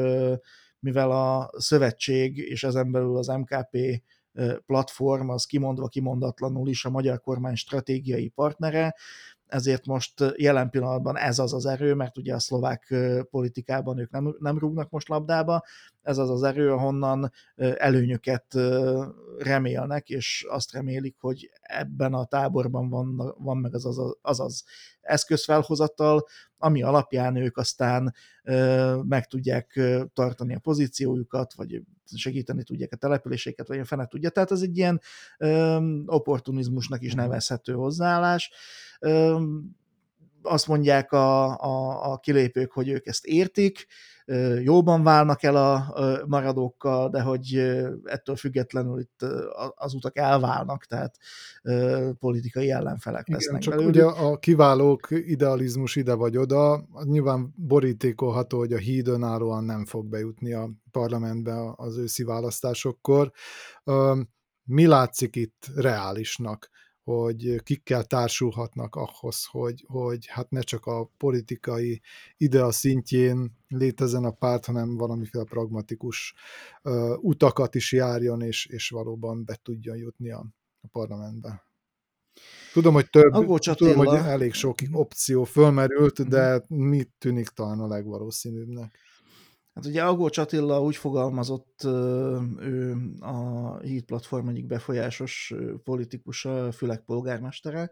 mivel 0.79 1.11
a 1.11 1.51
szövetség 1.57 2.39
és 2.39 2.65
ezen 2.65 2.93
belül 2.93 3.17
az 3.17 3.27
MKP 3.27 4.03
platform 4.67 5.29
az 5.29 5.45
kimondva 5.45 5.89
kimondatlanul 5.89 6.69
is 6.69 6.85
a 6.85 6.91
magyar 6.91 7.21
kormány 7.21 7.55
stratégiai 7.55 8.29
partnere, 8.29 8.95
ezért 9.53 9.87
most 9.87 10.13
jelen 10.37 10.71
pillanatban 10.71 11.17
ez 11.17 11.39
az 11.39 11.53
az 11.53 11.67
erő, 11.67 11.95
mert 11.95 12.19
ugye 12.19 12.35
a 12.35 12.39
szlovák 12.39 12.95
politikában 13.31 13.99
ők 13.99 14.11
nem, 14.11 14.37
nem 14.39 14.59
rúgnak 14.59 14.91
most 14.91 15.09
labdába, 15.09 15.65
ez 16.03 16.19
az 16.19 16.31
az 16.31 16.43
erő, 16.43 16.73
ahonnan 16.73 17.33
előnyöket 17.57 18.55
remélnek, 19.39 20.09
és 20.09 20.47
azt 20.49 20.73
remélik, 20.73 21.17
hogy 21.19 21.51
ebben 21.61 22.15
a 22.15 22.25
táborban 22.25 22.89
van, 22.89 23.35
van 23.39 23.57
meg 23.57 23.75
az 23.75 23.87
az, 23.87 24.17
az, 24.23 24.41
az 24.41 24.65
eszközfelhozattal, 25.01 26.27
ami 26.63 26.83
alapján 26.83 27.37
ők 27.37 27.57
aztán 27.57 28.15
meg 29.03 29.27
tudják 29.27 29.81
tartani 30.15 30.55
a 30.55 30.59
pozíciójukat, 30.59 31.55
vagy 31.55 31.83
segíteni 32.15 32.63
tudják 32.63 32.93
a 32.93 32.97
településeket, 32.97 33.69
vagy 33.69 33.79
a 33.79 33.85
fene 33.85 34.07
tudja. 34.07 34.31
Tehát 34.31 34.51
ez 34.51 34.61
egy 34.61 34.77
ilyen 34.77 35.01
opportunizmusnak 36.07 37.03
is 37.03 37.15
mhm. 37.15 37.21
nevezhető 37.21 37.73
hozzáállás 37.73 38.51
azt 40.43 40.67
mondják 40.67 41.13
a, 41.13 41.59
a, 41.61 42.13
a 42.13 42.19
kilépők, 42.19 42.73
hogy 42.73 42.89
ők 42.89 43.07
ezt 43.07 43.27
értik, 43.27 43.87
jóban 44.63 45.03
válnak 45.03 45.43
el 45.43 45.57
a 45.57 45.95
maradókkal, 46.27 47.11
de 47.11 47.23
hogy 47.23 47.57
ettől 48.05 48.37
függetlenül 48.37 49.01
itt 49.01 49.25
az 49.75 49.95
utak 49.95 50.17
elválnak, 50.17 50.85
tehát 50.85 51.17
politikai 52.19 52.71
ellenfelek 52.71 53.29
Igen, 53.29 53.41
lesznek 53.41 53.61
csak 53.61 53.75
belőlük. 53.75 53.95
ugye 53.95 54.05
a 54.05 54.39
kiválók 54.39 55.09
idealizmus 55.11 55.97
ide 55.97 56.15
vagy 56.15 56.37
oda, 56.37 56.85
nyilván 57.05 57.55
borítékolható, 57.57 58.59
hogy 58.59 58.73
a 58.73 58.79
híd 58.79 59.09
önállóan 59.09 59.65
nem 59.65 59.85
fog 59.85 60.07
bejutni 60.07 60.53
a 60.53 60.71
parlamentbe 60.91 61.73
az 61.77 61.97
őszi 61.97 62.23
választásokkor. 62.25 63.33
Mi 64.65 64.87
látszik 64.87 65.37
itt 65.37 65.67
reálisnak? 65.75 66.71
Hogy 67.05 67.63
kikkel 67.63 68.05
társulhatnak 68.05 68.95
ahhoz, 68.95 69.45
hogy, 69.45 69.85
hogy 69.87 70.27
hát 70.27 70.51
ne 70.51 70.61
csak 70.61 70.87
a 70.87 71.11
politikai 71.17 72.01
idea 72.37 72.71
szintjén 72.71 73.57
létezzen 73.69 74.25
a 74.25 74.31
párt, 74.31 74.65
hanem 74.65 74.97
valamiféle 74.97 75.45
pragmatikus 75.45 76.35
uh, 76.83 77.25
utakat 77.25 77.75
is 77.75 77.93
járjon, 77.93 78.43
és, 78.43 78.67
és 78.67 78.89
valóban 78.89 79.45
be 79.45 79.59
tudjon 79.63 79.97
jutni 79.97 80.31
a, 80.31 80.47
a 80.81 80.89
parlamentbe. 80.93 81.67
Tudom, 82.73 82.95
hogy 82.95 83.11
több, 83.11 83.33
tudom, 83.77 83.97
hogy 83.97 84.15
elég 84.15 84.53
sok 84.53 84.79
opció 84.93 85.45
fölmerült, 85.45 86.29
de 86.29 86.65
mhm. 86.69 86.83
mit 86.83 87.11
tűnik 87.19 87.49
talán 87.49 87.81
a 87.81 87.87
legvalószínűbbnek? 87.87 88.99
Hát 89.75 89.87
ugye 89.87 90.05
Agócs 90.05 90.39
Attila 90.39 90.83
úgy 90.83 90.97
fogalmazott, 90.97 91.85
ő 92.59 92.97
a 93.21 93.79
Híd 93.79 94.05
Platform 94.05 94.49
egyik 94.49 94.67
befolyásos 94.67 95.55
politikusa, 95.85 96.73
Fülek 96.73 97.05
polgármestere, 97.05 97.91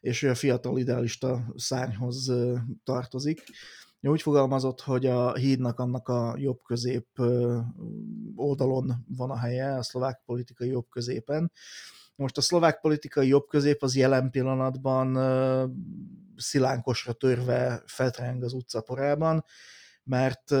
és 0.00 0.22
ő 0.22 0.30
a 0.30 0.34
fiatal 0.34 0.78
idealista 0.78 1.52
szárnyhoz 1.56 2.32
tartozik. 2.84 3.42
Úgy 4.00 4.22
fogalmazott, 4.22 4.80
hogy 4.80 5.06
a 5.06 5.34
hídnak 5.34 5.78
annak 5.78 6.08
a 6.08 6.34
jobb-közép 6.38 7.06
oldalon 8.34 8.92
van 9.08 9.30
a 9.30 9.36
helye, 9.36 9.74
a 9.74 9.82
szlovák 9.82 10.22
politikai 10.24 10.68
jobb-középen. 10.68 11.52
Most 12.16 12.36
a 12.36 12.40
szlovák 12.40 12.80
politikai 12.80 13.28
jobb-közép 13.28 13.82
az 13.82 13.96
jelen 13.96 14.30
pillanatban 14.30 15.18
szilánkosra 16.36 17.12
törve 17.12 17.82
fetreng 17.86 18.42
az 18.42 18.52
utcaporában, 18.52 19.44
mert 20.04 20.52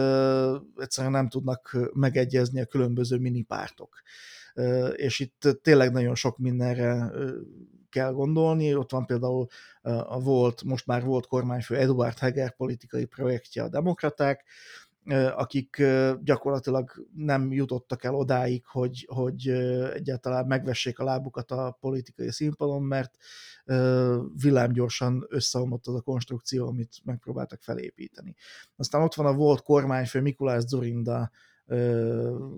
egyszerűen 0.76 1.12
nem 1.12 1.28
tudnak 1.28 1.76
megegyezni 1.92 2.60
a 2.60 2.66
különböző 2.66 3.18
minipártok. 3.18 4.02
És 4.92 5.20
itt 5.20 5.48
tényleg 5.62 5.92
nagyon 5.92 6.14
sok 6.14 6.38
mindenre 6.38 7.10
kell 7.88 8.12
gondolni. 8.12 8.74
Ott 8.74 8.90
van 8.90 9.06
például 9.06 9.46
a 9.82 10.20
volt, 10.20 10.62
most 10.62 10.86
már 10.86 11.04
volt 11.04 11.26
kormányfő 11.26 11.76
Eduard 11.76 12.18
Heger 12.18 12.56
politikai 12.56 13.04
projektje 13.04 13.62
a 13.62 13.68
demokraták, 13.68 14.44
akik 15.36 15.82
gyakorlatilag 16.22 17.06
nem 17.14 17.52
jutottak 17.52 18.04
el 18.04 18.14
odáig, 18.14 18.66
hogy, 18.66 19.06
hogy 19.08 19.48
egyáltalán 19.94 20.46
megvessék 20.46 20.98
a 20.98 21.04
lábukat 21.04 21.50
a 21.50 21.76
politikai 21.80 22.30
színpadon, 22.30 22.82
mert 22.82 23.16
villámgyorsan 24.42 25.26
összeomlott 25.28 25.86
az 25.86 25.94
a 25.94 26.00
konstrukció, 26.00 26.66
amit 26.66 27.00
megpróbáltak 27.04 27.62
felépíteni. 27.62 28.34
Aztán 28.76 29.02
ott 29.02 29.14
van 29.14 29.26
a 29.26 29.34
volt 29.34 29.62
kormányfő 29.62 30.20
Mikulás 30.20 30.62
Zorinda 30.62 31.30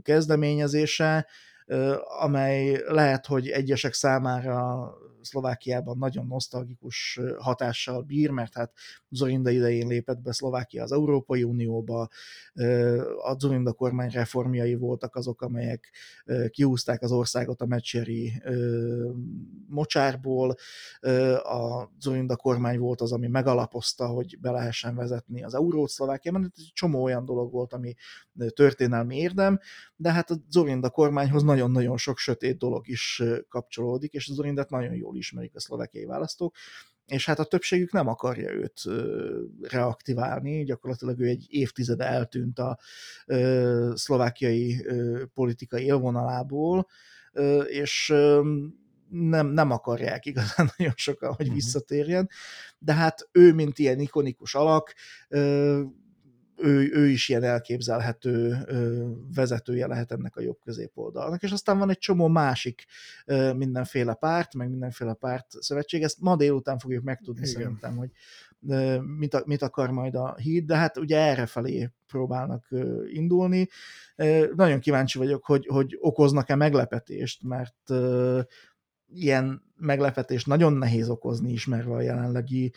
kezdeményezése, 0.02 1.26
amely 2.20 2.82
lehet, 2.86 3.26
hogy 3.26 3.48
egyesek 3.48 3.92
számára 3.92 4.90
Szlovákiában 5.24 5.98
nagyon 5.98 6.26
nosztalgikus 6.26 7.20
hatással 7.38 8.02
bír, 8.02 8.30
mert 8.30 8.54
hát 8.54 8.72
Zorinda 9.08 9.50
idején 9.50 9.86
lépett 9.86 10.20
be 10.20 10.32
Szlovákia 10.32 10.82
az 10.82 10.92
Európai 10.92 11.42
Unióba, 11.42 12.08
a 13.22 13.34
Zorinda 13.38 13.72
kormány 13.72 14.10
reformjai 14.10 14.74
voltak 14.74 15.16
azok, 15.16 15.42
amelyek 15.42 15.92
kiúzták 16.50 17.02
az 17.02 17.12
országot 17.12 17.60
a 17.60 17.66
mecseri 17.66 18.42
mocsárból, 19.68 20.54
a 21.42 21.90
Zorinda 21.98 22.36
kormány 22.36 22.78
volt 22.78 23.00
az, 23.00 23.12
ami 23.12 23.26
megalapozta, 23.26 24.06
hogy 24.06 24.40
be 24.40 24.50
lehessen 24.50 24.94
vezetni 24.94 25.44
az 25.44 25.54
eurót 25.54 25.88
Szlovákiában, 25.88 26.52
egy 26.56 26.70
csomó 26.72 27.02
olyan 27.02 27.24
dolog 27.24 27.52
volt, 27.52 27.72
ami 27.72 27.94
történelmi 28.48 29.16
érdem, 29.16 29.58
de 29.96 30.12
hát 30.12 30.30
a 30.30 30.36
Zorinda 30.50 30.90
kormányhoz 30.90 31.42
nagyon-nagyon 31.42 31.96
sok 31.96 32.18
sötét 32.18 32.58
dolog 32.58 32.88
is 32.88 33.22
kapcsolódik, 33.48 34.12
és 34.12 34.28
az 34.28 34.34
Zorindát 34.34 34.70
nagyon 34.70 34.94
jól 34.94 35.13
ismerik 35.16 35.54
a 35.54 35.60
szlovákiai 35.60 36.04
választók, 36.04 36.54
és 37.06 37.26
hát 37.26 37.38
a 37.38 37.44
többségük 37.44 37.92
nem 37.92 38.08
akarja 38.08 38.52
őt 38.52 38.82
reaktiválni, 39.60 40.64
gyakorlatilag 40.64 41.20
ő 41.20 41.26
egy 41.26 41.46
évtizede 41.48 42.04
eltűnt 42.04 42.58
a 42.58 42.78
szlovákiai 43.94 44.86
politikai 45.34 45.84
élvonalából, 45.84 46.86
és 47.66 48.14
nem, 49.08 49.46
nem 49.46 49.70
akarják 49.70 50.26
igazán 50.26 50.70
nagyon 50.76 50.92
sokan, 50.96 51.32
hogy 51.32 51.46
mhm. 51.46 51.54
visszatérjen, 51.54 52.28
de 52.78 52.92
hát 52.92 53.28
ő, 53.32 53.52
mint 53.52 53.78
ilyen 53.78 54.00
ikonikus 54.00 54.54
alak, 54.54 54.94
ő, 56.64 56.90
ő 56.92 57.08
is 57.08 57.28
ilyen 57.28 57.42
elképzelhető 57.42 58.56
vezetője 59.34 59.86
lehet 59.86 60.12
ennek 60.12 60.36
a 60.36 60.40
jobb 60.40 60.58
középoldalnak, 60.64 61.42
és 61.42 61.50
aztán 61.50 61.78
van 61.78 61.90
egy 61.90 61.98
csomó 61.98 62.28
másik 62.28 62.84
mindenféle 63.56 64.14
párt, 64.14 64.54
meg 64.54 64.70
mindenféle 64.70 65.14
párt 65.14 65.46
szövetség, 65.48 66.02
ezt 66.02 66.20
ma 66.20 66.36
délután 66.36 66.78
fogjuk 66.78 67.04
megtudni 67.04 67.48
Igen. 67.48 67.52
szerintem, 67.52 67.96
hogy 67.96 68.10
mit, 69.18 69.44
mit 69.44 69.62
akar 69.62 69.90
majd 69.90 70.14
a 70.14 70.34
híd, 70.36 70.64
de 70.64 70.76
hát 70.76 70.96
ugye 70.96 71.18
erre 71.18 71.46
felé 71.46 71.90
próbálnak 72.06 72.68
indulni. 73.06 73.68
Nagyon 74.54 74.80
kíváncsi 74.80 75.18
vagyok, 75.18 75.44
hogy, 75.44 75.66
hogy 75.66 75.96
okoznak-e 76.00 76.54
meglepetést, 76.54 77.42
mert 77.42 77.90
ilyen 79.06 79.62
meglepetést 79.76 80.46
nagyon 80.46 80.72
nehéz 80.72 81.08
okozni, 81.08 81.52
ismerve 81.52 81.94
a 81.94 82.00
jelenlegi 82.00 82.72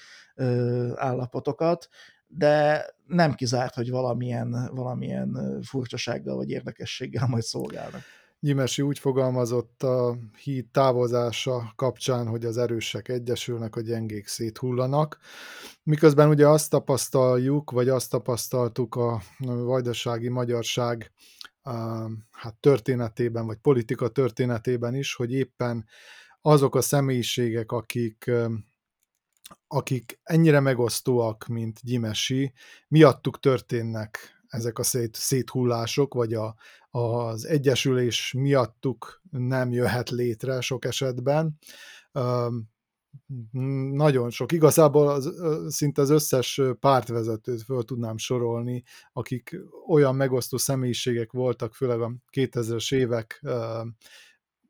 állapotokat, 0.95 1.87
de 2.27 2.85
nem 3.05 3.33
kizárt, 3.33 3.73
hogy 3.73 3.89
valamilyen, 3.89 4.69
valamilyen 4.73 5.59
furcsasággal 5.63 6.35
vagy 6.35 6.49
érdekességgel 6.49 7.27
majd 7.27 7.43
szolgálnak. 7.43 8.01
Gyimesi 8.39 8.81
úgy 8.81 8.99
fogalmazott 8.99 9.83
a 9.83 10.17
híd 10.43 10.65
távozása 10.67 11.73
kapcsán, 11.75 12.27
hogy 12.27 12.45
az 12.45 12.57
erősek 12.57 13.07
egyesülnek, 13.07 13.75
a 13.75 13.81
gyengék 13.81 14.27
széthullanak. 14.27 15.19
Miközben 15.83 16.29
ugye 16.29 16.47
azt 16.47 16.69
tapasztaljuk, 16.69 17.71
vagy 17.71 17.89
azt 17.89 18.09
tapasztaltuk 18.09 18.95
a 18.95 19.21
vajdasági 19.39 20.29
magyarság 20.29 21.11
hát 22.31 22.55
történetében, 22.59 23.45
vagy 23.45 23.57
politika 23.57 24.07
történetében 24.07 24.95
is, 24.95 25.15
hogy 25.15 25.33
éppen 25.33 25.85
azok 26.41 26.75
a 26.75 26.81
személyiségek, 26.81 27.71
akik 27.71 28.31
akik 29.67 30.19
ennyire 30.23 30.59
megosztóak, 30.59 31.47
mint 31.47 31.79
Gyimesi, 31.83 32.53
miattuk 32.87 33.39
történnek 33.39 34.37
ezek 34.47 34.79
a 34.79 34.83
szét, 34.83 35.15
széthullások, 35.15 36.13
vagy 36.13 36.33
a, 36.33 36.55
az 36.89 37.45
egyesülés 37.45 38.33
miattuk 38.37 39.21
nem 39.31 39.71
jöhet 39.71 40.09
létre 40.09 40.61
sok 40.61 40.85
esetben. 40.85 41.59
Nagyon 43.91 44.29
sok. 44.29 44.51
Igazából 44.51 45.09
az, 45.09 45.33
szinte 45.67 46.01
az 46.01 46.09
összes 46.09 46.61
pártvezetőt 46.79 47.61
föl 47.61 47.83
tudnám 47.83 48.17
sorolni, 48.17 48.83
akik 49.13 49.55
olyan 49.87 50.15
megosztó 50.15 50.57
személyiségek 50.57 51.31
voltak, 51.31 51.73
főleg 51.73 52.01
a 52.01 52.13
2000-es 52.31 52.95
évek 52.95 53.43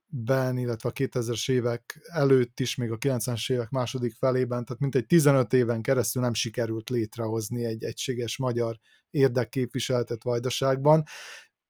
ben, 0.09 0.57
illetve 0.57 0.89
a 0.89 0.91
2000-es 0.91 1.51
évek 1.51 1.99
előtt 2.03 2.59
is, 2.59 2.75
még 2.75 2.91
a 2.91 2.97
90-es 2.97 3.51
évek 3.51 3.69
második 3.69 4.13
felében, 4.13 4.65
tehát 4.65 4.81
mintegy 4.81 5.05
15 5.05 5.53
éven 5.53 5.81
keresztül 5.81 6.21
nem 6.21 6.33
sikerült 6.33 6.89
létrehozni 6.89 7.65
egy 7.65 7.83
egységes 7.83 8.37
magyar 8.37 8.77
érdekképviseletet 9.09 10.23
Vajdaságban. 10.23 11.03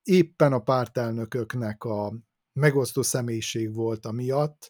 Éppen 0.04 0.54
a 0.54 0.60
pártelnököknek 0.60 1.84
a 1.84 2.14
megosztó 2.54 3.02
személyiség 3.02 3.74
volt 3.74 4.06
a 4.06 4.12
miatt, 4.12 4.70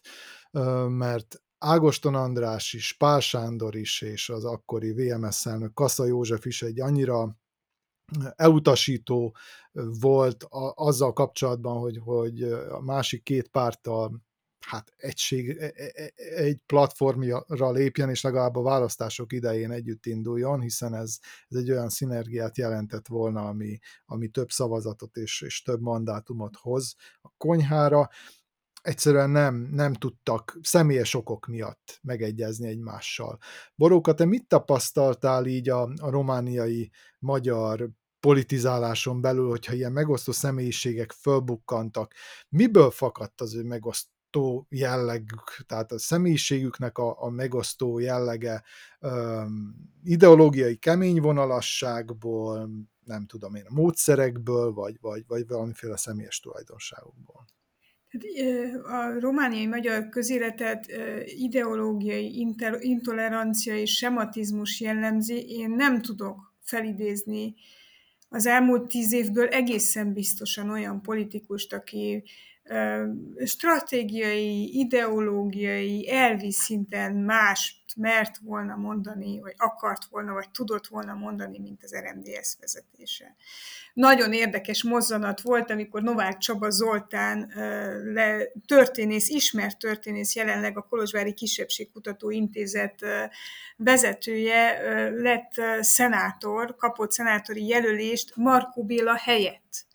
mert 0.88 1.42
Ágoston 1.58 2.14
András 2.14 2.72
is, 2.72 2.92
Pál 2.92 3.20
Sándor 3.20 3.76
is, 3.76 4.00
és 4.02 4.28
az 4.28 4.44
akkori 4.44 4.92
VMS 4.92 5.46
elnök 5.46 5.74
Kassa 5.74 6.06
József 6.06 6.46
is 6.46 6.62
egy 6.62 6.80
annyira 6.80 7.38
elutasító 8.36 9.36
volt 10.00 10.42
a, 10.42 10.72
azzal 10.76 11.12
kapcsolatban, 11.12 11.78
hogy, 11.78 11.98
hogy 12.04 12.42
a 12.68 12.80
másik 12.80 13.22
két 13.22 13.48
párttal 13.48 14.26
hát 14.68 14.92
egység, 14.96 15.48
e, 15.48 15.72
e, 15.74 15.92
e, 15.94 16.12
egy 16.34 16.60
platformra 16.66 17.70
lépjen, 17.70 18.10
és 18.10 18.22
legalább 18.22 18.56
a 18.56 18.62
választások 18.62 19.32
idején 19.32 19.70
együtt 19.70 20.06
induljon, 20.06 20.60
hiszen 20.60 20.94
ez, 20.94 21.18
ez 21.48 21.56
egy 21.58 21.70
olyan 21.70 21.88
szinergiát 21.88 22.56
jelentett 22.56 23.06
volna, 23.06 23.40
ami, 23.44 23.78
ami 24.06 24.28
több 24.28 24.50
szavazatot 24.50 25.16
és, 25.16 25.40
és 25.40 25.62
több 25.62 25.80
mandátumot 25.80 26.56
hoz 26.56 26.94
a 27.20 27.28
konyhára. 27.36 28.08
Egyszerűen 28.82 29.30
nem, 29.30 29.54
nem 29.54 29.92
tudtak 29.92 30.58
személyes 30.62 31.14
okok 31.14 31.46
miatt 31.46 31.98
megegyezni 32.02 32.68
egymással. 32.68 33.38
Boróka, 33.74 34.14
te 34.14 34.24
mit 34.24 34.48
tapasztaltál 34.48 35.46
így 35.46 35.68
a, 35.68 35.82
a 35.82 36.10
romániai 36.10 36.90
magyar 37.18 37.90
politizáláson 38.20 39.20
belül, 39.20 39.48
hogyha 39.48 39.74
ilyen 39.74 39.92
megosztó 39.92 40.32
személyiségek 40.32 41.12
fölbukkantak, 41.12 42.14
miből 42.48 42.90
fakadt 42.90 43.40
az 43.40 43.54
ő 43.54 43.62
megosztó 43.62 44.66
jellegük, 44.68 45.56
tehát 45.66 45.92
a 45.92 45.98
személyiségüknek 45.98 46.98
a, 46.98 47.22
a 47.22 47.30
megosztó 47.30 47.98
jellege 47.98 48.62
um, 49.00 49.74
ideológiai 50.04 50.76
kemény 50.76 51.20
vonalasságból, 51.20 52.70
nem 53.04 53.26
tudom 53.26 53.54
én, 53.54 53.64
a 53.68 53.74
módszerekből, 53.74 54.72
vagy, 54.72 54.96
vagy, 55.00 55.24
vagy 55.26 55.46
valamiféle 55.46 55.96
személyes 55.96 56.40
tulajdonságokból. 56.40 57.44
A 58.82 59.20
romániai 59.20 59.66
magyar 59.66 60.08
közéletet 60.08 60.86
ideológiai 61.24 62.46
intolerancia 62.78 63.76
és 63.76 63.96
sematizmus 63.96 64.80
jellemzi. 64.80 65.50
Én 65.50 65.70
nem 65.70 66.02
tudok 66.02 66.54
felidézni 66.60 67.54
az 68.28 68.46
elmúlt 68.46 68.88
tíz 68.88 69.12
évből 69.12 69.48
egészen 69.48 70.12
biztosan 70.12 70.70
olyan 70.70 71.02
politikust, 71.02 71.72
aki 71.72 72.22
stratégiai, 73.44 74.78
ideológiai, 74.78 76.10
elvi 76.10 76.52
szinten 76.52 77.14
mást 77.14 77.76
mert 77.96 78.38
volna 78.38 78.76
mondani, 78.76 79.40
vagy 79.40 79.54
akart 79.56 80.04
volna, 80.04 80.32
vagy 80.32 80.50
tudott 80.50 80.86
volna 80.86 81.14
mondani, 81.14 81.58
mint 81.58 81.82
az 81.82 81.94
RMDS 81.94 82.56
vezetése. 82.60 83.36
Nagyon 83.94 84.32
érdekes 84.32 84.82
mozzanat 84.82 85.40
volt, 85.40 85.70
amikor 85.70 86.02
Novák 86.02 86.38
Csaba 86.38 86.70
Zoltán 86.70 87.52
le, 88.04 88.52
történész, 88.66 89.28
ismert 89.28 89.78
történész, 89.78 90.34
jelenleg 90.34 90.76
a 90.76 90.82
Kolozsvári 90.82 91.32
Kisebbségkutató 91.32 92.30
Intézet 92.30 93.04
vezetője 93.76 94.80
lett 95.10 95.52
szenátor, 95.80 96.76
kapott 96.76 97.12
szenátori 97.12 97.66
jelölést 97.66 98.36
Markó 98.36 98.84
Béla 98.84 99.16
helyett 99.16 99.86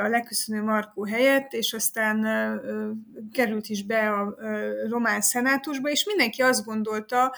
a 0.00 0.08
leköszönő 0.08 0.62
Markó 0.62 1.04
helyett, 1.04 1.52
és 1.52 1.72
aztán 1.72 2.26
került 3.32 3.68
is 3.68 3.84
be 3.84 4.10
a 4.10 4.36
román 4.88 5.20
szenátusba, 5.20 5.88
és 5.88 6.04
mindenki 6.04 6.42
azt 6.42 6.64
gondolta, 6.64 7.34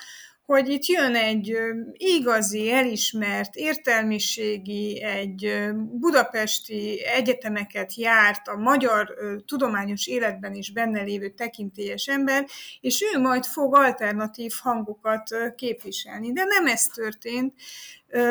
hogy 0.51 0.69
itt 0.69 0.87
jön 0.87 1.15
egy 1.15 1.57
igazi, 1.93 2.73
elismert, 2.73 3.55
értelmiségi, 3.55 5.03
egy 5.03 5.71
budapesti 5.93 7.05
egyetemeket 7.05 7.95
járt, 7.95 8.49
a 8.49 8.57
magyar 8.57 9.15
tudományos 9.47 10.07
életben 10.07 10.55
is 10.55 10.73
benne 10.73 11.03
lévő 11.03 11.29
tekintélyes 11.29 12.07
ember, 12.07 12.47
és 12.81 13.03
ő 13.15 13.21
majd 13.21 13.45
fog 13.45 13.77
alternatív 13.77 14.53
hangokat 14.63 15.55
képviselni. 15.57 16.33
De 16.33 16.45
nem 16.45 16.67
ez 16.67 16.87
történt. 16.87 17.55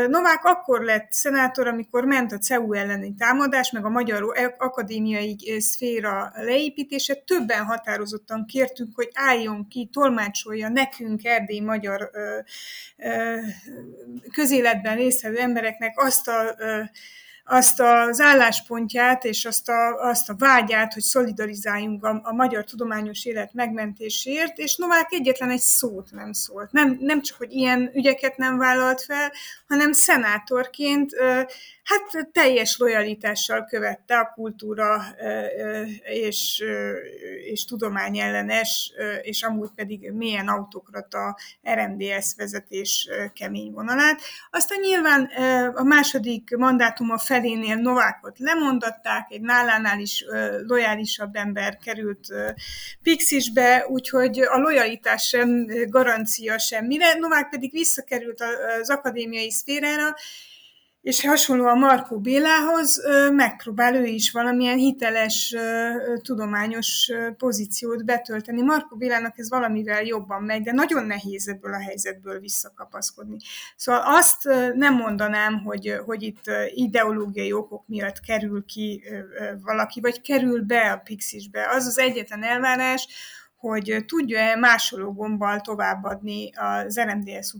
Novák 0.07 0.43
akkor 0.43 0.81
lett 0.81 1.11
szenátor, 1.11 1.67
amikor 1.67 2.05
ment 2.05 2.31
a 2.31 2.37
CEU 2.37 2.73
elleni 2.73 3.15
támadás, 3.17 3.71
meg 3.71 3.85
a 3.85 3.89
magyar 3.89 4.53
akadémiai 4.57 5.59
szféra 5.59 6.31
leépítése. 6.35 7.13
Többen 7.15 7.63
határozottan 7.63 8.45
kértünk, 8.45 8.95
hogy 8.95 9.09
álljon 9.13 9.67
ki, 9.67 9.89
tolmácsolja 9.91 10.69
nekünk, 10.69 11.25
erdély 11.25 11.59
magyar 11.59 12.09
közéletben 14.31 14.95
résztvevő 14.95 15.37
embereknek 15.37 15.93
azt 15.95 16.27
a 16.27 16.55
azt 17.51 17.79
az 17.79 18.19
álláspontját 18.19 19.23
és 19.23 19.45
azt 19.45 19.69
a, 19.69 20.09
azt 20.09 20.29
a 20.29 20.35
vágyát, 20.37 20.93
hogy 20.93 21.03
szolidarizáljunk 21.03 22.05
a, 22.05 22.19
a 22.23 22.33
magyar 22.33 22.63
tudományos 22.63 23.25
élet 23.25 23.53
megmentéséért, 23.53 24.57
és 24.57 24.75
Novák 24.75 25.07
egyetlen 25.11 25.49
egy 25.49 25.59
szót 25.59 26.11
nem 26.11 26.33
szólt. 26.33 26.71
Nem, 26.71 26.97
nem 26.99 27.21
csak, 27.21 27.37
hogy 27.37 27.51
ilyen 27.51 27.91
ügyeket 27.93 28.37
nem 28.37 28.57
vállalt 28.57 29.01
fel, 29.01 29.31
hanem 29.67 29.91
szenátorként 29.91 31.11
hát 31.89 32.31
teljes 32.31 32.77
lojalitással 32.77 33.65
követte 33.65 34.17
a 34.17 34.31
kultúra 34.35 35.01
és, 36.03 36.63
és 37.51 37.65
tudomány 37.65 38.19
ellenes, 38.19 38.91
és 39.21 39.43
amúgy 39.43 39.69
pedig 39.75 40.11
milyen 40.11 40.47
autokrata 40.47 41.37
RMDS 41.73 42.33
vezetés 42.37 43.09
kemény 43.33 43.71
vonalát. 43.71 44.21
Aztán 44.51 44.79
nyilván 44.79 45.29
a 45.75 45.83
második 45.83 46.55
mandátuma 46.55 47.17
felénél 47.17 47.75
Novákot 47.75 48.39
lemondatták, 48.39 49.27
egy 49.29 49.41
nálánál 49.41 49.99
is 49.99 50.25
lojálisabb 50.67 51.35
ember 51.35 51.77
került 51.77 52.27
Pixisbe, 53.03 53.85
úgyhogy 53.87 54.39
a 54.39 54.57
lojalitás 54.57 55.27
sem 55.27 55.65
garancia 55.87 56.57
semmire. 56.57 57.13
Novák 57.13 57.49
pedig 57.49 57.71
visszakerült 57.71 58.41
az 58.81 58.89
akadémiai 58.89 59.51
szférára, 59.51 60.15
és 61.01 61.25
hasonlóan 61.25 61.77
Markó 61.77 62.19
Bélához 62.19 63.01
megpróbál 63.31 63.95
ő 63.95 64.05
is 64.05 64.31
valamilyen 64.31 64.77
hiteles 64.77 65.55
tudományos 66.21 67.11
pozíciót 67.37 68.05
betölteni. 68.05 68.61
Markó 68.61 68.95
Bélának 68.95 69.37
ez 69.37 69.49
valamivel 69.49 70.03
jobban 70.03 70.43
megy, 70.43 70.61
de 70.61 70.71
nagyon 70.71 71.05
nehéz 71.05 71.47
ebből 71.47 71.73
a 71.73 71.81
helyzetből 71.81 72.39
visszakapaszkodni. 72.39 73.37
Szóval 73.75 74.01
azt 74.05 74.43
nem 74.73 74.95
mondanám, 74.95 75.63
hogy, 75.63 75.99
hogy 76.05 76.23
itt 76.23 76.51
ideológiai 76.67 77.53
okok 77.53 77.87
miatt 77.87 78.19
kerül 78.19 78.65
ki 78.65 79.03
valaki, 79.63 79.99
vagy 79.99 80.21
kerül 80.21 80.61
be 80.61 80.91
a 80.91 80.97
Pixisbe. 80.97 81.67
Az 81.69 81.85
az 81.85 81.99
egyetlen 81.99 82.43
elvárás, 82.43 83.07
hogy 83.55 84.03
tudja-e 84.07 84.55
másoló 84.55 85.13
gombbal 85.13 85.61
továbbadni 85.61 86.49
az 86.55 86.99
RMDS 86.99 87.53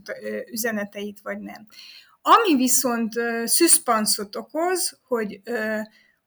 üzeneteit, 0.50 1.20
vagy 1.22 1.38
nem. 1.38 1.66
Ami 2.36 2.56
viszont 2.56 3.12
szüszpanszot 3.44 4.36
okoz, 4.36 4.98
hogy, 5.08 5.40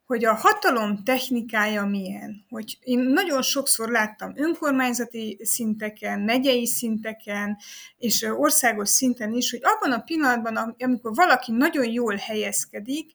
hogy 0.06 0.24
a 0.24 0.34
hatalom 0.34 1.04
technikája 1.04 1.84
milyen. 1.84 2.44
Hogy 2.48 2.78
én 2.80 2.98
nagyon 2.98 3.42
sokszor 3.42 3.88
láttam 3.88 4.32
önkormányzati 4.36 5.38
szinteken, 5.42 6.20
megyei 6.20 6.66
szinteken, 6.66 7.56
és 7.98 8.22
országos 8.22 8.88
szinten 8.88 9.32
is, 9.32 9.50
hogy 9.50 9.60
abban 9.62 9.92
a 9.92 10.02
pillanatban, 10.02 10.76
amikor 10.78 11.14
valaki 11.14 11.52
nagyon 11.52 11.90
jól 11.90 12.14
helyezkedik, 12.14 13.12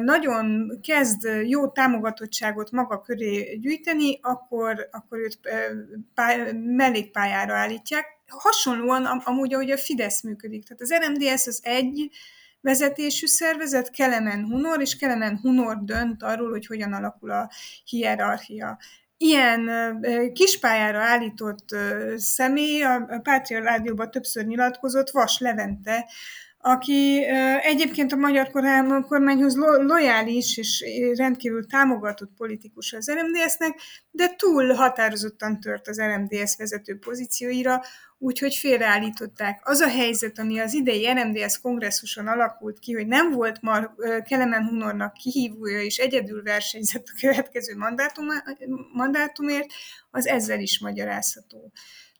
nagyon 0.00 0.70
kezd 0.82 1.28
jó 1.44 1.68
támogatottságot 1.68 2.70
maga 2.70 3.00
köré 3.00 3.56
gyűjteni, 3.56 4.18
akkor, 4.22 4.88
akkor 4.90 5.18
őt 5.18 5.38
pály- 6.14 6.52
mellékpályára 6.54 7.54
állítják, 7.54 8.17
hasonlóan 8.28 9.04
am- 9.04 9.22
amúgy, 9.24 9.54
ahogy 9.54 9.70
a 9.70 9.78
Fidesz 9.78 10.22
működik. 10.22 10.64
Tehát 10.64 10.82
az 10.82 10.94
RMDS 11.06 11.46
az 11.46 11.60
egy 11.62 12.10
vezetésű 12.60 13.26
szervezet, 13.26 13.90
Kelemen 13.90 14.44
Hunor, 14.44 14.80
és 14.80 14.96
Kelemen 14.96 15.38
Hunor 15.42 15.84
dönt 15.84 16.22
arról, 16.22 16.50
hogy 16.50 16.66
hogyan 16.66 16.92
alakul 16.92 17.30
a 17.30 17.50
hierarchia. 17.84 18.78
Ilyen 19.16 19.70
kispályára 20.32 20.98
állított 20.98 21.76
személy 22.16 22.82
a 22.82 23.20
Pátria 23.22 23.62
Rádióban 23.62 24.10
többször 24.10 24.44
nyilatkozott, 24.44 25.10
Vas 25.10 25.38
Levente, 25.38 26.06
aki 26.70 27.24
egyébként 27.62 28.12
a 28.12 28.16
magyar 28.16 28.50
kormányhoz 29.08 29.56
lojális 29.86 30.56
és 30.56 30.84
rendkívül 31.16 31.66
támogatott 31.66 32.30
politikus 32.36 32.92
az 32.92 33.10
RMDS-nek, 33.10 33.80
de 34.10 34.34
túl 34.36 34.72
határozottan 34.72 35.60
tört 35.60 35.88
az 35.88 36.00
RMDS 36.00 36.56
vezető 36.56 36.98
pozícióira, 36.98 37.82
úgyhogy 38.18 38.54
félreállították. 38.54 39.60
Az 39.64 39.80
a 39.80 39.88
helyzet, 39.88 40.38
ami 40.38 40.58
az 40.58 40.74
idei 40.74 41.06
RMDS 41.06 41.60
kongresszuson 41.60 42.26
alakult 42.26 42.78
ki, 42.78 42.92
hogy 42.92 43.06
nem 43.06 43.30
volt 43.30 43.62
már 43.62 43.90
Kelemen 44.24 44.64
Hunornak 44.64 45.12
kihívója, 45.12 45.82
és 45.82 45.96
egyedül 45.96 46.42
versenyzett 46.42 47.06
a 47.06 47.18
következő 47.20 47.76
mandátum, 47.76 48.26
mandátumért, 48.92 49.66
az 50.10 50.26
ezzel 50.26 50.60
is 50.60 50.80
magyarázható. 50.80 51.72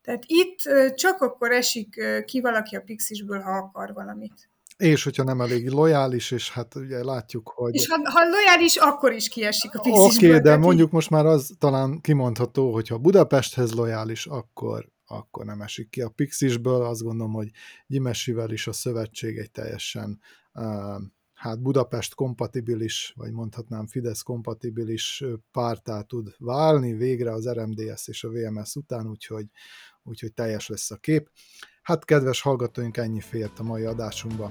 Tehát 0.08 0.24
itt 0.26 0.62
csak 0.94 1.20
akkor 1.20 1.50
esik 1.50 2.00
ki 2.24 2.40
valaki 2.40 2.76
a 2.76 2.80
Pixisből, 2.80 3.40
ha 3.40 3.50
akar 3.50 3.92
valamit. 3.92 4.50
És 4.76 5.04
hogyha 5.04 5.22
nem 5.22 5.40
elég 5.40 5.68
lojális, 5.68 6.30
és 6.30 6.50
hát 6.50 6.74
ugye 6.74 7.04
látjuk, 7.04 7.48
hogy... 7.54 7.74
És 7.74 7.88
ha, 7.88 8.10
ha 8.10 8.28
lojális, 8.28 8.76
akkor 8.76 9.12
is 9.12 9.28
kiesik 9.28 9.74
a 9.74 9.80
Pixisből. 9.80 10.06
Oké, 10.06 10.26
okay, 10.28 10.40
de 10.40 10.56
mondjuk 10.56 10.86
így... 10.86 10.92
most 10.92 11.10
már 11.10 11.26
az 11.26 11.54
talán 11.58 12.00
kimondható, 12.00 12.72
hogy 12.72 12.88
ha 12.88 12.98
Budapesthez 12.98 13.72
lojális, 13.72 14.26
akkor 14.26 14.88
akkor 15.06 15.44
nem 15.44 15.60
esik 15.60 15.90
ki 15.90 16.00
a 16.00 16.08
Pixisből. 16.08 16.82
Azt 16.82 17.02
gondolom, 17.02 17.32
hogy 17.32 17.50
Gyimesivel 17.86 18.50
is 18.50 18.66
a 18.66 18.72
szövetség 18.72 19.38
egy 19.38 19.50
teljesen 19.50 20.20
hát 21.38 21.62
Budapest 21.62 22.14
kompatibilis, 22.14 23.12
vagy 23.16 23.32
mondhatnám 23.32 23.86
Fidesz 23.86 24.22
kompatibilis 24.22 25.24
pártá 25.52 26.02
tud 26.02 26.34
válni 26.38 26.92
végre 26.92 27.32
az 27.32 27.48
RMDS 27.48 28.08
és 28.08 28.24
a 28.24 28.28
VMS 28.28 28.74
után, 28.74 29.08
úgyhogy, 29.08 29.46
úgyhogy 30.08 30.32
teljes 30.32 30.68
lesz 30.68 30.90
a 30.90 30.96
kép. 30.96 31.28
Hát 31.82 32.04
kedves 32.04 32.40
hallgatóink, 32.40 32.96
ennyi 32.96 33.20
fért 33.20 33.58
a 33.58 33.62
mai 33.62 33.84
adásunkba. 33.84 34.50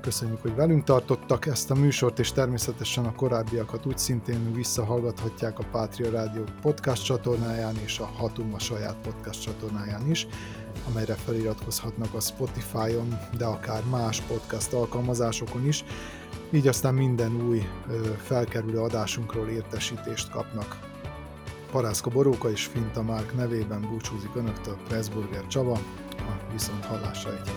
Köszönjük, 0.00 0.40
hogy 0.40 0.54
velünk 0.54 0.84
tartottak 0.84 1.46
ezt 1.46 1.70
a 1.70 1.74
műsort, 1.74 2.18
és 2.18 2.32
természetesen 2.32 3.04
a 3.04 3.14
korábbiakat 3.14 3.86
úgy 3.86 3.98
szintén 3.98 4.52
visszahallgathatják 4.52 5.58
a 5.58 5.64
Pátria 5.70 6.10
Rádió 6.10 6.44
podcast 6.60 7.04
csatornáján 7.04 7.76
és 7.84 7.98
a 7.98 8.04
Hatum 8.04 8.54
a 8.54 8.58
saját 8.58 8.96
podcast 8.96 9.42
csatornáján 9.42 10.10
is, 10.10 10.26
amelyre 10.88 11.14
feliratkozhatnak 11.14 12.14
a 12.14 12.20
Spotify-on, 12.20 13.18
de 13.38 13.44
akár 13.44 13.82
más 13.90 14.20
podcast 14.20 14.72
alkalmazásokon 14.72 15.66
is, 15.66 15.84
így 16.52 16.68
aztán 16.68 16.94
minden 16.94 17.46
új 17.48 17.62
felkerülő 18.22 18.78
adásunkról 18.78 19.48
értesítést 19.48 20.30
kapnak. 20.30 20.95
Parászka 21.76 22.10
Boróka 22.10 22.50
és 22.50 22.64
Finta 22.64 23.02
Márk 23.02 23.34
nevében 23.34 23.80
búcsúzik 23.80 24.30
Önöktől 24.34 24.76
Pressburger 24.88 25.46
Csaba, 25.46 25.72
a 26.18 26.52
viszont 26.52 26.84
hallásra 26.84 27.30
egy 27.32 27.50